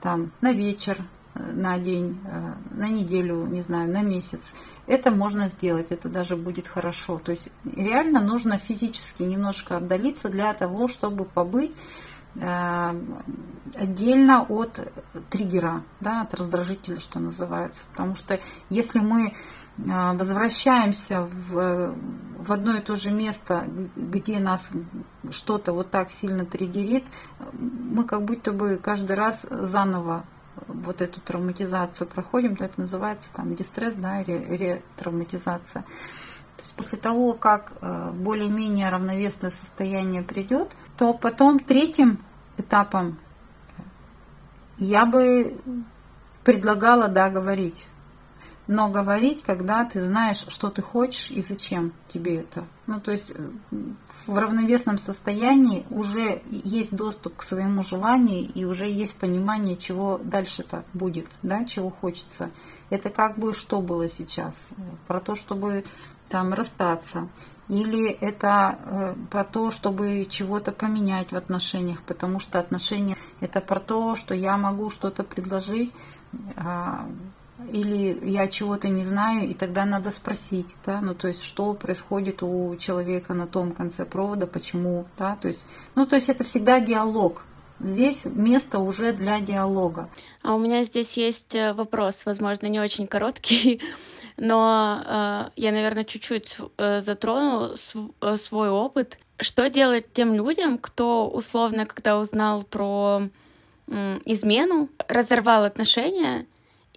там 0.00 0.32
на 0.40 0.52
вечер, 0.52 0.98
э, 1.34 1.52
на 1.52 1.78
день, 1.78 2.18
э, 2.24 2.54
на 2.70 2.88
неделю, 2.88 3.46
не 3.46 3.62
знаю, 3.62 3.90
на 3.90 4.02
месяц, 4.02 4.40
это 4.86 5.10
можно 5.10 5.48
сделать, 5.48 5.90
это 5.90 6.08
даже 6.08 6.36
будет 6.36 6.66
хорошо. 6.66 7.18
То 7.18 7.30
есть 7.32 7.48
реально 7.64 8.20
нужно 8.20 8.58
физически 8.58 9.22
немножко 9.22 9.76
отдалиться 9.76 10.28
для 10.28 10.52
того, 10.54 10.88
чтобы 10.88 11.24
побыть 11.24 11.72
э, 12.34 13.00
отдельно 13.74 14.42
от 14.42 14.80
триггера, 15.30 15.82
да, 16.00 16.22
от 16.22 16.34
раздражителя, 16.34 16.98
что 16.98 17.20
называется. 17.20 17.80
Потому 17.92 18.16
что 18.16 18.40
если 18.70 18.98
мы 18.98 19.34
возвращаемся 19.78 21.22
в, 21.22 21.94
в 22.38 22.52
одно 22.52 22.76
и 22.76 22.80
то 22.80 22.96
же 22.96 23.10
место, 23.10 23.66
где 23.96 24.38
нас 24.38 24.70
что-то 25.30 25.72
вот 25.72 25.90
так 25.90 26.10
сильно 26.10 26.44
триггерит, 26.44 27.04
мы 27.52 28.04
как 28.04 28.24
будто 28.24 28.52
бы 28.52 28.76
каждый 28.76 29.16
раз 29.16 29.46
заново 29.48 30.24
вот 30.66 31.00
эту 31.00 31.20
травматизацию 31.20 32.06
проходим, 32.06 32.56
то 32.56 32.64
это 32.64 32.80
называется 32.80 33.28
там 33.34 33.54
дистресс, 33.54 33.94
да, 33.94 34.22
ретравматизация. 34.22 35.82
То 36.56 36.62
есть 36.62 36.74
после 36.74 36.98
того, 36.98 37.32
как 37.32 37.72
э, 37.80 38.10
более-менее 38.12 38.90
равновесное 38.90 39.50
состояние 39.50 40.22
придет, 40.22 40.76
то 40.96 41.14
потом 41.14 41.58
третьим 41.58 42.22
этапом 42.58 43.18
я 44.78 45.06
бы 45.06 45.58
предлагала, 46.44 47.08
да, 47.08 47.30
говорить 47.30 47.86
но 48.72 48.88
говорить, 48.88 49.42
когда 49.42 49.84
ты 49.84 50.02
знаешь, 50.02 50.44
что 50.48 50.70
ты 50.70 50.80
хочешь 50.80 51.30
и 51.30 51.42
зачем 51.42 51.92
тебе 52.08 52.40
это. 52.40 52.64
Ну, 52.86 53.00
то 53.00 53.12
есть 53.12 53.30
э, 53.30 53.50
в 54.26 54.34
равновесном 54.34 54.98
состоянии 54.98 55.84
уже 55.90 56.42
есть 56.50 56.94
доступ 56.94 57.36
к 57.36 57.42
своему 57.42 57.82
желанию 57.82 58.50
и 58.50 58.64
уже 58.64 58.88
есть 58.88 59.14
понимание, 59.14 59.76
чего 59.76 60.18
дальше-то 60.18 60.84
будет, 60.94 61.26
да, 61.42 61.64
чего 61.66 61.90
хочется. 61.90 62.50
Это 62.88 63.10
как 63.10 63.38
бы 63.38 63.52
что 63.52 63.82
было 63.82 64.08
сейчас? 64.08 64.54
Про 65.06 65.20
то, 65.20 65.34
чтобы 65.34 65.84
там 66.30 66.54
расстаться. 66.54 67.28
Или 67.68 68.08
это 68.08 68.78
э, 68.84 69.14
про 69.30 69.44
то, 69.44 69.70
чтобы 69.70 70.26
чего-то 70.30 70.72
поменять 70.72 71.30
в 71.30 71.36
отношениях, 71.36 72.02
потому 72.04 72.38
что 72.38 72.58
отношения 72.58 73.18
это 73.40 73.60
про 73.60 73.80
то, 73.80 74.14
что 74.14 74.34
я 74.34 74.56
могу 74.56 74.88
что-то 74.88 75.24
предложить, 75.24 75.92
а, 76.56 77.06
или 77.70 78.30
я 78.30 78.48
чего-то 78.48 78.88
не 78.88 79.04
знаю, 79.04 79.50
и 79.50 79.54
тогда 79.54 79.84
надо 79.84 80.10
спросить, 80.10 80.68
да, 80.86 81.00
ну 81.00 81.14
то 81.14 81.28
есть 81.28 81.42
что 81.42 81.74
происходит 81.74 82.42
у 82.42 82.76
человека 82.76 83.34
на 83.34 83.46
том 83.46 83.72
конце 83.72 84.04
провода, 84.04 84.46
почему, 84.46 85.06
да, 85.18 85.36
то 85.36 85.48
есть, 85.48 85.60
ну 85.94 86.06
то 86.06 86.16
есть 86.16 86.28
это 86.28 86.44
всегда 86.44 86.80
диалог, 86.80 87.42
Здесь 87.82 88.26
место 88.26 88.78
уже 88.78 89.12
для 89.12 89.40
диалога. 89.40 90.08
А 90.42 90.54
у 90.54 90.58
меня 90.58 90.84
здесь 90.84 91.16
есть 91.16 91.54
э, 91.56 91.72
вопрос, 91.72 92.24
возможно, 92.26 92.66
не 92.68 92.78
очень 92.78 93.08
короткий, 93.08 93.80
но 94.36 95.02
э, 95.04 95.50
я, 95.56 95.72
наверное, 95.72 96.04
чуть-чуть 96.04 96.58
э, 96.78 97.00
затрону 97.00 97.76
св- 97.76 98.12
э, 98.20 98.36
свой 98.36 98.70
опыт. 98.70 99.18
Что 99.40 99.68
делать 99.68 100.12
тем 100.12 100.32
людям, 100.34 100.78
кто 100.78 101.28
условно, 101.28 101.84
когда 101.84 102.20
узнал 102.20 102.62
про 102.62 103.28
э, 103.88 104.18
измену, 104.26 104.88
разорвал 105.08 105.64
отношения 105.64 106.46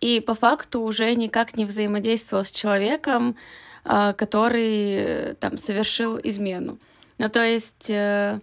и 0.06 0.20
по 0.20 0.36
факту 0.36 0.82
уже 0.82 1.16
никак 1.16 1.58
не 1.58 1.66
взаимодействовал 1.66 2.45
с 2.45 2.51
человеком, 2.51 3.36
а, 3.84 4.14
который 4.14 5.34
там 5.39 5.58
совершил 5.58 6.20
измену. 6.24 6.78
Ну, 7.18 7.28
то 7.28 7.43
есть 7.43 7.89
э, 7.89 8.39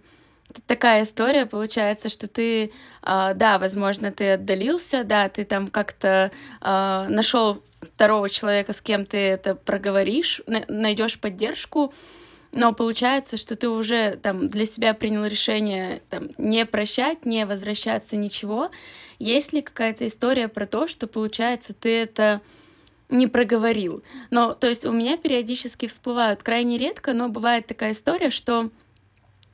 такая 0.67 1.03
история 1.03 1.45
получается, 1.45 2.09
что 2.09 2.27
ты, 2.27 2.73
а, 3.01 3.33
да, 3.33 3.59
возможно, 3.59 4.11
ты 4.11 4.33
отдалился, 4.33 5.05
да, 5.05 5.29
ты 5.29 5.45
там 5.45 5.69
как-то 5.69 6.31
а, 6.59 7.07
нашел 7.07 7.63
второго 7.81 8.29
человека, 8.29 8.73
с 8.73 8.81
кем 8.81 9.05
ты 9.05 9.17
это 9.17 9.55
проговоришь, 9.55 10.41
найдешь 10.67 11.17
поддержку, 11.17 11.93
но 12.53 12.71
получается, 12.71 13.35
что 13.35 13.55
ты 13.55 13.67
уже 13.67 14.17
там 14.21 14.47
для 14.47 14.65
себя 14.65 14.93
принял 14.93 15.25
решение 15.25 16.01
там, 16.09 16.29
не 16.37 16.65
прощать, 16.65 17.25
не 17.25 17.45
возвращаться, 17.45 18.15
ничего. 18.15 18.69
Есть 19.17 19.53
ли 19.53 19.61
какая-то 19.61 20.07
история 20.07 20.47
про 20.47 20.67
то, 20.67 20.87
что, 20.87 21.07
получается, 21.07 21.73
ты 21.73 22.01
это 22.01 22.41
не 23.09 23.27
проговорил? 23.27 24.03
Но, 24.29 24.53
то 24.53 24.67
есть 24.67 24.85
у 24.85 24.91
меня 24.91 25.17
периодически 25.17 25.87
всплывают 25.87 26.43
крайне 26.43 26.77
редко, 26.77 27.13
но 27.13 27.27
бывает 27.27 27.65
такая 27.65 27.93
история, 27.93 28.29
что 28.29 28.69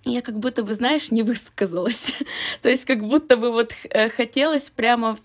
я 0.04 0.22
как 0.22 0.38
будто 0.38 0.64
бы, 0.64 0.74
знаешь, 0.76 1.10
не 1.10 1.24
высказалась. 1.24 2.14
то 2.62 2.68
есть 2.68 2.84
как 2.84 3.02
будто 3.02 3.38
бы 3.38 3.52
вот 3.52 3.74
э, 3.90 4.10
хотелось 4.10 4.70
прямо 4.70 5.18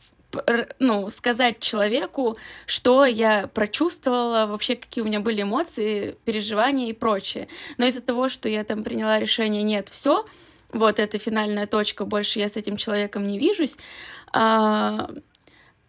ну, 0.79 1.11
сказать 1.11 1.61
человеку, 1.61 2.37
что 2.67 3.05
я 3.05 3.47
прочувствовала, 3.49 4.47
вообще 4.47 4.77
какие 4.77 5.03
у 5.03 5.07
меня 5.07 5.21
были 5.21 5.43
эмоции, 5.43 6.17
переживания 6.25 6.89
и 6.89 6.93
прочее. 6.93 7.49
Но 7.79 7.87
из-за 7.87 8.01
того, 8.01 8.29
что 8.29 8.49
я 8.49 8.65
там 8.65 8.85
приняла 8.85 9.19
решение, 9.19 9.63
нет, 9.63 9.89
все, 9.89 10.25
вот 10.73 10.99
это 10.99 11.19
финальная 11.19 11.67
точка, 11.67 12.05
больше 12.05 12.39
я 12.41 12.49
с 12.49 12.57
этим 12.57 12.77
человеком 12.77 13.23
не 13.23 13.39
вижусь, 13.39 13.79
а, 14.33 15.11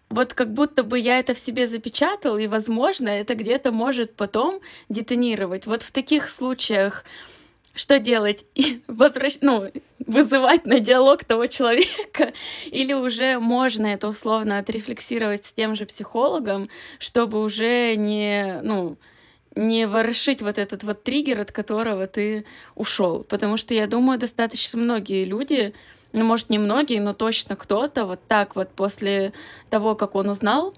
вот 0.09 0.33
как 0.33 0.53
будто 0.53 0.83
бы 0.83 0.99
я 0.99 1.19
это 1.19 1.33
в 1.33 1.39
себе 1.39 1.67
запечатал, 1.67 2.37
и, 2.37 2.47
возможно, 2.47 3.09
это 3.09 3.35
где-то 3.35 3.71
может 3.71 4.15
потом 4.15 4.61
детонировать. 4.87 5.65
Вот 5.65 5.81
в 5.81 5.91
таких 5.91 6.29
случаях 6.29 7.03
что 7.75 7.99
делать? 7.99 8.45
И 8.55 8.81
возвращ... 8.87 9.37
ну, 9.41 9.71
вызывать 9.99 10.65
на 10.65 10.79
диалог 10.79 11.23
того 11.23 11.47
человека? 11.47 12.33
Или 12.65 12.93
уже 12.93 13.39
можно 13.39 13.87
это 13.87 14.07
условно 14.07 14.57
отрефлексировать 14.57 15.45
с 15.45 15.53
тем 15.53 15.75
же 15.75 15.85
психологом, 15.85 16.69
чтобы 16.99 17.41
уже 17.43 17.95
не, 17.95 18.59
ну, 18.63 18.97
не 19.55 19.87
ворошить 19.87 20.41
вот 20.41 20.57
этот 20.57 20.83
вот 20.83 21.03
триггер, 21.03 21.41
от 21.41 21.51
которого 21.51 22.07
ты 22.07 22.45
ушел. 22.75 23.23
Потому 23.23 23.57
что 23.57 23.73
я 23.73 23.87
думаю, 23.87 24.19
достаточно 24.19 24.79
многие 24.79 25.25
люди, 25.25 25.73
ну, 26.13 26.23
может, 26.23 26.49
не 26.49 26.59
многие, 26.59 26.99
но 26.99 27.13
точно 27.13 27.55
кто-то 27.55 28.05
вот 28.05 28.21
так 28.27 28.55
вот 28.55 28.69
после 28.69 29.33
того, 29.69 29.95
как 29.95 30.15
он 30.15 30.29
узнал, 30.29 30.73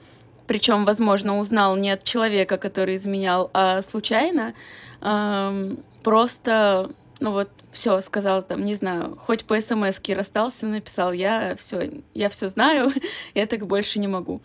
причем, 0.48 0.86
возможно, 0.86 1.38
узнал 1.40 1.76
не 1.76 1.92
от 1.92 2.04
человека, 2.04 2.58
который 2.58 2.96
изменял, 2.96 3.52
а 3.54 3.82
случайно, 3.82 4.54
эм, 5.02 5.84
просто, 6.08 6.90
ну 7.20 7.32
вот, 7.32 7.50
все 7.74 8.00
сказал 8.00 8.42
там, 8.42 8.64
не 8.64 8.76
знаю, 8.76 9.18
хоть 9.18 9.44
по 9.44 9.60
смс 9.60 10.00
расстался, 10.08 10.66
написал, 10.66 11.12
я 11.12 11.54
все, 11.58 12.02
я 12.14 12.30
все 12.30 12.48
знаю, 12.48 12.94
я 13.34 13.46
так 13.46 13.68
больше 13.68 14.00
не 14.00 14.08
могу. 14.08 14.40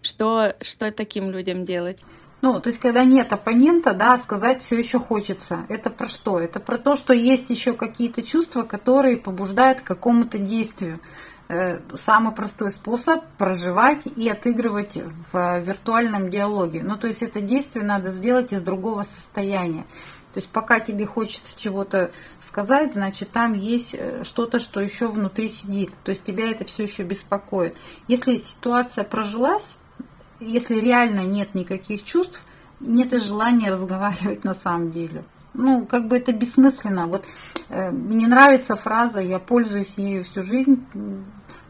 Что, 0.00 0.54
что 0.60 0.92
таким 0.92 1.32
людям 1.32 1.64
делать? 1.64 2.04
Ну, 2.40 2.60
то 2.60 2.68
есть, 2.68 2.78
когда 2.78 3.02
нет 3.02 3.32
оппонента, 3.32 3.94
да, 3.94 4.16
сказать 4.18 4.62
все 4.62 4.78
еще 4.78 5.00
хочется. 5.00 5.66
Это 5.68 5.90
про 5.90 6.06
что? 6.06 6.38
Это 6.38 6.60
про 6.60 6.78
то, 6.78 6.94
что 6.94 7.12
есть 7.12 7.50
еще 7.50 7.72
какие-то 7.72 8.22
чувства, 8.22 8.62
которые 8.62 9.16
побуждают 9.16 9.80
к 9.80 9.84
какому-то 9.84 10.38
действию. 10.38 11.00
э, 11.48 11.80
самый 11.96 12.32
простой 12.32 12.70
способ 12.70 13.24
проживать 13.38 14.06
и 14.06 14.28
отыгрывать 14.28 14.96
в 15.32 15.58
виртуальном 15.58 16.30
диалоге. 16.30 16.84
Ну, 16.84 16.96
то 16.96 17.08
есть 17.08 17.22
это 17.22 17.40
действие 17.40 17.84
надо 17.84 18.10
сделать 18.10 18.52
из 18.52 18.62
другого 18.62 19.02
состояния. 19.02 19.84
То 20.32 20.40
есть 20.40 20.48
пока 20.48 20.80
тебе 20.80 21.06
хочется 21.06 21.58
чего-то 21.58 22.10
сказать, 22.46 22.92
значит 22.92 23.30
там 23.30 23.52
есть 23.52 23.94
э, 23.94 24.24
что-то, 24.24 24.60
что 24.60 24.80
еще 24.80 25.08
внутри 25.08 25.50
сидит. 25.50 25.92
То 26.04 26.10
есть 26.10 26.24
тебя 26.24 26.50
это 26.50 26.64
все 26.64 26.84
еще 26.84 27.02
беспокоит. 27.02 27.76
Если 28.08 28.38
ситуация 28.38 29.04
прожилась, 29.04 29.74
если 30.40 30.76
реально 30.76 31.20
нет 31.20 31.54
никаких 31.54 32.04
чувств, 32.04 32.40
нет 32.80 33.12
и 33.12 33.18
желания 33.18 33.70
разговаривать 33.70 34.44
на 34.44 34.54
самом 34.54 34.90
деле. 34.90 35.22
Ну, 35.54 35.84
как 35.84 36.08
бы 36.08 36.16
это 36.16 36.32
бессмысленно. 36.32 37.06
Вот 37.06 37.26
э, 37.68 37.90
мне 37.90 38.26
нравится 38.26 38.74
фраза, 38.74 39.20
я 39.20 39.38
пользуюсь 39.38 39.92
ею 39.96 40.24
всю 40.24 40.42
жизнь, 40.42 40.86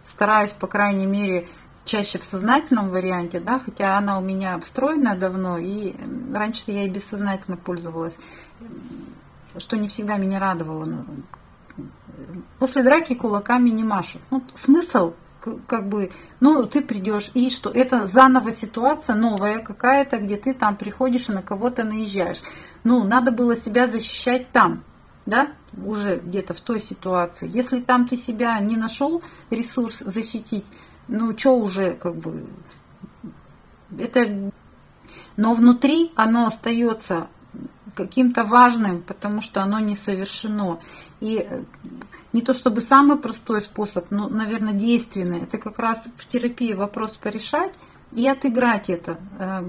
стараюсь, 0.05 0.53
по 0.53 0.69
крайней 0.69 1.07
мере, 1.07 1.49
чаще 1.85 2.19
в 2.19 2.25
сознательном 2.25 2.91
варианте, 2.91 3.41
да, 3.41 3.59
хотя 3.59 3.99
она 3.99 4.19
у 4.19 4.23
меня 4.23 4.59
встроена 4.61 5.17
давно, 5.17 5.59
и 5.59 5.95
раньше 6.33 6.63
я 6.71 6.85
и 6.85 6.89
бессознательно 6.89 7.57
пользовалась, 7.57 8.17
что 9.59 9.77
не 9.77 9.89
всегда 9.89 10.17
меня 10.17 10.39
радовало. 10.39 11.05
После 12.59 12.83
драки 12.83 13.15
кулаками 13.15 13.71
не 13.71 13.85
машут. 13.85 14.23
Ну, 14.31 14.43
смысл 14.55 15.15
как 15.67 15.89
бы, 15.89 16.11
ну, 16.41 16.67
ты 16.67 16.83
придешь, 16.83 17.31
и 17.35 17.51
что 17.51 17.71
это 17.71 18.07
заново 18.07 18.53
ситуация 18.53 19.17
новая 19.17 19.59
какая-то, 19.59 20.19
где 20.19 20.37
ты 20.37 20.55
там 20.55 20.77
приходишь 20.77 21.29
и 21.29 21.33
на 21.33 21.43
кого-то 21.43 21.85
наезжаешь. 21.85 22.41
Ну, 22.85 23.05
надо 23.05 23.33
было 23.33 23.57
себя 23.57 23.89
защищать 23.89 24.51
там, 24.53 24.85
да, 25.27 25.49
уже 25.85 26.17
где-то 26.17 26.55
в 26.55 26.61
той 26.61 26.81
ситуации. 26.81 27.51
Если 27.53 27.81
там 27.81 28.07
ты 28.07 28.17
себя 28.17 28.59
не 28.61 28.77
нашел 28.77 29.23
ресурс 29.51 29.99
защитить, 30.01 30.67
ну, 31.09 31.37
что 31.37 31.57
уже, 31.57 31.95
как 31.95 32.17
бы, 32.17 32.47
это... 33.99 34.53
Но 35.37 35.55
внутри 35.55 36.13
оно 36.15 36.47
остается 36.47 37.29
каким-то 37.95 38.45
важным, 38.45 39.03
потому 39.03 39.41
что 39.41 39.63
оно 39.63 39.79
не 39.81 39.97
совершено. 39.97 40.81
И 41.21 41.39
э, 41.39 41.63
не 42.33 42.41
то 42.41 42.53
чтобы 42.53 42.81
самый 42.81 43.19
простой 43.19 43.61
способ, 43.61 44.11
но, 44.11 44.29
наверное, 44.29 44.73
действенный. 44.73 45.43
Это 45.43 45.59
как 45.59 45.79
раз 45.79 46.03
в 46.17 46.27
терапии 46.27 46.73
вопрос 46.73 47.17
порешать 47.17 47.73
и 48.13 48.27
отыграть 48.29 48.91
это. 48.91 49.19
Э, 49.39 49.63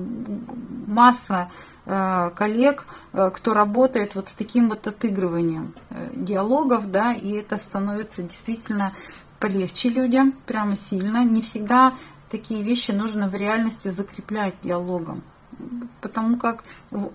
масса 0.88 1.50
э, 1.86 2.32
коллег, 2.36 2.86
кто 3.12 3.54
работает 3.54 4.16
вот 4.16 4.30
с 4.30 4.34
таким 4.34 4.70
вот 4.70 4.88
отыгрыванием 4.88 5.76
диалогов, 6.14 6.90
да, 6.90 7.14
и 7.14 7.34
это 7.34 7.58
становится 7.58 8.24
действительно 8.24 8.94
полегче 9.40 9.90
людям, 9.90 10.34
прямо 10.48 10.76
сильно. 10.76 11.24
Не 11.24 11.42
всегда 11.42 11.94
такие 12.32 12.64
вещи 12.64 12.92
нужно 12.92 13.28
в 13.28 13.36
реальности 13.36 13.90
закреплять 13.90 14.56
диалогом, 14.64 15.22
потому 16.02 16.38
как 16.38 16.64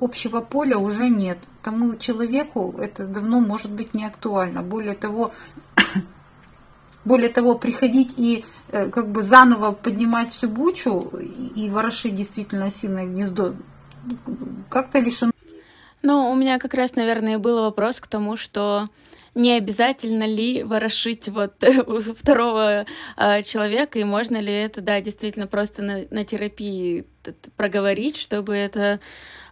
общего 0.00 0.40
поля 0.40 0.78
уже 0.78 1.08
нет. 1.08 1.38
Тому 1.62 1.96
человеку 1.96 2.74
это 2.78 3.06
давно 3.06 3.40
может 3.40 3.70
быть 3.70 3.94
не 3.94 4.04
актуально. 4.04 4.62
Более 4.62 4.94
того, 4.94 5.32
более 7.04 7.28
того, 7.28 7.54
приходить 7.56 8.14
и 8.16 8.44
э, 8.68 8.90
как 8.90 9.08
бы 9.08 9.22
заново 9.22 9.72
поднимать 9.72 10.32
всю 10.32 10.48
бучу 10.48 11.00
и 11.54 11.68
ворошить 11.70 12.16
действительно 12.16 12.66
осиное 12.66 13.06
гнездо 13.06 13.54
как-то 14.68 15.00
лишено. 15.00 15.32
Ну, 16.02 16.30
у 16.30 16.34
меня 16.36 16.58
как 16.58 16.74
раз, 16.74 16.94
наверное, 16.94 17.38
был 17.38 17.60
вопрос 17.60 18.00
к 18.00 18.06
тому, 18.06 18.36
что 18.36 18.88
не 19.38 19.56
обязательно 19.56 20.24
ли 20.24 20.64
ворошить 20.64 21.28
вот 21.28 21.54
второго 22.16 22.86
э, 23.16 23.42
человека, 23.42 23.98
и 23.98 24.04
можно 24.04 24.36
ли 24.36 24.52
это, 24.52 24.80
да, 24.80 25.00
действительно 25.00 25.46
просто 25.46 25.82
на, 25.82 26.04
на 26.10 26.24
терапии 26.24 27.06
проговорить, 27.56 28.16
чтобы 28.16 28.56
это 28.56 29.00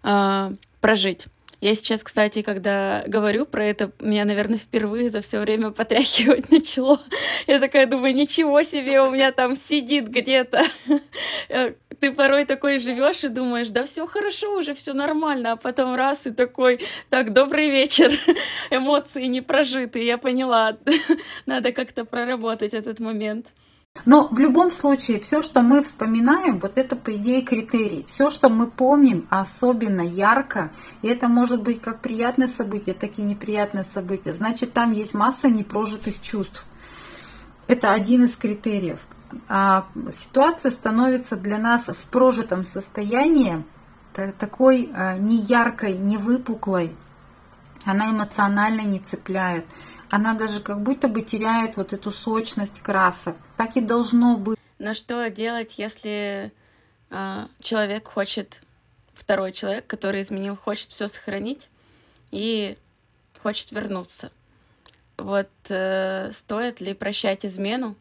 э, 0.03 0.51
прожить. 0.81 1.27
Я 1.61 1.75
сейчас, 1.75 2.03
кстати, 2.03 2.43
когда 2.43 3.03
говорю 3.07 3.47
про 3.47 3.65
это, 3.65 3.91
меня, 4.01 4.27
наверное, 4.27 4.59
впервые 4.59 5.09
за 5.09 5.23
все 5.23 5.41
время 5.41 5.71
потряхивать 5.71 6.51
начало. 6.51 7.01
Я 7.47 7.59
такая 7.61 7.87
думаю, 7.87 8.15
ничего 8.15 8.63
себе, 8.63 9.01
у 9.01 9.11
меня 9.11 9.33
там 9.33 9.55
сидит 9.57 10.09
где-то. 10.09 10.63
Э, 11.49 11.73
ты 11.99 12.13
порой 12.13 12.45
такой 12.45 12.79
живешь 12.79 13.25
и 13.25 13.29
думаешь, 13.29 13.69
да 13.69 13.85
все 13.85 14.07
хорошо, 14.07 14.59
уже 14.59 14.75
все 14.75 14.93
нормально, 14.93 15.53
а 15.53 15.57
потом 15.57 15.95
раз 15.95 16.27
и 16.27 16.31
такой, 16.31 16.81
так, 17.09 17.33
добрый 17.33 17.71
вечер, 17.71 18.13
эмоции 18.71 19.25
не 19.25 19.41
прожиты, 19.41 20.03
я 20.03 20.19
поняла, 20.19 20.77
надо 21.47 21.73
как-то 21.73 22.05
проработать 22.05 22.75
этот 22.75 23.01
момент. 23.01 23.53
Но 24.05 24.29
в 24.29 24.39
любом 24.39 24.71
случае, 24.71 25.21
все, 25.21 25.43
что 25.43 25.63
мы 25.63 25.83
вспоминаем, 25.83 26.59
вот 26.59 26.79
это, 26.79 26.97
по 26.97 27.15
идее, 27.17 27.43
критерий. 27.43 28.05
Все, 28.09 28.31
что 28.31 28.49
мы 28.49 28.67
помним 28.67 29.27
особенно 29.31 30.03
ярко, 30.03 30.71
и 31.03 31.09
это 31.09 31.29
может 31.29 31.63
быть 31.63 31.81
как 31.81 32.01
приятное 32.01 32.49
событие, 32.49 32.95
так 32.95 33.19
и 33.19 33.23
неприятное 33.23 33.87
событие, 33.95 34.35
значит, 34.35 34.73
там 34.73 34.93
есть 34.93 35.15
масса 35.15 35.49
непрожитых 35.49 36.21
чувств. 36.21 36.65
Это 37.67 37.93
один 37.93 38.25
из 38.25 38.37
критериев. 38.37 39.01
А 39.49 39.87
ситуация 40.23 40.71
становится 40.71 41.37
для 41.37 41.59
нас 41.59 41.83
в 41.87 42.11
прожитом 42.11 42.65
состоянии 42.65 43.65
такой 44.39 44.91
а, 44.95 45.19
неяркой, 45.19 45.95
невыпуклой. 45.95 46.95
Она 47.85 48.11
эмоционально 48.11 48.83
не 48.83 49.01
цепляет 49.01 49.67
она 50.09 50.35
даже 50.35 50.61
как 50.61 50.83
будто 50.83 51.09
бы 51.09 51.23
теряет 51.23 51.77
вот 51.77 51.93
эту 51.93 52.13
сочность 52.13 52.81
красок. 52.81 53.37
Так 53.57 53.77
и 53.77 53.81
должно 53.81 54.37
быть. 54.37 54.59
Но 54.79 54.95
что 54.95 55.29
делать, 55.31 55.79
если 55.79 56.53
э, 57.11 57.47
человек 57.61 58.09
хочет, 58.09 58.63
второй 59.15 59.53
человек, 59.53 59.87
который 59.87 60.21
изменил, 60.21 60.57
хочет 60.57 60.91
все 60.91 61.09
сохранить 61.09 61.69
и 62.31 62.77
хочет 63.43 63.73
вернуться? 63.73 64.31
Вот 65.17 65.51
э, 65.71 66.31
стоит 66.33 66.81
ли 66.81 66.93
прощать 66.95 67.47
измену 67.47 67.97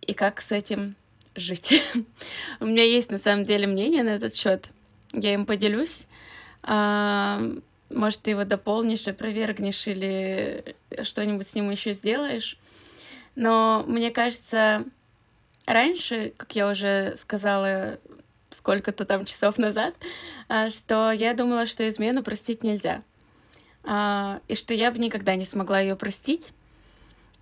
и 0.00 0.14
как 0.14 0.40
с 0.40 0.50
этим 0.50 0.96
жить? 1.36 1.82
У 2.60 2.64
меня 2.64 2.84
есть 2.84 3.10
на 3.10 3.18
самом 3.18 3.42
деле 3.44 3.66
мнение 3.66 4.02
на 4.02 4.10
этот 4.10 4.34
счет. 4.34 4.70
Я 5.12 5.34
им 5.34 5.44
поделюсь. 5.44 6.06
Может, 7.90 8.22
ты 8.22 8.30
его 8.30 8.44
дополнишь, 8.44 9.08
опровергнешь 9.08 9.86
или 9.86 10.76
что-нибудь 11.02 11.48
с 11.48 11.54
ним 11.54 11.70
еще 11.70 11.92
сделаешь. 11.92 12.58
Но 13.34 13.84
мне 13.86 14.10
кажется, 14.10 14.84
раньше, 15.66 16.32
как 16.36 16.54
я 16.54 16.70
уже 16.70 17.14
сказала 17.16 17.98
сколько-то 18.50 19.04
там 19.04 19.24
часов 19.24 19.58
назад, 19.58 19.94
а, 20.48 20.70
что 20.70 21.12
я 21.12 21.34
думала, 21.34 21.66
что 21.66 21.88
измену 21.88 22.22
простить 22.22 22.62
нельзя. 22.62 23.02
А, 23.84 24.40
и 24.48 24.54
что 24.54 24.74
я 24.74 24.90
бы 24.90 24.98
никогда 24.98 25.34
не 25.34 25.44
смогла 25.44 25.80
ее 25.80 25.96
простить. 25.96 26.50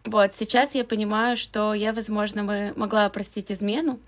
Вот, 0.05 0.33
сейчас 0.37 0.75
я 0.75 0.85
понимаю, 0.85 1.37
что 1.37 1.75
я, 1.75 1.93
возможно, 1.93 2.45
могла 2.77 3.09
простить 3.09 3.51
измену, 3.51 3.99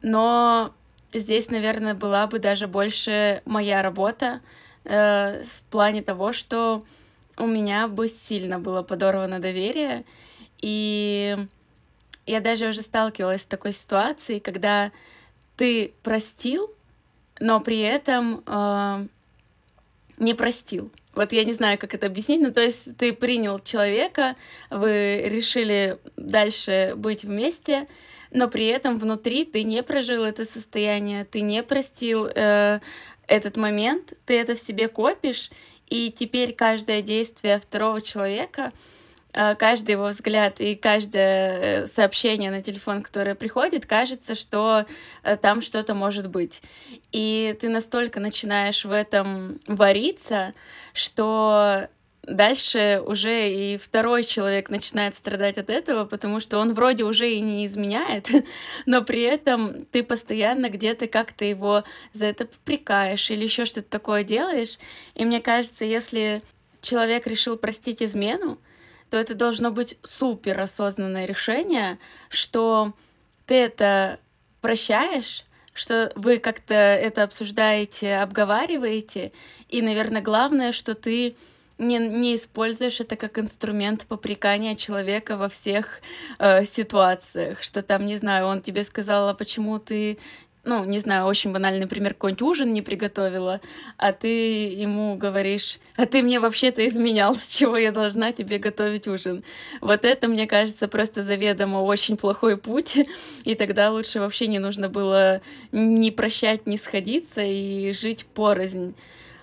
но 0.00 0.74
здесь, 1.12 1.48
наверное, 1.50 1.94
была 1.94 2.26
бы 2.26 2.40
даже 2.40 2.66
больше 2.66 3.42
моя 3.44 3.82
работа, 3.82 4.40
э, 4.84 5.42
в 5.44 5.62
плане 5.70 6.02
того, 6.02 6.32
что 6.32 6.82
у 7.36 7.46
меня 7.46 7.88
бы 7.88 8.08
сильно 8.08 8.58
было 8.58 8.82
подорвано 8.82 9.40
доверие, 9.40 10.04
и 10.60 11.36
я 12.26 12.40
даже 12.40 12.68
уже 12.68 12.82
сталкивалась 12.82 13.42
с 13.42 13.46
такой 13.46 13.72
ситуацией, 13.72 14.40
когда 14.40 14.92
ты 15.56 15.92
простил, 16.02 16.70
но 17.40 17.60
при 17.60 17.80
этом 17.80 18.42
э, 18.46 19.06
не 20.18 20.34
простил. 20.34 20.90
Вот 21.14 21.32
я 21.32 21.44
не 21.44 21.52
знаю, 21.52 21.78
как 21.78 21.94
это 21.94 22.06
объяснить, 22.06 22.40
но 22.40 22.50
то 22.50 22.62
есть 22.62 22.96
ты 22.96 23.12
принял 23.12 23.58
человека, 23.58 24.36
вы 24.70 25.22
решили 25.26 25.98
дальше 26.16 26.94
быть 26.96 27.24
вместе, 27.24 27.86
но 28.30 28.48
при 28.48 28.66
этом 28.66 28.96
внутри 28.96 29.44
ты 29.44 29.62
не 29.62 29.82
прожил 29.82 30.24
это 30.24 30.44
состояние, 30.44 31.24
ты 31.24 31.42
не 31.42 31.62
простил 31.62 32.26
э, 32.26 32.80
этот 33.26 33.56
момент, 33.56 34.12
ты 34.26 34.38
это 34.38 34.54
в 34.54 34.58
себе 34.58 34.88
копишь, 34.88 35.50
и 35.88 36.10
теперь 36.10 36.54
каждое 36.54 37.02
действие 37.02 37.60
второго 37.60 38.00
человека, 38.00 38.72
э, 39.32 39.54
каждый 39.56 39.92
его 39.92 40.06
взгляд 40.06 40.60
и 40.60 40.74
каждое 40.74 41.82
э, 41.82 41.86
сообщение 41.86 42.50
на 42.50 42.62
телефон, 42.62 43.02
которое 43.02 43.34
приходит, 43.34 43.86
кажется, 43.86 44.34
что 44.34 44.86
э, 45.22 45.36
там 45.36 45.60
что-то 45.60 45.94
может 45.94 46.30
быть. 46.30 46.62
И 47.12 47.56
ты 47.60 47.68
настолько 47.68 48.20
начинаешь 48.20 48.84
в 48.84 48.90
этом 48.90 49.60
вариться, 49.66 50.54
что 50.94 51.88
дальше 52.22 53.02
уже 53.04 53.50
и 53.50 53.76
второй 53.76 54.22
человек 54.22 54.70
начинает 54.70 55.16
страдать 55.16 55.58
от 55.58 55.70
этого, 55.70 56.04
потому 56.04 56.40
что 56.40 56.58
он 56.58 56.72
вроде 56.72 57.04
уже 57.04 57.30
и 57.30 57.40
не 57.40 57.66
изменяет, 57.66 58.28
но 58.86 59.02
при 59.02 59.22
этом 59.22 59.84
ты 59.86 60.02
постоянно 60.02 60.68
где-то 60.68 61.08
как-то 61.08 61.44
его 61.44 61.84
за 62.12 62.26
это 62.26 62.46
попрекаешь 62.46 63.30
или 63.30 63.44
еще 63.44 63.64
что-то 63.64 63.88
такое 63.88 64.24
делаешь. 64.24 64.78
И 65.14 65.24
мне 65.24 65.40
кажется, 65.40 65.84
если 65.84 66.42
человек 66.80 67.26
решил 67.26 67.56
простить 67.56 68.02
измену, 68.02 68.58
то 69.10 69.16
это 69.18 69.34
должно 69.34 69.70
быть 69.70 69.98
супер 70.02 70.60
осознанное 70.60 71.26
решение, 71.26 71.98
что 72.28 72.94
ты 73.46 73.56
это 73.56 74.18
прощаешь, 74.60 75.44
что 75.74 76.12
вы 76.14 76.38
как-то 76.38 76.74
это 76.74 77.24
обсуждаете, 77.24 78.16
обговариваете, 78.16 79.32
и, 79.68 79.82
наверное, 79.82 80.22
главное, 80.22 80.72
что 80.72 80.94
ты 80.94 81.34
не, 81.82 81.98
не 81.98 82.36
используешь 82.36 83.00
это 83.00 83.16
как 83.16 83.38
инструмент 83.38 84.06
попрекания 84.06 84.76
человека 84.76 85.36
во 85.36 85.48
всех 85.48 86.00
э, 86.38 86.64
ситуациях, 86.64 87.62
что 87.62 87.82
там, 87.82 88.06
не 88.06 88.16
знаю, 88.16 88.46
он 88.46 88.60
тебе 88.60 88.84
сказал, 88.84 89.28
а 89.28 89.34
почему 89.34 89.78
ты 89.78 90.18
ну, 90.64 90.84
не 90.84 91.00
знаю, 91.00 91.26
очень 91.26 91.52
банальный 91.52 91.88
пример, 91.88 92.14
какой-нибудь 92.14 92.42
ужин 92.42 92.72
не 92.72 92.82
приготовила, 92.82 93.60
а 93.96 94.12
ты 94.12 94.68
ему 94.68 95.16
говоришь, 95.16 95.80
а 95.96 96.06
ты 96.06 96.22
мне 96.22 96.38
вообще-то 96.38 96.86
изменял, 96.86 97.34
с 97.34 97.48
чего 97.48 97.76
я 97.76 97.90
должна 97.90 98.32
тебе 98.32 98.58
готовить 98.58 99.08
ужин. 99.08 99.42
Вот 99.80 100.04
это, 100.04 100.28
мне 100.28 100.46
кажется, 100.46 100.86
просто 100.86 101.22
заведомо 101.22 101.78
очень 101.78 102.16
плохой 102.16 102.56
путь, 102.56 102.96
и 103.44 103.54
тогда 103.54 103.90
лучше 103.90 104.20
вообще 104.20 104.46
не 104.46 104.60
нужно 104.60 104.88
было 104.88 105.42
не 105.72 106.10
прощать, 106.12 106.66
не 106.66 106.78
сходиться 106.78 107.42
и 107.42 107.92
жить 107.92 108.24
порознь. 108.26 108.94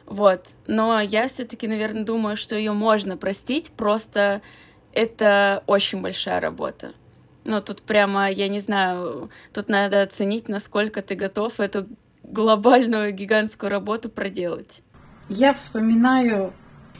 Вот. 0.09 0.47
Но 0.65 0.99
я 0.99 1.27
все-таки, 1.27 1.67
наверное, 1.67 2.03
думаю, 2.03 2.35
что 2.35 2.55
ее 2.55 2.73
можно 2.73 3.15
простить, 3.15 3.71
просто 3.71 4.41
это 4.91 5.63
очень 5.67 6.01
большая 6.01 6.41
работа. 6.41 6.93
Ну, 7.43 7.61
тут 7.61 7.83
прямо, 7.83 8.29
я 8.29 8.47
не 8.47 8.59
знаю, 8.59 9.29
тут 9.53 9.69
надо 9.69 10.01
оценить, 10.01 10.49
насколько 10.49 11.03
ты 11.03 11.13
готов 11.13 11.59
эту 11.59 11.87
глобальную 12.23 13.13
гигантскую 13.13 13.69
работу 13.69 14.09
проделать. 14.09 14.81
Я 15.29 15.53
вспоминаю 15.53 16.53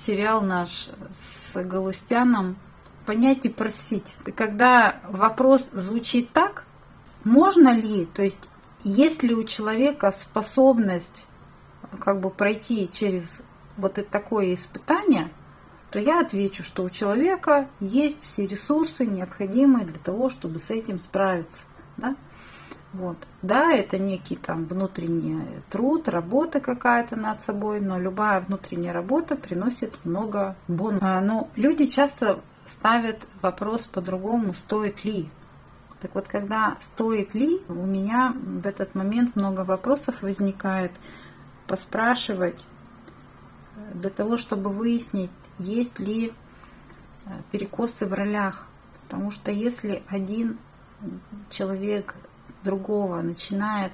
сериал 0.06 0.42
наш 0.42 0.90
с 1.12 1.54
Галустяном 1.56 2.58
«Понять 3.08 3.44
и 3.46 3.50
просить». 3.50 4.16
И 4.28 4.32
когда 4.32 5.02
вопрос 5.10 5.70
звучит 5.72 6.32
так, 6.32 6.66
можно 7.24 7.74
ли, 7.74 8.06
то 8.06 8.22
есть 8.22 8.50
есть 8.84 9.24
ли 9.24 9.34
у 9.34 9.44
человека 9.44 10.12
способность 10.12 11.26
как 12.00 12.20
бы 12.20 12.30
пройти 12.30 12.90
через 12.92 13.42
вот 13.78 13.98
это 13.98 14.10
такое 14.10 14.54
испытание, 14.54 15.32
то 15.92 16.00
я 16.00 16.22
отвечу, 16.22 16.64
что 16.64 16.84
у 16.84 16.90
человека 16.90 17.68
есть 17.80 18.22
все 18.22 18.46
ресурсы, 18.46 19.06
необходимые 19.06 19.86
для 19.86 20.00
того, 20.00 20.30
чтобы 20.30 20.60
с 20.60 20.70
этим 20.70 21.00
справиться. 21.00 21.62
Да? 21.98 22.16
Вот. 22.94 23.18
Да, 23.42 23.72
это 23.72 23.98
некий 23.98 24.36
там 24.36 24.66
внутренний 24.66 25.62
труд, 25.70 26.08
работа 26.08 26.60
какая-то 26.60 27.16
над 27.16 27.42
собой, 27.42 27.80
но 27.80 28.00
любая 28.00 28.42
внутренняя 28.42 28.94
работа 28.94 29.36
приносит 29.36 29.94
много 30.06 30.56
бонусов. 30.68 31.04
А, 31.04 31.22
но 31.22 31.50
люди 31.56 31.86
часто 31.86 32.42
ставят 32.66 33.20
вопрос 33.42 33.82
по-другому, 33.82 34.54
стоит 34.54 35.04
ли. 35.06 35.30
Так 36.02 36.16
вот, 36.16 36.28
когда 36.28 36.78
стоит 36.94 37.34
ли, 37.34 37.62
у 37.68 37.86
меня 37.86 38.34
в 38.36 38.66
этот 38.66 38.96
момент 38.96 39.36
много 39.36 39.62
вопросов 39.62 40.22
возникает 40.22 40.92
поспрашивать 41.70 42.66
для 43.94 44.10
того, 44.10 44.38
чтобы 44.38 44.72
выяснить, 44.72 45.30
есть 45.60 46.00
ли 46.00 46.34
э, 47.26 47.30
перекосы 47.52 48.08
в 48.08 48.14
ролях. 48.14 48.68
Потому 49.04 49.32
что 49.32 49.52
если 49.52 50.04
один 50.08 50.58
человек 51.50 52.16
другого 52.64 53.22
начинает 53.22 53.94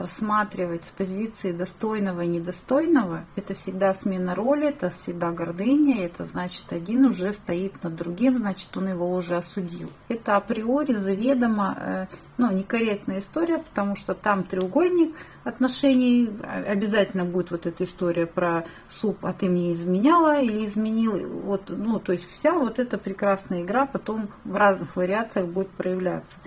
рассматривать 0.00 0.84
с 0.84 0.88
позиции 0.88 1.52
достойного 1.52 2.22
и 2.22 2.26
недостойного, 2.26 3.26
это 3.36 3.52
всегда 3.54 3.92
смена 3.92 4.34
роли, 4.34 4.68
это 4.68 4.88
всегда 4.88 5.30
гордыня, 5.30 6.06
это 6.06 6.24
значит 6.24 6.72
один 6.72 7.04
уже 7.04 7.34
стоит 7.34 7.82
над 7.82 7.96
другим, 7.96 8.38
значит 8.38 8.74
он 8.76 8.88
его 8.88 9.12
уже 9.12 9.36
осудил. 9.36 9.90
Это 10.08 10.36
априори 10.36 10.94
заведомо 10.94 11.76
э, 11.78 12.06
ну, 12.38 12.50
некорректная 12.50 13.18
история, 13.18 13.58
потому 13.58 13.94
что 13.94 14.14
там 14.14 14.44
треугольник 14.44 15.14
отношений, 15.44 16.30
обязательно 16.66 17.26
будет 17.26 17.50
вот 17.50 17.66
эта 17.66 17.84
история 17.84 18.26
про 18.26 18.64
суп, 18.88 19.18
а 19.26 19.34
ты 19.34 19.50
мне 19.50 19.74
изменяла 19.74 20.40
или 20.40 20.66
изменил, 20.66 21.28
вот, 21.42 21.64
ну, 21.68 22.00
то 22.00 22.12
есть 22.12 22.26
вся 22.30 22.54
вот 22.54 22.78
эта 22.78 22.96
прекрасная 22.96 23.62
игра 23.62 23.84
потом 23.84 24.30
в 24.44 24.54
разных 24.54 24.96
вариациях 24.96 25.46
будет 25.48 25.68
проявляться. 25.68 26.38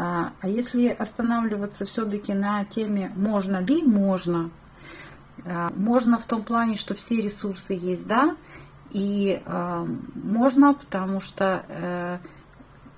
А, 0.00 0.32
а 0.40 0.48
если 0.48 0.86
останавливаться 0.88 1.84
все-таки 1.84 2.32
на 2.32 2.64
теме 2.64 3.12
можно 3.16 3.60
ли, 3.60 3.82
можно. 3.82 4.50
А, 5.44 5.72
можно 5.74 6.18
в 6.18 6.24
том 6.24 6.44
плане, 6.44 6.76
что 6.76 6.94
все 6.94 7.20
ресурсы 7.20 7.74
есть, 7.74 8.06
да, 8.06 8.36
и 8.90 9.42
а, 9.44 9.84
можно, 10.14 10.72
потому 10.72 11.20
что 11.20 11.64
э, 11.68 12.18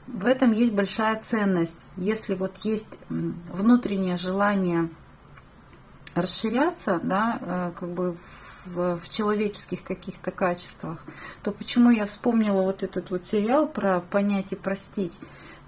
в 0.07 0.27
этом 0.27 0.53
есть 0.53 0.75
большая 0.75 1.21
ценность. 1.23 1.79
Если 1.97 2.35
вот 2.35 2.55
есть 2.59 2.99
внутреннее 3.09 4.17
желание 4.17 4.91
расширяться, 6.15 7.01
да, 7.03 7.39
э, 7.41 7.73
как 7.75 7.89
бы 7.89 8.17
в, 8.67 8.99
в 8.99 9.09
человеческих 9.09 9.83
каких-то 9.83 10.31
качествах, 10.31 11.03
то 11.43 11.51
почему 11.51 11.91
я 11.91 12.05
вспомнила 12.05 12.63
вот 12.63 12.83
этот 12.83 13.11
вот 13.11 13.27
сериал 13.27 13.67
про 13.67 14.01
понять 14.01 14.53
и 14.53 14.57
простить? 14.57 15.19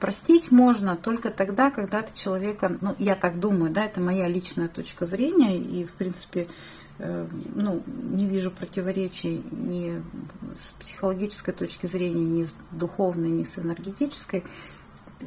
Простить 0.03 0.51
можно 0.51 0.97
только 0.97 1.31
тогда, 1.31 1.71
когда 1.71 2.03
ты 2.03 2.13
человека, 2.19 2.77
ну, 2.81 2.97
я 2.99 3.15
так 3.15 3.39
думаю, 3.39 3.71
да, 3.71 3.85
это 3.85 4.01
моя 4.01 4.27
личная 4.27 4.67
точка 4.67 5.07
зрения, 5.07 5.57
и, 5.57 5.85
в 5.85 5.93
принципе, 5.93 6.49
э, 6.99 7.29
ну, 7.55 7.85
не 7.87 8.27
вижу 8.27 8.51
противоречий 8.51 9.45
ни 9.53 10.03
с 10.61 10.73
психологической 10.81 11.55
точки 11.55 11.87
зрения, 11.87 12.25
ни 12.25 12.43
с 12.43 12.53
духовной, 12.73 13.29
ни 13.29 13.45
с 13.45 13.57
энергетической. 13.57 14.43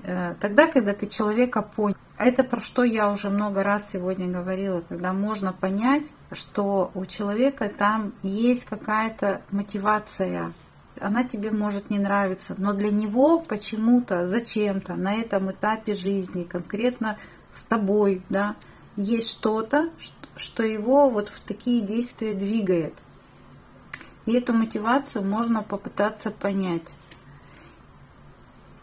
Э, 0.04 0.36
тогда, 0.42 0.68
когда 0.68 0.94
ты 0.94 1.08
человека 1.08 1.62
понял, 1.62 1.96
это 2.18 2.44
про 2.44 2.60
что 2.60 2.84
я 2.84 3.10
уже 3.10 3.30
много 3.30 3.64
раз 3.64 3.90
сегодня 3.94 4.28
говорила, 4.28 4.82
когда 4.82 5.14
можно 5.14 5.54
понять, 5.54 6.08
что 6.34 6.92
у 6.96 7.06
человека 7.06 7.70
там 7.70 8.12
есть 8.24 8.66
какая-то 8.66 9.42
мотивация, 9.52 10.52
она 11.00 11.24
тебе 11.24 11.52
может 11.52 11.90
не 11.90 12.00
нравиться, 12.00 12.56
но 12.58 12.74
для 12.74 12.92
него 12.92 13.40
почему-то, 13.40 14.26
зачем-то 14.26 14.96
на 14.96 15.14
этом 15.14 15.52
этапе 15.52 15.94
жизни, 15.94 16.44
конкретно 16.44 17.18
с 17.52 17.64
тобой, 17.64 18.22
да, 18.30 18.56
есть 18.96 19.30
что-то, 19.30 19.90
что 20.36 20.64
его 20.64 21.10
вот 21.10 21.30
в 21.30 21.40
такие 21.42 21.82
действия 21.82 22.34
двигает. 22.34 22.94
И 24.26 24.34
эту 24.34 24.54
мотивацию 24.54 25.24
можно 25.24 25.62
попытаться 25.64 26.32
понять. 26.32 26.90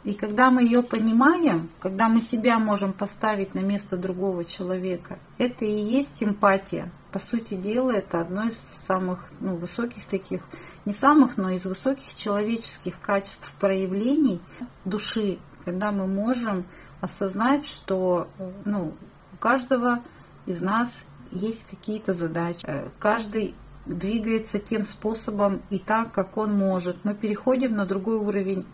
И 0.05 0.15
когда 0.15 0.51
мы 0.51 0.65
ее 0.65 0.83
понимаем, 0.83 1.71
когда 1.79 2.09
мы 2.09 2.21
себя 2.21 2.59
можем 2.59 2.93
поставить 2.93 3.55
на 3.55 3.61
место 3.61 3.97
другого 3.97 4.45
человека, 4.45 5.19
это 5.39 5.65
и 5.65 5.71
есть 5.71 6.23
эмпатия. 6.23 6.91
По 7.13 7.19
сути 7.19 7.55
дела, 7.55 7.93
это 7.93 8.21
одно 8.21 8.45
из 8.45 8.59
самых 8.89 9.29
ну, 9.39 9.55
высоких 9.55 10.05
таких 10.07 10.43
не 10.85 10.93
самых, 10.93 11.37
но 11.37 11.51
из 11.51 11.65
высоких 11.65 12.15
человеческих 12.17 13.01
качеств 13.01 13.53
проявлений 13.61 14.41
души, 14.85 15.39
когда 15.65 15.93
мы 15.93 16.07
можем 16.07 16.65
осознать, 17.01 17.67
что 17.67 18.29
ну, 18.65 18.95
у 19.33 19.37
каждого 19.37 20.03
из 20.47 20.61
нас 20.61 20.93
есть 21.31 21.65
какие-то 21.69 22.15
задачи. 22.15 22.67
Каждый 22.99 23.55
двигается 23.87 24.59
тем 24.59 24.85
способом 24.85 25.63
и 25.71 25.79
так, 25.79 26.13
как 26.13 26.37
он 26.37 26.57
может. 26.57 27.05
Мы 27.05 27.15
переходим 27.15 27.75
на 27.75 27.87
другой 27.87 28.17
уровень 28.17 28.65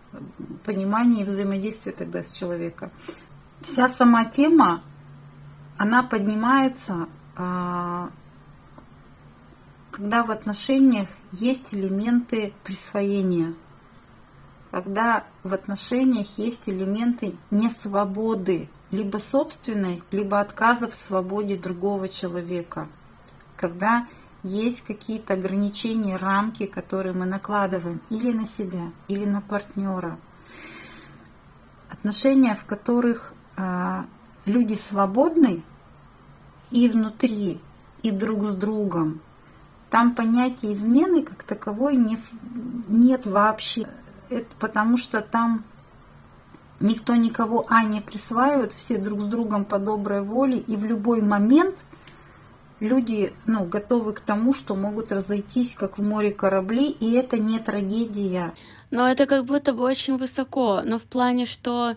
понимания 0.64 1.22
и 1.22 1.24
взаимодействия 1.24 1.92
тогда 1.92 2.22
с 2.22 2.28
человеком. 2.30 2.90
Вся 3.62 3.88
сама 3.88 4.24
тема, 4.26 4.82
она 5.76 6.02
поднимается 6.02 7.08
а, 7.36 8.10
когда 9.98 10.22
в 10.22 10.30
отношениях 10.30 11.08
есть 11.32 11.74
элементы 11.74 12.54
присвоения, 12.62 13.54
когда 14.70 15.24
в 15.42 15.52
отношениях 15.52 16.28
есть 16.36 16.68
элементы 16.68 17.34
несвободы, 17.50 18.68
либо 18.92 19.16
собственной, 19.16 20.04
либо 20.12 20.38
отказа 20.38 20.86
в 20.86 20.94
свободе 20.94 21.56
другого 21.56 22.08
человека, 22.08 22.86
когда 23.56 24.06
есть 24.44 24.82
какие-то 24.82 25.34
ограничения, 25.34 26.14
рамки, 26.14 26.66
которые 26.66 27.12
мы 27.12 27.26
накладываем 27.26 28.00
или 28.08 28.32
на 28.32 28.46
себя, 28.46 28.92
или 29.08 29.24
на 29.24 29.40
партнера. 29.40 30.20
Отношения, 31.88 32.54
в 32.54 32.64
которых 32.66 33.34
э, 33.56 34.04
люди 34.44 34.74
свободны 34.74 35.64
и 36.70 36.88
внутри, 36.88 37.60
и 38.04 38.12
друг 38.12 38.44
с 38.44 38.54
другом, 38.54 39.22
там 39.90 40.14
понятия 40.14 40.72
измены 40.72 41.22
как 41.22 41.42
таковой 41.44 41.96
не, 41.96 42.18
нет 42.88 43.26
вообще. 43.26 43.88
Это 44.28 44.48
потому 44.58 44.96
что 44.96 45.20
там 45.20 45.64
никто 46.80 47.14
никого, 47.14 47.66
а, 47.68 47.82
не 47.84 48.00
присваивает, 48.00 48.72
все 48.72 48.98
друг 48.98 49.22
с 49.22 49.26
другом 49.26 49.64
по 49.64 49.78
доброй 49.78 50.22
воле, 50.22 50.58
и 50.58 50.76
в 50.76 50.84
любой 50.84 51.22
момент 51.22 51.74
люди 52.80 53.32
ну, 53.46 53.64
готовы 53.64 54.12
к 54.12 54.20
тому, 54.20 54.52
что 54.52 54.74
могут 54.74 55.10
разойтись, 55.10 55.74
как 55.74 55.98
в 55.98 56.06
море 56.06 56.30
корабли, 56.30 56.88
и 56.88 57.12
это 57.12 57.38
не 57.38 57.58
трагедия. 57.58 58.54
Но 58.90 59.08
это 59.08 59.26
как 59.26 59.44
будто 59.44 59.72
бы 59.72 59.82
очень 59.82 60.16
высоко, 60.16 60.82
но 60.84 60.98
в 60.98 61.04
плане, 61.04 61.46
что 61.46 61.96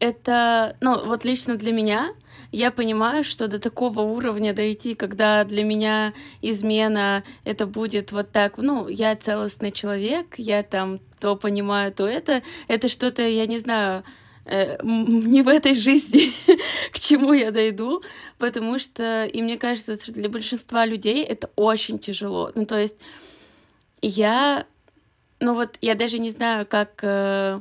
это, 0.00 0.76
ну, 0.80 1.06
вот 1.06 1.24
лично 1.24 1.56
для 1.56 1.72
меня, 1.72 2.12
я 2.52 2.72
понимаю, 2.72 3.22
что 3.22 3.46
до 3.46 3.60
такого 3.60 4.00
уровня 4.00 4.52
дойти, 4.52 4.94
когда 4.94 5.44
для 5.44 5.62
меня 5.62 6.14
измена 6.42 7.22
это 7.44 7.66
будет 7.66 8.10
вот 8.10 8.32
так, 8.32 8.56
ну, 8.56 8.88
я 8.88 9.14
целостный 9.14 9.70
человек, 9.70 10.34
я 10.36 10.62
там 10.62 10.98
то 11.20 11.36
понимаю, 11.36 11.92
то 11.92 12.08
это, 12.08 12.42
это 12.66 12.88
что-то, 12.88 13.22
я 13.22 13.46
не 13.46 13.58
знаю, 13.58 14.02
э, 14.46 14.78
не 14.82 15.42
в 15.42 15.48
этой 15.48 15.74
жизни, 15.74 16.32
к 16.92 16.98
чему 16.98 17.34
я 17.34 17.52
дойду, 17.52 18.02
потому 18.38 18.78
что, 18.78 19.26
и 19.26 19.42
мне 19.42 19.58
кажется, 19.58 19.96
что 19.96 20.12
для 20.12 20.28
большинства 20.28 20.86
людей 20.86 21.22
это 21.22 21.50
очень 21.54 21.98
тяжело. 21.98 22.50
Ну, 22.54 22.66
то 22.66 22.78
есть 22.78 22.96
я, 24.02 24.66
ну 25.38 25.54
вот, 25.54 25.76
я 25.82 25.94
даже 25.94 26.18
не 26.18 26.30
знаю, 26.30 26.66
как 26.66 26.98
э, 27.02 27.60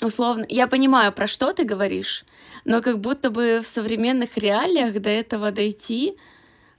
условно, 0.00 0.46
я 0.48 0.66
понимаю, 0.66 1.12
про 1.12 1.26
что 1.26 1.52
ты 1.52 1.64
говоришь, 1.64 2.24
но 2.64 2.82
как 2.82 3.00
будто 3.00 3.30
бы 3.30 3.60
в 3.62 3.66
современных 3.66 4.36
реалиях 4.36 5.00
до 5.00 5.10
этого 5.10 5.52
дойти, 5.52 6.16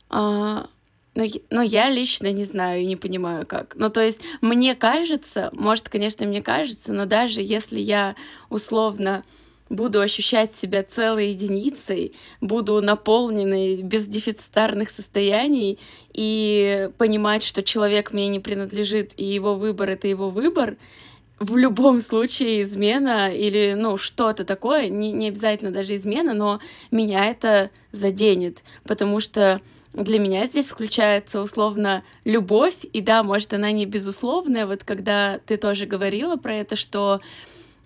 а, 0.09 0.67
ну, 1.15 1.25
ну, 1.49 1.61
я 1.61 1.89
лично 1.89 2.31
не 2.31 2.43
знаю 2.43 2.81
и 2.81 2.85
не 2.85 2.95
понимаю, 2.95 3.47
как. 3.47 3.75
Ну, 3.75 3.89
то 3.89 4.01
есть, 4.01 4.21
мне 4.41 4.75
кажется, 4.75 5.49
может, 5.53 5.89
конечно, 5.89 6.25
мне 6.27 6.41
кажется, 6.41 6.93
но 6.93 7.05
даже 7.05 7.41
если 7.41 7.79
я 7.79 8.15
условно 8.49 9.23
буду 9.69 9.99
ощущать 9.99 10.55
себя 10.55 10.83
целой 10.83 11.29
единицей, 11.29 12.13
буду 12.39 12.81
наполненной 12.81 13.81
без 13.81 14.07
дефицитарных 14.07 14.89
состояний 14.89 15.79
и 16.13 16.89
понимать, 16.97 17.43
что 17.43 17.63
человек 17.63 18.13
мне 18.13 18.27
не 18.27 18.39
принадлежит, 18.39 19.13
и 19.17 19.25
его 19.25 19.55
выбор— 19.55 19.89
это 19.91 20.07
его 20.07 20.29
выбор, 20.29 20.77
в 21.39 21.55
любом 21.55 22.01
случае 22.01 22.61
измена 22.61 23.33
или, 23.33 23.73
ну, 23.77 23.97
что-то 23.97 24.43
такое, 24.43 24.89
не, 24.89 25.11
не 25.11 25.27
обязательно 25.27 25.71
даже 25.71 25.95
измена, 25.95 26.33
но 26.33 26.59
меня 26.89 27.25
это 27.25 27.69
заденет, 27.91 28.63
потому 28.83 29.19
что 29.19 29.61
для 29.93 30.19
меня 30.19 30.45
здесь 30.45 30.69
включается 30.69 31.41
условно 31.41 32.03
любовь, 32.23 32.85
и 32.91 33.01
да, 33.01 33.23
может, 33.23 33.53
она 33.53 33.71
не 33.71 33.85
безусловная, 33.85 34.65
вот 34.65 34.83
когда 34.83 35.39
ты 35.45 35.57
тоже 35.57 35.85
говорила 35.85 36.37
про 36.37 36.55
это, 36.55 36.75
что 36.75 37.21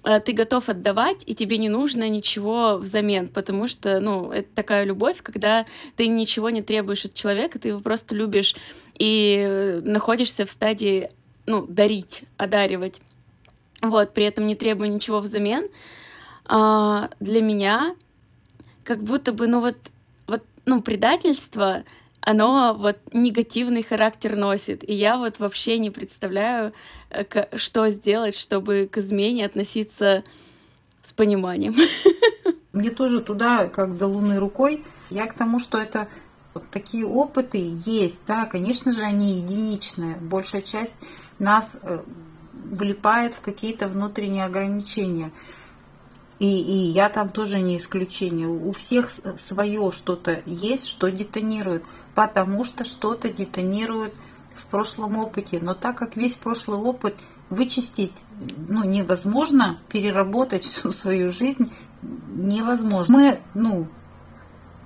э, 0.03 0.19
ты 0.21 0.31
готов 0.31 0.69
отдавать, 0.69 1.23
и 1.25 1.35
тебе 1.35 1.57
не 1.57 1.69
нужно 1.69 2.07
ничего 2.07 2.77
взамен, 2.77 3.27
потому 3.27 3.67
что, 3.67 3.99
ну, 3.99 4.31
это 4.31 4.47
такая 4.55 4.85
любовь, 4.85 5.17
когда 5.21 5.65
ты 5.97 6.07
ничего 6.07 6.49
не 6.49 6.61
требуешь 6.61 7.05
от 7.05 7.13
человека, 7.13 7.59
ты 7.59 7.69
его 7.69 7.81
просто 7.81 8.15
любишь 8.15 8.55
и 8.97 9.43
э, 9.45 9.81
находишься 9.83 10.45
в 10.45 10.51
стадии, 10.51 11.09
ну, 11.45 11.65
дарить, 11.67 12.23
одаривать 12.37 13.01
вот, 13.81 14.13
при 14.13 14.25
этом 14.25 14.47
не 14.47 14.55
требуя 14.55 14.87
ничего 14.87 15.19
взамен, 15.19 15.67
а, 16.45 17.09
для 17.19 17.41
меня 17.41 17.95
как 18.83 19.03
будто 19.03 19.31
бы, 19.31 19.47
ну 19.47 19.61
вот, 19.61 19.77
вот, 20.27 20.43
ну, 20.65 20.81
предательство, 20.81 21.83
оно 22.21 22.75
вот 22.77 22.97
негативный 23.13 23.83
характер 23.83 24.35
носит. 24.35 24.87
И 24.87 24.93
я 24.93 25.17
вот 25.17 25.39
вообще 25.39 25.79
не 25.79 25.89
представляю, 25.89 26.73
э, 27.09 27.57
что 27.57 27.89
сделать, 27.89 28.37
чтобы 28.37 28.87
к 28.91 28.97
измене 28.99 29.45
относиться 29.45 30.23
с 31.01 31.13
пониманием. 31.13 31.75
Мне 32.73 32.91
тоже 32.91 33.21
туда, 33.21 33.67
как 33.67 33.97
до 33.97 34.07
луны 34.07 34.39
рукой. 34.39 34.85
Я 35.09 35.25
к 35.25 35.33
тому, 35.33 35.59
что 35.59 35.77
это 35.77 36.07
вот 36.53 36.69
такие 36.69 37.05
опыты 37.05 37.73
есть, 37.85 38.19
да, 38.27 38.45
конечно 38.45 38.91
же, 38.91 39.01
они 39.01 39.37
единичные. 39.37 40.15
Большая 40.15 40.61
часть 40.61 40.93
нас 41.39 41.67
э, 41.81 41.99
влипает 42.71 43.35
в 43.35 43.41
какие-то 43.41 43.87
внутренние 43.87 44.45
ограничения. 44.45 45.31
И, 46.39 46.47
и 46.47 46.77
я 46.89 47.09
там 47.09 47.29
тоже 47.29 47.59
не 47.59 47.77
исключение. 47.77 48.47
У 48.47 48.71
всех 48.71 49.11
свое 49.47 49.91
что-то 49.91 50.41
есть, 50.45 50.87
что 50.87 51.09
детонирует, 51.09 51.83
потому 52.15 52.63
что 52.63 52.83
что-то 52.83 53.29
детонирует 53.29 54.15
в 54.55 54.65
прошлом 54.65 55.17
опыте. 55.17 55.59
Но 55.61 55.75
так 55.75 55.97
как 55.97 56.15
весь 56.15 56.35
прошлый 56.35 56.79
опыт 56.79 57.15
вычистить 57.51 58.13
ну, 58.69 58.83
невозможно, 58.83 59.79
переработать 59.89 60.63
всю 60.63 60.91
свою 60.91 61.29
жизнь 61.31 61.71
невозможно. 62.01 63.17
Мы, 63.17 63.39
ну, 63.53 63.87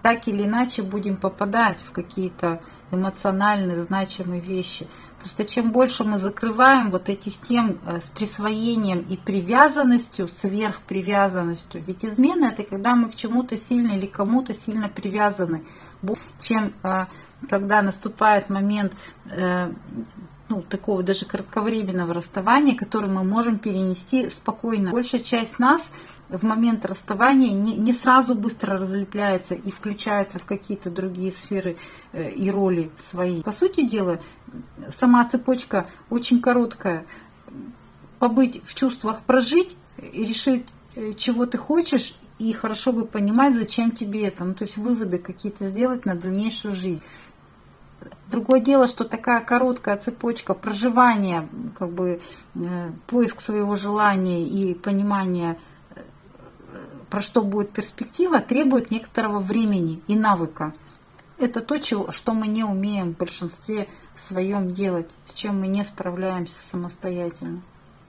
так 0.02 0.28
или 0.28 0.44
иначе 0.44 0.82
будем 0.82 1.16
попадать 1.16 1.80
в 1.88 1.92
какие-то 1.92 2.62
эмоциональные 2.92 3.80
значимые 3.80 4.42
вещи. 4.42 4.88
Просто 5.26 5.46
чем 5.46 5.72
больше 5.72 6.04
мы 6.04 6.20
закрываем 6.20 6.92
вот 6.92 7.10
этих 7.10 7.42
тем 7.42 7.80
э, 7.88 8.00
с 8.00 8.04
присвоением 8.04 9.00
и 9.10 9.18
привязанностью, 9.18 10.28
сверхпривязанностью, 10.28 11.84
ведь 11.84 12.06
измена 12.06 12.52
это 12.54 12.62
когда 12.62 12.94
мы 12.94 13.10
к 13.10 13.16
чему-то 13.16 13.58
сильно 13.58 13.94
или 13.94 14.06
кому-то 14.06 14.54
сильно 14.54 14.88
привязаны, 14.88 15.66
чем 16.40 16.74
э, 16.84 17.08
когда 17.50 17.82
наступает 17.82 18.52
момент 18.52 18.94
э, 19.32 19.72
ну, 20.48 20.62
такого 20.62 21.02
даже 21.02 21.26
кратковременного 21.26 22.14
расставания, 22.14 22.76
который 22.76 23.10
мы 23.10 23.24
можем 23.24 23.58
перенести 23.58 24.30
спокойно. 24.30 24.92
Большая 24.92 25.22
часть 25.22 25.58
нас 25.58 25.82
в 26.38 26.44
момент 26.44 26.86
расставания 26.86 27.52
не, 27.52 27.76
не 27.76 27.94
сразу 27.94 28.36
быстро 28.36 28.78
разлепляется 28.78 29.56
и 29.56 29.72
включается 29.72 30.40
в 30.40 30.46
какие-то 30.46 30.90
другие 30.90 31.32
сферы 31.32 31.78
э, 32.14 32.32
и 32.32 32.50
роли 32.50 32.92
свои. 33.10 33.42
По 33.44 33.52
сути 33.52 33.88
дела, 33.88 34.20
сама 35.00 35.26
цепочка 35.26 35.88
очень 36.10 36.42
короткая. 36.42 37.06
Побыть 38.20 38.62
в 38.66 38.74
чувствах, 38.74 39.22
прожить, 39.22 39.76
решить, 39.98 40.66
э, 40.96 41.14
чего 41.14 41.46
ты 41.46 41.58
хочешь, 41.58 42.18
и 42.38 42.52
хорошо 42.52 42.92
бы 42.92 43.06
понимать, 43.06 43.56
зачем 43.56 43.92
тебе 43.92 44.28
это. 44.28 44.44
Ну, 44.44 44.54
то 44.54 44.64
есть 44.64 44.78
выводы 44.78 45.18
какие-то 45.18 45.68
сделать 45.68 46.06
на 46.06 46.16
дальнейшую 46.16 46.76
жизнь. 46.76 47.02
Другое 48.30 48.60
дело, 48.60 48.88
что 48.88 49.06
такая 49.06 49.42
короткая 49.42 49.98
цепочка 49.98 50.54
проживания, 50.54 51.48
как 51.78 51.92
бы 51.92 52.20
э, 52.56 52.92
поиск 53.08 53.42
своего 53.42 53.76
желания 53.76 54.44
и 54.44 54.74
понимания 54.74 55.58
про 57.10 57.22
что 57.22 57.42
будет 57.42 57.72
перспектива, 57.72 58.40
требует 58.40 58.92
некоторого 58.92 59.40
времени 59.40 60.02
и 60.08 60.16
навыка. 60.16 60.74
Это 61.38 61.62
то, 61.62 61.78
чего, 61.78 62.12
что 62.12 62.34
мы 62.34 62.48
не 62.48 62.64
умеем 62.64 63.14
в 63.14 63.18
большинстве 63.18 63.88
своем 64.16 64.74
делать, 64.74 65.10
с 65.26 65.34
чем 65.34 65.60
мы 65.60 65.68
не 65.68 65.84
справляемся 65.84 66.60
самостоятельно. 66.70 67.62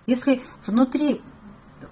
Если 0.06 0.42
внутри 0.64 1.20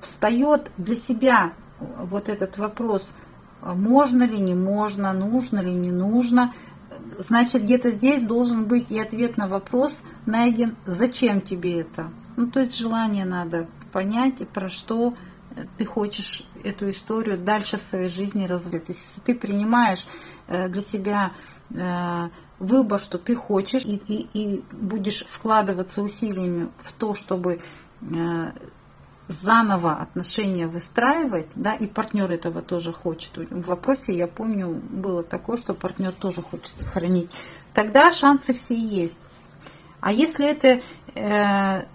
встает 0.00 0.70
для 0.76 0.96
себя 0.96 1.54
вот 1.80 2.28
этот 2.28 2.58
вопрос, 2.58 3.12
можно 3.60 4.22
ли, 4.24 4.38
не 4.38 4.54
можно, 4.54 5.12
нужно 5.12 5.58
ли, 5.58 5.72
не 5.72 5.90
нужно, 5.90 6.54
значит 7.18 7.62
где-то 7.62 7.90
здесь 7.90 8.22
должен 8.22 8.66
быть 8.66 8.90
и 8.90 8.98
ответ 8.98 9.36
на 9.36 9.48
вопрос 9.48 10.02
найден, 10.26 10.76
зачем 10.86 11.40
тебе 11.40 11.80
это. 11.80 12.10
Ну, 12.36 12.46
то 12.48 12.60
есть 12.60 12.76
желание 12.76 13.24
надо 13.24 13.66
понять, 13.92 14.46
про 14.48 14.68
что 14.68 15.14
ты 15.76 15.84
хочешь 15.84 16.44
эту 16.62 16.90
историю 16.90 17.38
дальше 17.38 17.78
в 17.78 17.82
своей 17.82 18.08
жизни 18.08 18.46
развить. 18.46 18.86
То 18.86 18.92
есть 18.92 19.04
если 19.06 19.20
ты 19.20 19.34
принимаешь 19.34 20.06
э, 20.46 20.68
для 20.68 20.82
себя 20.82 21.32
э, 21.70 22.28
выбор, 22.58 23.00
что 23.00 23.18
ты 23.18 23.34
хочешь, 23.34 23.84
и, 23.84 23.96
и, 23.96 24.28
и 24.32 24.64
будешь 24.72 25.24
вкладываться 25.28 26.02
усилиями 26.02 26.70
в 26.82 26.92
то, 26.92 27.14
чтобы 27.14 27.60
э, 28.00 28.52
заново 29.28 29.94
отношения 29.96 30.66
выстраивать, 30.66 31.48
да, 31.54 31.74
и 31.74 31.86
партнер 31.86 32.30
этого 32.30 32.62
тоже 32.62 32.92
хочет. 32.92 33.36
В 33.36 33.66
вопросе, 33.66 34.14
я 34.14 34.26
помню, 34.26 34.68
было 34.68 35.22
такое, 35.22 35.56
что 35.56 35.74
партнер 35.74 36.12
тоже 36.12 36.42
хочет 36.42 36.72
сохранить. 36.78 37.30
Тогда 37.72 38.10
шансы 38.10 38.52
все 38.54 38.74
есть. 38.74 39.18
А 40.00 40.12
если 40.12 40.46
это 40.46 40.80
э, 41.14 41.86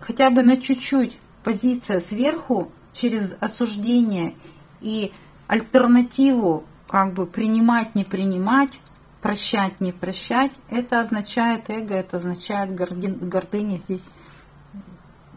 хотя 0.00 0.30
бы 0.30 0.42
на 0.42 0.56
чуть-чуть 0.56 1.18
позиция 1.42 2.00
сверху, 2.00 2.70
через 2.96 3.36
осуждение 3.40 4.34
и 4.80 5.12
альтернативу 5.46 6.64
как 6.88 7.12
бы 7.14 7.26
принимать, 7.26 7.94
не 7.94 8.04
принимать, 8.04 8.80
прощать, 9.20 9.80
не 9.80 9.92
прощать, 9.92 10.52
это 10.70 11.00
означает 11.00 11.68
эго, 11.68 11.94
это 11.94 12.16
означает 12.16 12.74
гордыня. 12.74 13.76
Здесь 13.76 14.04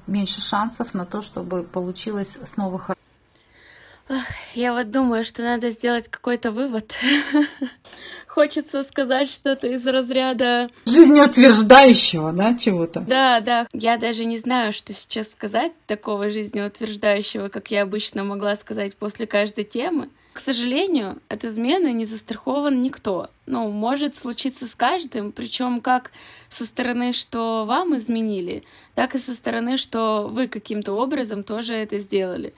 меньше 0.08 0.42
шансов 0.42 0.94
на 0.94 1.06
то, 1.06 1.22
чтобы 1.22 1.64
получилось 1.64 2.38
снова 2.46 2.80
хорошо. 2.80 3.00
Я 4.54 4.74
вот 4.74 4.92
думаю, 4.92 5.24
что 5.24 5.44
надо 5.44 5.70
сделать 5.70 6.08
какой-то 6.10 6.52
вывод. 6.52 6.94
хочется 8.40 8.84
сказать 8.84 9.30
что-то 9.30 9.68
из 9.68 9.86
разряда... 9.86 10.70
Жизнеутверждающего, 10.86 12.32
да, 12.32 12.56
чего-то? 12.58 13.02
Да, 13.02 13.42
да. 13.42 13.68
Я 13.74 13.98
даже 13.98 14.24
не 14.24 14.38
знаю, 14.38 14.72
что 14.72 14.94
сейчас 14.94 15.32
сказать 15.32 15.74
такого 15.88 16.30
жизнеутверждающего, 16.30 17.50
как 17.50 17.70
я 17.70 17.82
обычно 17.82 18.24
могла 18.24 18.56
сказать 18.56 18.96
после 18.96 19.28
каждой 19.28 19.66
темы. 19.66 20.08
К 20.32 20.40
сожалению, 20.40 21.18
от 21.28 21.44
измены 21.44 21.92
не 21.92 22.06
застрахован 22.06 22.82
никто. 22.82 23.30
Ну, 23.46 23.70
может 23.72 24.16
случиться 24.16 24.68
с 24.68 24.76
каждым, 24.76 25.34
причем 25.34 25.82
как 25.82 26.12
со 26.48 26.64
стороны, 26.66 27.12
что 27.12 27.66
вам 27.66 27.98
изменили, 27.98 28.64
так 28.96 29.16
и 29.16 29.20
со 29.20 29.34
стороны, 29.34 29.76
что 29.76 30.30
вы 30.32 30.48
каким-то 30.48 30.94
образом 30.94 31.44
тоже 31.44 31.74
это 31.74 32.00
сделали. 32.00 32.54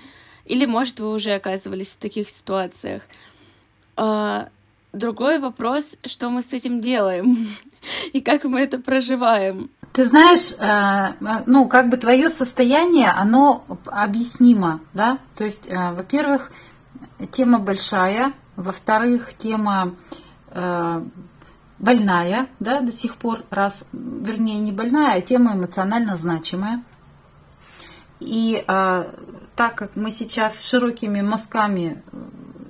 Или, 0.46 0.66
может, 0.66 1.00
вы 1.00 1.12
уже 1.12 1.32
оказывались 1.32 1.90
в 1.90 1.98
таких 1.98 2.30
ситуациях. 2.30 3.04
А, 3.96 4.50
другой 4.94 5.40
вопрос, 5.40 5.98
что 6.06 6.30
мы 6.30 6.42
с 6.42 6.54
этим 6.54 6.82
делаем 6.82 7.48
и 8.14 8.22
как 8.22 8.44
мы 8.44 8.62
это 8.62 8.80
проживаем. 8.80 9.70
Ты 9.94 10.06
знаешь, 10.06 10.54
э, 10.58 11.44
ну, 11.48 11.68
как 11.68 11.90
бы 11.90 11.98
твое 11.98 12.30
состояние, 12.30 13.10
оно 13.10 13.66
объяснимо, 13.86 14.80
да? 14.94 15.20
То 15.36 15.44
есть, 15.44 15.68
э, 15.68 15.92
во-первых, 15.92 16.52
тема 17.32 17.60
большая, 17.60 18.32
во-вторых, 18.56 19.34
тема 19.38 19.96
э, 20.48 21.04
больная, 21.78 22.48
да, 22.60 22.80
до 22.80 22.94
сих 22.94 23.18
пор, 23.18 23.44
раз, 23.50 23.84
вернее, 23.92 24.60
не 24.60 24.72
больная, 24.72 25.18
а 25.18 25.22
тема 25.22 25.56
эмоционально 25.56 26.16
значимая. 26.16 26.84
И 28.22 28.64
э, 28.66 29.14
так 29.62 29.76
как 29.76 29.96
мы 29.96 30.10
сейчас 30.10 30.68
широкими 30.68 31.22
мазками 31.22 32.02
э, 32.12 32.18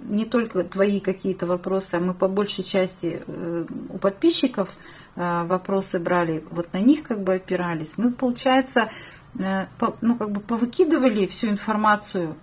не 0.10 0.26
только 0.26 0.62
твои 0.64 1.00
какие-то 1.00 1.48
вопросы, 1.48 1.96
а 1.96 2.00
мы 2.02 2.14
по 2.14 2.28
большей 2.28 2.66
части 2.66 3.24
э, 3.26 3.66
у 3.88 3.98
подписчиков 3.98 4.68
э, 5.16 5.44
вопросы 5.46 6.00
брали, 6.00 6.44
вот 6.52 6.74
на 6.74 6.80
них 6.80 7.04
как 7.04 7.24
бы 7.24 7.36
опирались, 7.36 7.94
мы, 7.96 8.12
получается, 8.12 8.92
по, 9.80 9.96
ну, 10.02 10.18
как 10.18 10.32
бы 10.34 10.42
повыкидывали 10.42 11.28
всю 11.28 11.48
информацию 11.48 12.36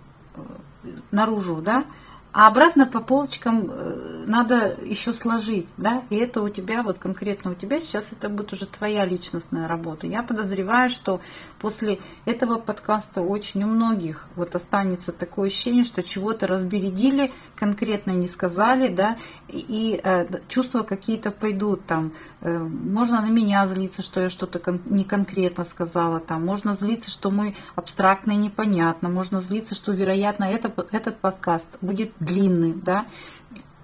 наружу, 1.11 1.61
да, 1.61 1.85
а 2.31 2.47
обратно 2.47 2.85
по 2.85 3.01
полочкам 3.01 3.71
э, 3.71 4.23
надо 4.27 4.77
еще 4.83 5.13
сложить, 5.13 5.67
да, 5.77 6.03
и 6.11 6.15
это 6.15 6.41
у 6.41 6.49
тебя, 6.49 6.83
вот 6.83 6.99
конкретно 6.99 7.51
у 7.51 7.53
тебя 7.55 7.79
сейчас 7.79 8.07
это 8.11 8.29
будет 8.29 8.53
уже 8.53 8.67
твоя 8.67 9.03
личностная 9.03 9.67
работа. 9.67 10.05
Я 10.05 10.21
подозреваю, 10.21 10.91
что 10.91 11.21
после 11.59 11.99
этого 12.25 12.59
подкаста 12.59 13.21
очень 13.21 13.63
у 13.63 13.67
многих 13.67 14.27
вот 14.35 14.53
останется 14.53 15.11
такое 15.11 15.47
ощущение, 15.47 15.83
что 15.83 16.03
чего-то 16.03 16.45
разбередили, 16.45 17.31
конкретно 17.59 18.11
не 18.11 18.27
сказали, 18.27 18.87
да, 18.87 19.17
и 19.49 19.99
э, 20.01 20.27
чувства 20.47 20.83
какие-то 20.83 21.31
пойдут 21.31 21.85
там. 21.85 22.13
Э, 22.41 22.57
можно 22.57 23.21
на 23.21 23.29
меня 23.29 23.67
злиться, 23.67 24.01
что 24.01 24.21
я 24.21 24.29
что-то 24.29 24.59
кон- 24.59 24.81
не 24.85 25.03
конкретно 25.03 25.65
сказала, 25.65 26.19
там, 26.19 26.45
можно 26.45 26.73
злиться, 26.73 27.11
что 27.11 27.31
мы 27.31 27.55
абстрактно 27.75 28.31
и 28.31 28.37
непонятно, 28.37 29.09
можно 29.09 29.41
злиться, 29.41 29.75
что, 29.75 29.91
вероятно, 29.91 30.45
это, 30.45 30.73
этот 30.91 31.17
подкаст 31.17 31.67
будет 31.81 32.13
длинный, 32.19 32.73
да, 32.73 33.05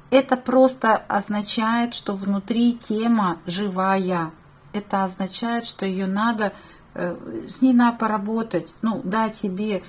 это 0.09 0.37
просто 0.37 0.95
означает, 0.95 1.93
что 1.93 2.13
внутри 2.13 2.79
тема 2.81 3.39
живая. 3.45 4.31
Это 4.71 5.03
означает, 5.03 5.65
что 5.65 5.85
ее 5.85 6.05
надо, 6.05 6.53
э, 6.93 7.17
с 7.49 7.61
ней 7.61 7.73
надо 7.73 7.97
поработать, 7.97 8.67
ну, 8.81 9.01
дать 9.03 9.35
себе 9.35 9.83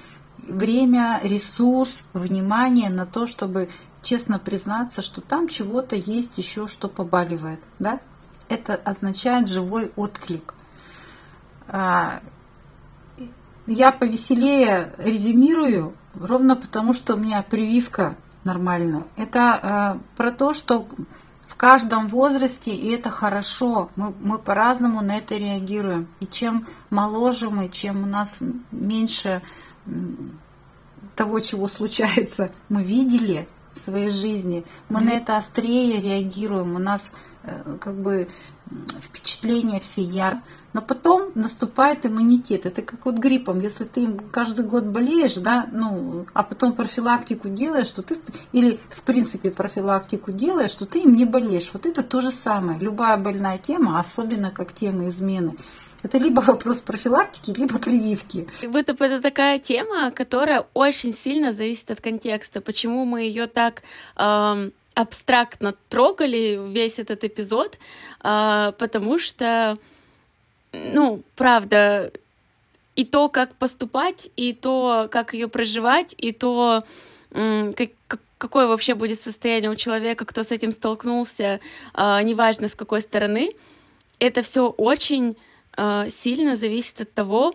время, 0.46 1.20
ресурс, 1.22 2.02
внимание 2.12 2.90
на 2.90 3.06
то, 3.06 3.26
чтобы 3.26 3.70
честно 4.02 4.38
признаться, 4.38 5.02
что 5.02 5.20
там 5.20 5.48
чего-то 5.48 5.96
есть 5.96 6.38
еще, 6.38 6.68
что 6.68 6.88
побаливает. 6.88 7.60
Да? 7.78 8.00
Это 8.48 8.74
означает 8.74 9.48
живой 9.48 9.92
отклик. 9.96 10.54
А, 11.68 12.20
я 13.66 13.90
повеселее 13.90 14.94
резюмирую, 14.98 15.94
ровно 16.14 16.54
потому, 16.56 16.92
что 16.92 17.14
у 17.14 17.18
меня 17.18 17.42
прививка 17.42 18.16
нормально. 18.44 19.06
Это 19.16 19.98
э, 19.98 20.16
про 20.16 20.30
то, 20.30 20.54
что 20.54 20.86
в 21.48 21.56
каждом 21.56 22.08
возрасте, 22.08 22.70
и 22.70 22.90
это 22.90 23.10
хорошо, 23.10 23.90
мы, 23.96 24.14
мы 24.20 24.38
по-разному 24.38 25.00
на 25.00 25.16
это 25.18 25.34
реагируем. 25.34 26.06
И 26.20 26.26
чем 26.26 26.66
моложе 26.90 27.50
мы, 27.50 27.68
чем 27.68 28.04
у 28.04 28.06
нас 28.06 28.38
меньше 28.70 29.42
того, 31.14 31.40
чего 31.40 31.68
случается, 31.68 32.52
мы 32.68 32.82
видели 32.82 33.48
в 33.74 33.80
своей 33.80 34.10
жизни, 34.10 34.64
мы 34.88 35.00
на 35.00 35.10
это 35.10 35.36
острее 35.36 36.00
реагируем, 36.00 36.76
у 36.76 36.78
нас 36.78 37.10
э, 37.42 37.76
как 37.80 37.94
бы 37.94 38.28
впечатления 39.02 39.80
все 39.80 40.02
яр. 40.02 40.40
Но 40.72 40.82
потом 40.82 41.32
наступает 41.34 42.04
иммунитет. 42.04 42.66
Это 42.66 42.82
как 42.82 43.06
вот 43.06 43.14
гриппом. 43.14 43.60
Если 43.60 43.84
ты 43.84 44.12
каждый 44.30 44.66
год 44.66 44.84
болеешь, 44.84 45.32
да, 45.34 45.66
ну, 45.72 46.26
а 46.34 46.42
потом 46.42 46.74
профилактику 46.74 47.48
делаешь, 47.48 47.86
что 47.86 48.02
ты, 48.02 48.18
или 48.52 48.78
в 48.90 49.00
принципе 49.02 49.50
профилактику 49.50 50.32
делаешь, 50.32 50.70
что 50.70 50.84
ты 50.84 50.98
им 50.98 51.14
не 51.14 51.24
болеешь. 51.24 51.70
Вот 51.72 51.86
это 51.86 52.02
то 52.02 52.20
же 52.20 52.30
самое. 52.30 52.78
Любая 52.78 53.16
больная 53.16 53.56
тема, 53.56 53.98
особенно 53.98 54.50
как 54.50 54.74
тема 54.74 55.08
измены, 55.08 55.56
это 56.06 56.18
либо 56.18 56.40
вопрос 56.40 56.78
профилактики, 56.78 57.50
либо 57.50 57.78
прививки. 57.78 58.48
ВТП 58.60 59.02
это 59.02 59.20
такая 59.20 59.58
тема, 59.58 60.10
которая 60.10 60.66
очень 60.74 61.12
сильно 61.12 61.52
зависит 61.52 61.90
от 61.90 62.00
контекста. 62.00 62.60
Почему 62.60 63.04
мы 63.04 63.22
ее 63.22 63.46
так 63.46 63.82
эм, 64.16 64.72
абстрактно 64.94 65.74
трогали 65.88 66.58
весь 66.72 66.98
этот 66.98 67.24
эпизод? 67.24 67.78
Э, 68.22 68.72
потому 68.78 69.18
что 69.18 69.78
ну, 70.72 71.22
правда, 71.36 72.12
и 72.96 73.04
то, 73.04 73.28
как 73.28 73.54
поступать, 73.54 74.30
и 74.36 74.52
то, 74.52 75.08
как 75.10 75.34
ее 75.34 75.48
проживать, 75.48 76.14
и 76.18 76.32
то, 76.32 76.84
как, 77.30 78.20
какое 78.38 78.66
вообще 78.66 78.94
будет 78.94 79.20
состояние 79.20 79.70
у 79.70 79.74
человека, 79.74 80.24
кто 80.24 80.42
с 80.42 80.52
этим 80.52 80.72
столкнулся, 80.72 81.60
а, 81.94 82.22
неважно 82.22 82.68
с 82.68 82.74
какой 82.74 83.00
стороны, 83.00 83.52
это 84.18 84.42
все 84.42 84.68
очень 84.68 85.36
сильно 85.76 86.56
зависит 86.56 87.00
от 87.00 87.12
того, 87.12 87.54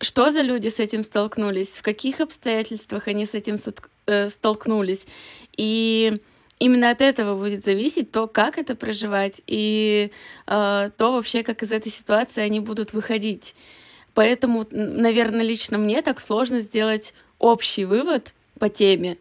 что 0.00 0.30
за 0.30 0.40
люди 0.40 0.68
с 0.68 0.80
этим 0.80 1.04
столкнулись, 1.04 1.78
в 1.78 1.82
каких 1.82 2.20
обстоятельствах 2.20 3.08
они 3.08 3.26
с 3.26 3.34
этим 3.34 3.56
э, 4.06 4.28
столкнулись. 4.30 5.06
И 5.56 6.20
именно 6.58 6.90
от 6.90 7.02
этого 7.02 7.38
будет 7.38 7.64
зависеть 7.64 8.10
то, 8.10 8.26
как 8.26 8.58
это 8.58 8.74
проживать, 8.74 9.42
и 9.46 10.10
э, 10.46 10.90
то 10.96 11.12
вообще, 11.12 11.42
как 11.42 11.62
из 11.62 11.70
этой 11.70 11.92
ситуации 11.92 12.40
они 12.40 12.60
будут 12.60 12.92
выходить. 12.92 13.54
Поэтому, 14.14 14.66
наверное, 14.70 15.42
лично 15.42 15.78
мне 15.78 16.02
так 16.02 16.20
сложно 16.20 16.60
сделать 16.60 17.14
общий 17.38 17.84
вывод 17.84 18.32
по 18.58 18.68
теме, 18.68 19.18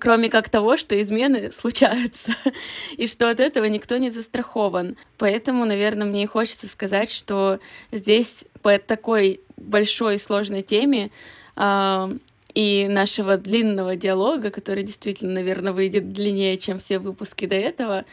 кроме 0.00 0.28
как 0.28 0.48
того, 0.48 0.76
что 0.76 1.00
измены 1.00 1.52
случаются, 1.52 2.32
и 2.96 3.06
что 3.06 3.30
от 3.30 3.40
этого 3.40 3.64
никто 3.66 3.96
не 3.96 4.10
застрахован. 4.10 4.96
Поэтому, 5.18 5.64
наверное, 5.64 6.06
мне 6.06 6.24
и 6.24 6.26
хочется 6.26 6.68
сказать, 6.68 7.10
что 7.10 7.60
здесь 7.92 8.44
по 8.62 8.78
такой 8.78 9.40
большой 9.56 10.16
и 10.16 10.18
сложной 10.18 10.62
теме 10.62 11.10
э, 11.56 12.18
и 12.54 12.86
нашего 12.88 13.36
длинного 13.36 13.96
диалога, 13.96 14.50
который 14.50 14.84
действительно, 14.84 15.34
наверное, 15.34 15.72
выйдет 15.72 16.12
длиннее, 16.12 16.56
чем 16.56 16.78
все 16.78 16.98
выпуски 16.98 17.46
до 17.46 17.56
этого, 17.56 18.04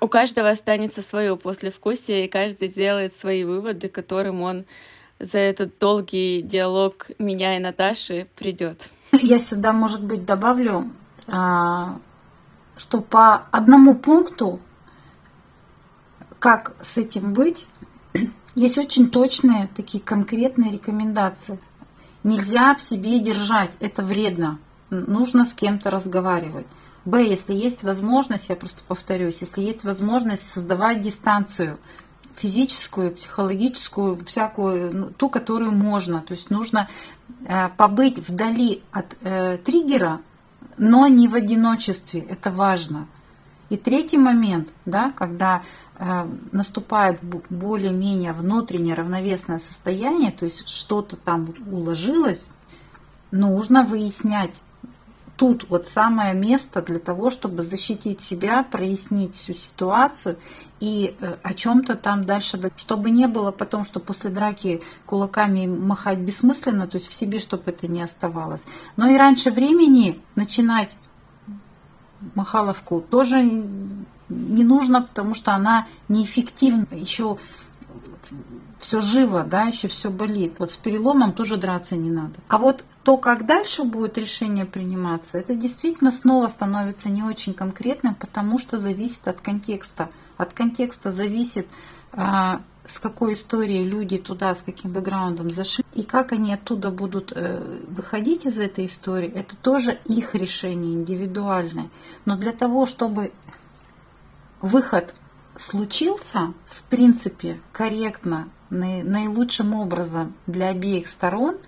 у 0.00 0.08
каждого 0.08 0.50
останется 0.50 1.02
свое 1.02 1.36
послевкусие, 1.36 2.24
и 2.24 2.28
каждый 2.28 2.68
сделает 2.68 3.16
свои 3.16 3.44
выводы, 3.44 3.88
которым 3.88 4.42
он 4.42 4.64
за 5.20 5.38
этот 5.38 5.78
долгий 5.78 6.42
диалог 6.42 7.10
меня 7.18 7.56
и 7.56 7.60
Наташи 7.60 8.26
придет. 8.34 8.90
Я 9.22 9.38
сюда, 9.38 9.72
может 9.72 10.02
быть, 10.02 10.24
добавлю, 10.24 10.90
а, 11.26 11.98
что 12.76 13.00
по 13.00 13.46
одному 13.50 13.94
пункту, 13.94 14.60
как 16.38 16.74
с 16.82 16.96
этим 16.96 17.32
быть, 17.32 17.66
есть 18.54 18.78
очень 18.78 19.10
точные 19.10 19.68
такие 19.76 20.02
конкретные 20.02 20.72
рекомендации. 20.72 21.58
Нельзя 22.22 22.74
в 22.74 22.80
себе 22.80 23.20
держать, 23.20 23.70
это 23.80 24.02
вредно. 24.02 24.58
Нужно 24.90 25.44
с 25.44 25.52
кем-то 25.52 25.90
разговаривать. 25.90 26.66
Б, 27.04 27.26
если 27.26 27.52
есть 27.52 27.82
возможность, 27.82 28.48
я 28.48 28.56
просто 28.56 28.80
повторюсь, 28.88 29.36
если 29.40 29.60
есть 29.60 29.84
возможность 29.84 30.48
создавать 30.50 31.02
дистанцию 31.02 31.78
физическую, 32.36 33.12
психологическую, 33.12 34.24
всякую, 34.24 34.96
ну, 34.96 35.10
ту, 35.10 35.28
которую 35.28 35.72
можно. 35.72 36.20
То 36.20 36.34
есть 36.34 36.50
нужно 36.50 36.88
э, 37.46 37.68
побыть 37.76 38.18
вдали 38.28 38.82
от 38.92 39.06
э, 39.22 39.58
триггера, 39.58 40.20
но 40.76 41.06
не 41.06 41.28
в 41.28 41.34
одиночестве. 41.34 42.20
Это 42.20 42.50
важно. 42.50 43.06
И 43.70 43.76
третий 43.76 44.18
момент, 44.18 44.68
да, 44.84 45.10
когда 45.10 45.62
Э, 45.96 46.28
наступает 46.50 47.20
более-менее 47.50 48.32
внутреннее 48.32 48.96
равновесное 48.96 49.60
состояние, 49.60 50.32
то 50.32 50.44
есть 50.44 50.68
что-то 50.68 51.16
там 51.16 51.54
уложилось, 51.70 52.44
нужно 53.30 53.84
выяснять, 53.84 54.60
тут 55.36 55.68
вот 55.68 55.88
самое 55.88 56.34
место 56.34 56.82
для 56.82 56.98
того, 56.98 57.30
чтобы 57.30 57.62
защитить 57.62 58.20
себя, 58.20 58.62
прояснить 58.62 59.36
всю 59.36 59.54
ситуацию 59.54 60.38
и 60.80 61.16
э, 61.20 61.36
о 61.42 61.54
чем-то 61.54 61.96
там 61.96 62.24
дальше, 62.24 62.70
чтобы 62.76 63.10
не 63.10 63.26
было 63.26 63.50
потом, 63.50 63.84
что 63.84 64.00
после 64.00 64.30
драки 64.30 64.82
кулаками 65.06 65.66
махать 65.66 66.18
бессмысленно, 66.18 66.86
то 66.86 66.98
есть 66.98 67.08
в 67.08 67.14
себе, 67.14 67.38
чтобы 67.40 67.64
это 67.66 67.88
не 67.88 68.02
оставалось. 68.02 68.62
Но 68.96 69.08
и 69.08 69.16
раньше 69.16 69.50
времени 69.50 70.20
начинать 70.34 70.90
махаловку 72.34 73.00
тоже 73.00 73.42
не 73.42 74.64
нужно, 74.64 75.02
потому 75.02 75.34
что 75.34 75.52
она 75.52 75.86
неэффективна. 76.08 76.86
Еще 76.92 77.38
все 78.84 79.00
живо, 79.00 79.44
да, 79.44 79.62
еще 79.62 79.88
все 79.88 80.10
болит. 80.10 80.56
Вот 80.58 80.72
с 80.72 80.76
переломом 80.76 81.32
тоже 81.32 81.56
драться 81.56 81.96
не 81.96 82.10
надо. 82.10 82.34
А 82.48 82.58
вот 82.58 82.84
то, 83.02 83.16
как 83.16 83.46
дальше 83.46 83.82
будет 83.82 84.18
решение 84.18 84.66
приниматься, 84.66 85.38
это 85.38 85.54
действительно 85.54 86.12
снова 86.12 86.48
становится 86.48 87.08
не 87.08 87.22
очень 87.22 87.54
конкретным, 87.54 88.14
потому 88.14 88.58
что 88.58 88.76
зависит 88.76 89.26
от 89.26 89.40
контекста. 89.40 90.10
От 90.36 90.52
контекста 90.52 91.12
зависит, 91.12 91.66
а, 92.12 92.60
с 92.86 92.98
какой 92.98 93.34
историей 93.34 93.84
люди 93.84 94.18
туда, 94.18 94.54
с 94.54 94.60
каким 94.60 94.92
бэкграундом 94.92 95.50
зашли, 95.50 95.82
и 95.94 96.02
как 96.02 96.32
они 96.32 96.52
оттуда 96.52 96.90
будут 96.90 97.32
э, 97.34 97.80
выходить 97.88 98.44
из 98.44 98.58
этой 98.58 98.84
истории, 98.84 99.30
это 99.30 99.56
тоже 99.56 99.98
их 100.04 100.34
решение 100.34 100.92
индивидуальное. 100.92 101.88
Но 102.26 102.36
для 102.36 102.52
того, 102.52 102.84
чтобы 102.84 103.32
выход 104.60 105.14
случился, 105.56 106.52
в 106.66 106.82
принципе, 106.82 107.60
корректно, 107.72 108.50
наилучшим 108.70 109.74
образом 109.74 110.34
для 110.46 110.68
обеих 110.68 111.08
сторон, 111.08 111.58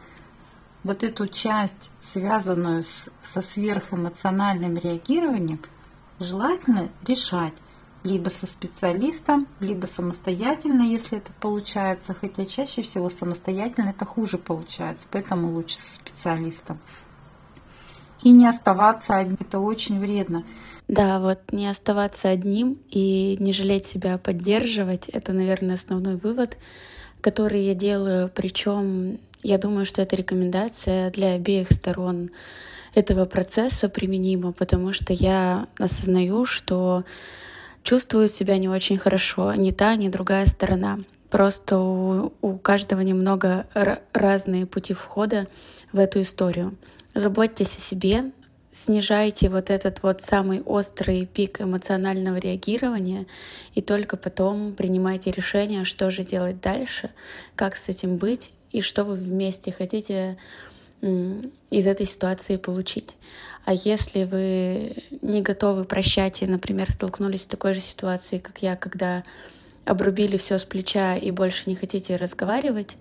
вот 0.84 1.02
эту 1.02 1.26
часть, 1.26 1.90
связанную 2.12 2.84
с, 2.84 3.08
со 3.22 3.42
сверхэмоциональным 3.42 4.76
реагированием, 4.76 5.60
желательно 6.20 6.90
решать 7.06 7.54
либо 8.04 8.28
со 8.28 8.46
специалистом, 8.46 9.48
либо 9.58 9.86
самостоятельно, 9.86 10.82
если 10.82 11.18
это 11.18 11.32
получается, 11.40 12.14
хотя 12.14 12.46
чаще 12.46 12.82
всего 12.82 13.10
самостоятельно 13.10 13.90
это 13.90 14.04
хуже 14.04 14.38
получается, 14.38 15.06
поэтому 15.10 15.52
лучше 15.52 15.76
со 15.76 15.94
специалистом. 15.96 16.78
И 18.26 18.32
не 18.32 18.48
оставаться 18.48 19.14
одним, 19.14 19.36
это 19.38 19.60
очень 19.60 20.00
вредно. 20.00 20.42
Да, 20.88 21.20
вот 21.20 21.38
не 21.52 21.68
оставаться 21.68 22.28
одним 22.28 22.76
и 22.90 23.36
не 23.38 23.52
жалеть 23.52 23.86
себя 23.86 24.18
поддерживать, 24.18 25.08
это, 25.08 25.32
наверное, 25.32 25.76
основной 25.76 26.16
вывод, 26.16 26.58
который 27.20 27.60
я 27.60 27.74
делаю. 27.74 28.28
Причем 28.34 29.20
я 29.44 29.58
думаю, 29.58 29.86
что 29.86 30.02
эта 30.02 30.16
рекомендация 30.16 31.12
для 31.12 31.34
обеих 31.34 31.70
сторон 31.70 32.30
этого 32.96 33.26
процесса 33.26 33.88
применима, 33.88 34.50
потому 34.50 34.92
что 34.92 35.12
я 35.12 35.68
осознаю, 35.78 36.46
что 36.46 37.04
чувствую 37.84 38.28
себя 38.28 38.58
не 38.58 38.68
очень 38.68 38.98
хорошо, 38.98 39.54
ни 39.54 39.70
та, 39.70 39.94
ни 39.94 40.08
другая 40.08 40.46
сторона. 40.46 40.98
Просто 41.30 41.78
у, 41.78 42.32
у 42.40 42.58
каждого 42.58 43.02
немного 43.02 43.66
разные 44.12 44.66
пути 44.66 44.94
входа 44.94 45.46
в 45.92 46.00
эту 46.00 46.22
историю. 46.22 46.74
Заботьтесь 47.16 47.74
о 47.76 47.80
себе, 47.80 48.30
снижайте 48.72 49.48
вот 49.48 49.70
этот 49.70 50.02
вот 50.02 50.20
самый 50.20 50.60
острый 50.60 51.24
пик 51.24 51.62
эмоционального 51.62 52.36
реагирования 52.36 53.24
и 53.74 53.80
только 53.80 54.18
потом 54.18 54.74
принимайте 54.74 55.30
решение, 55.30 55.84
что 55.84 56.10
же 56.10 56.24
делать 56.24 56.60
дальше, 56.60 57.08
как 57.54 57.78
с 57.78 57.88
этим 57.88 58.18
быть 58.18 58.52
и 58.70 58.82
что 58.82 59.04
вы 59.04 59.14
вместе 59.14 59.72
хотите 59.72 60.36
из 61.00 61.86
этой 61.86 62.04
ситуации 62.04 62.58
получить. 62.58 63.16
А 63.64 63.72
если 63.72 64.24
вы 64.24 65.02
не 65.22 65.40
готовы 65.40 65.86
прощать 65.86 66.42
и, 66.42 66.46
например, 66.46 66.90
столкнулись 66.90 67.44
с 67.44 67.46
такой 67.46 67.72
же 67.72 67.80
ситуацией, 67.80 68.42
как 68.42 68.58
я, 68.58 68.76
когда 68.76 69.24
обрубили 69.86 70.36
все 70.36 70.58
с 70.58 70.64
плеча 70.64 71.16
и 71.16 71.30
больше 71.30 71.62
не 71.64 71.76
хотите 71.76 72.16
разговаривать, 72.16 72.98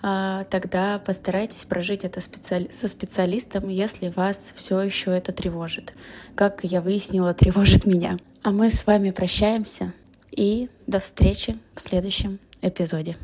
тогда 0.00 0.98
постарайтесь 0.98 1.64
прожить 1.64 2.04
это 2.04 2.20
специали... 2.20 2.70
со 2.70 2.88
специалистом, 2.88 3.68
если 3.68 4.08
вас 4.08 4.52
все 4.56 4.80
еще 4.80 5.10
это 5.10 5.32
тревожит. 5.32 5.94
Как 6.34 6.64
я 6.64 6.80
выяснила, 6.80 7.34
тревожит 7.40 7.86
меня. 7.86 8.18
А 8.42 8.50
мы 8.50 8.70
с 8.70 8.86
вами 8.86 9.10
прощаемся 9.10 9.92
и 10.30 10.68
до 10.86 11.00
встречи 11.00 11.58
в 11.74 11.80
следующем 11.80 12.38
эпизоде. 12.62 13.16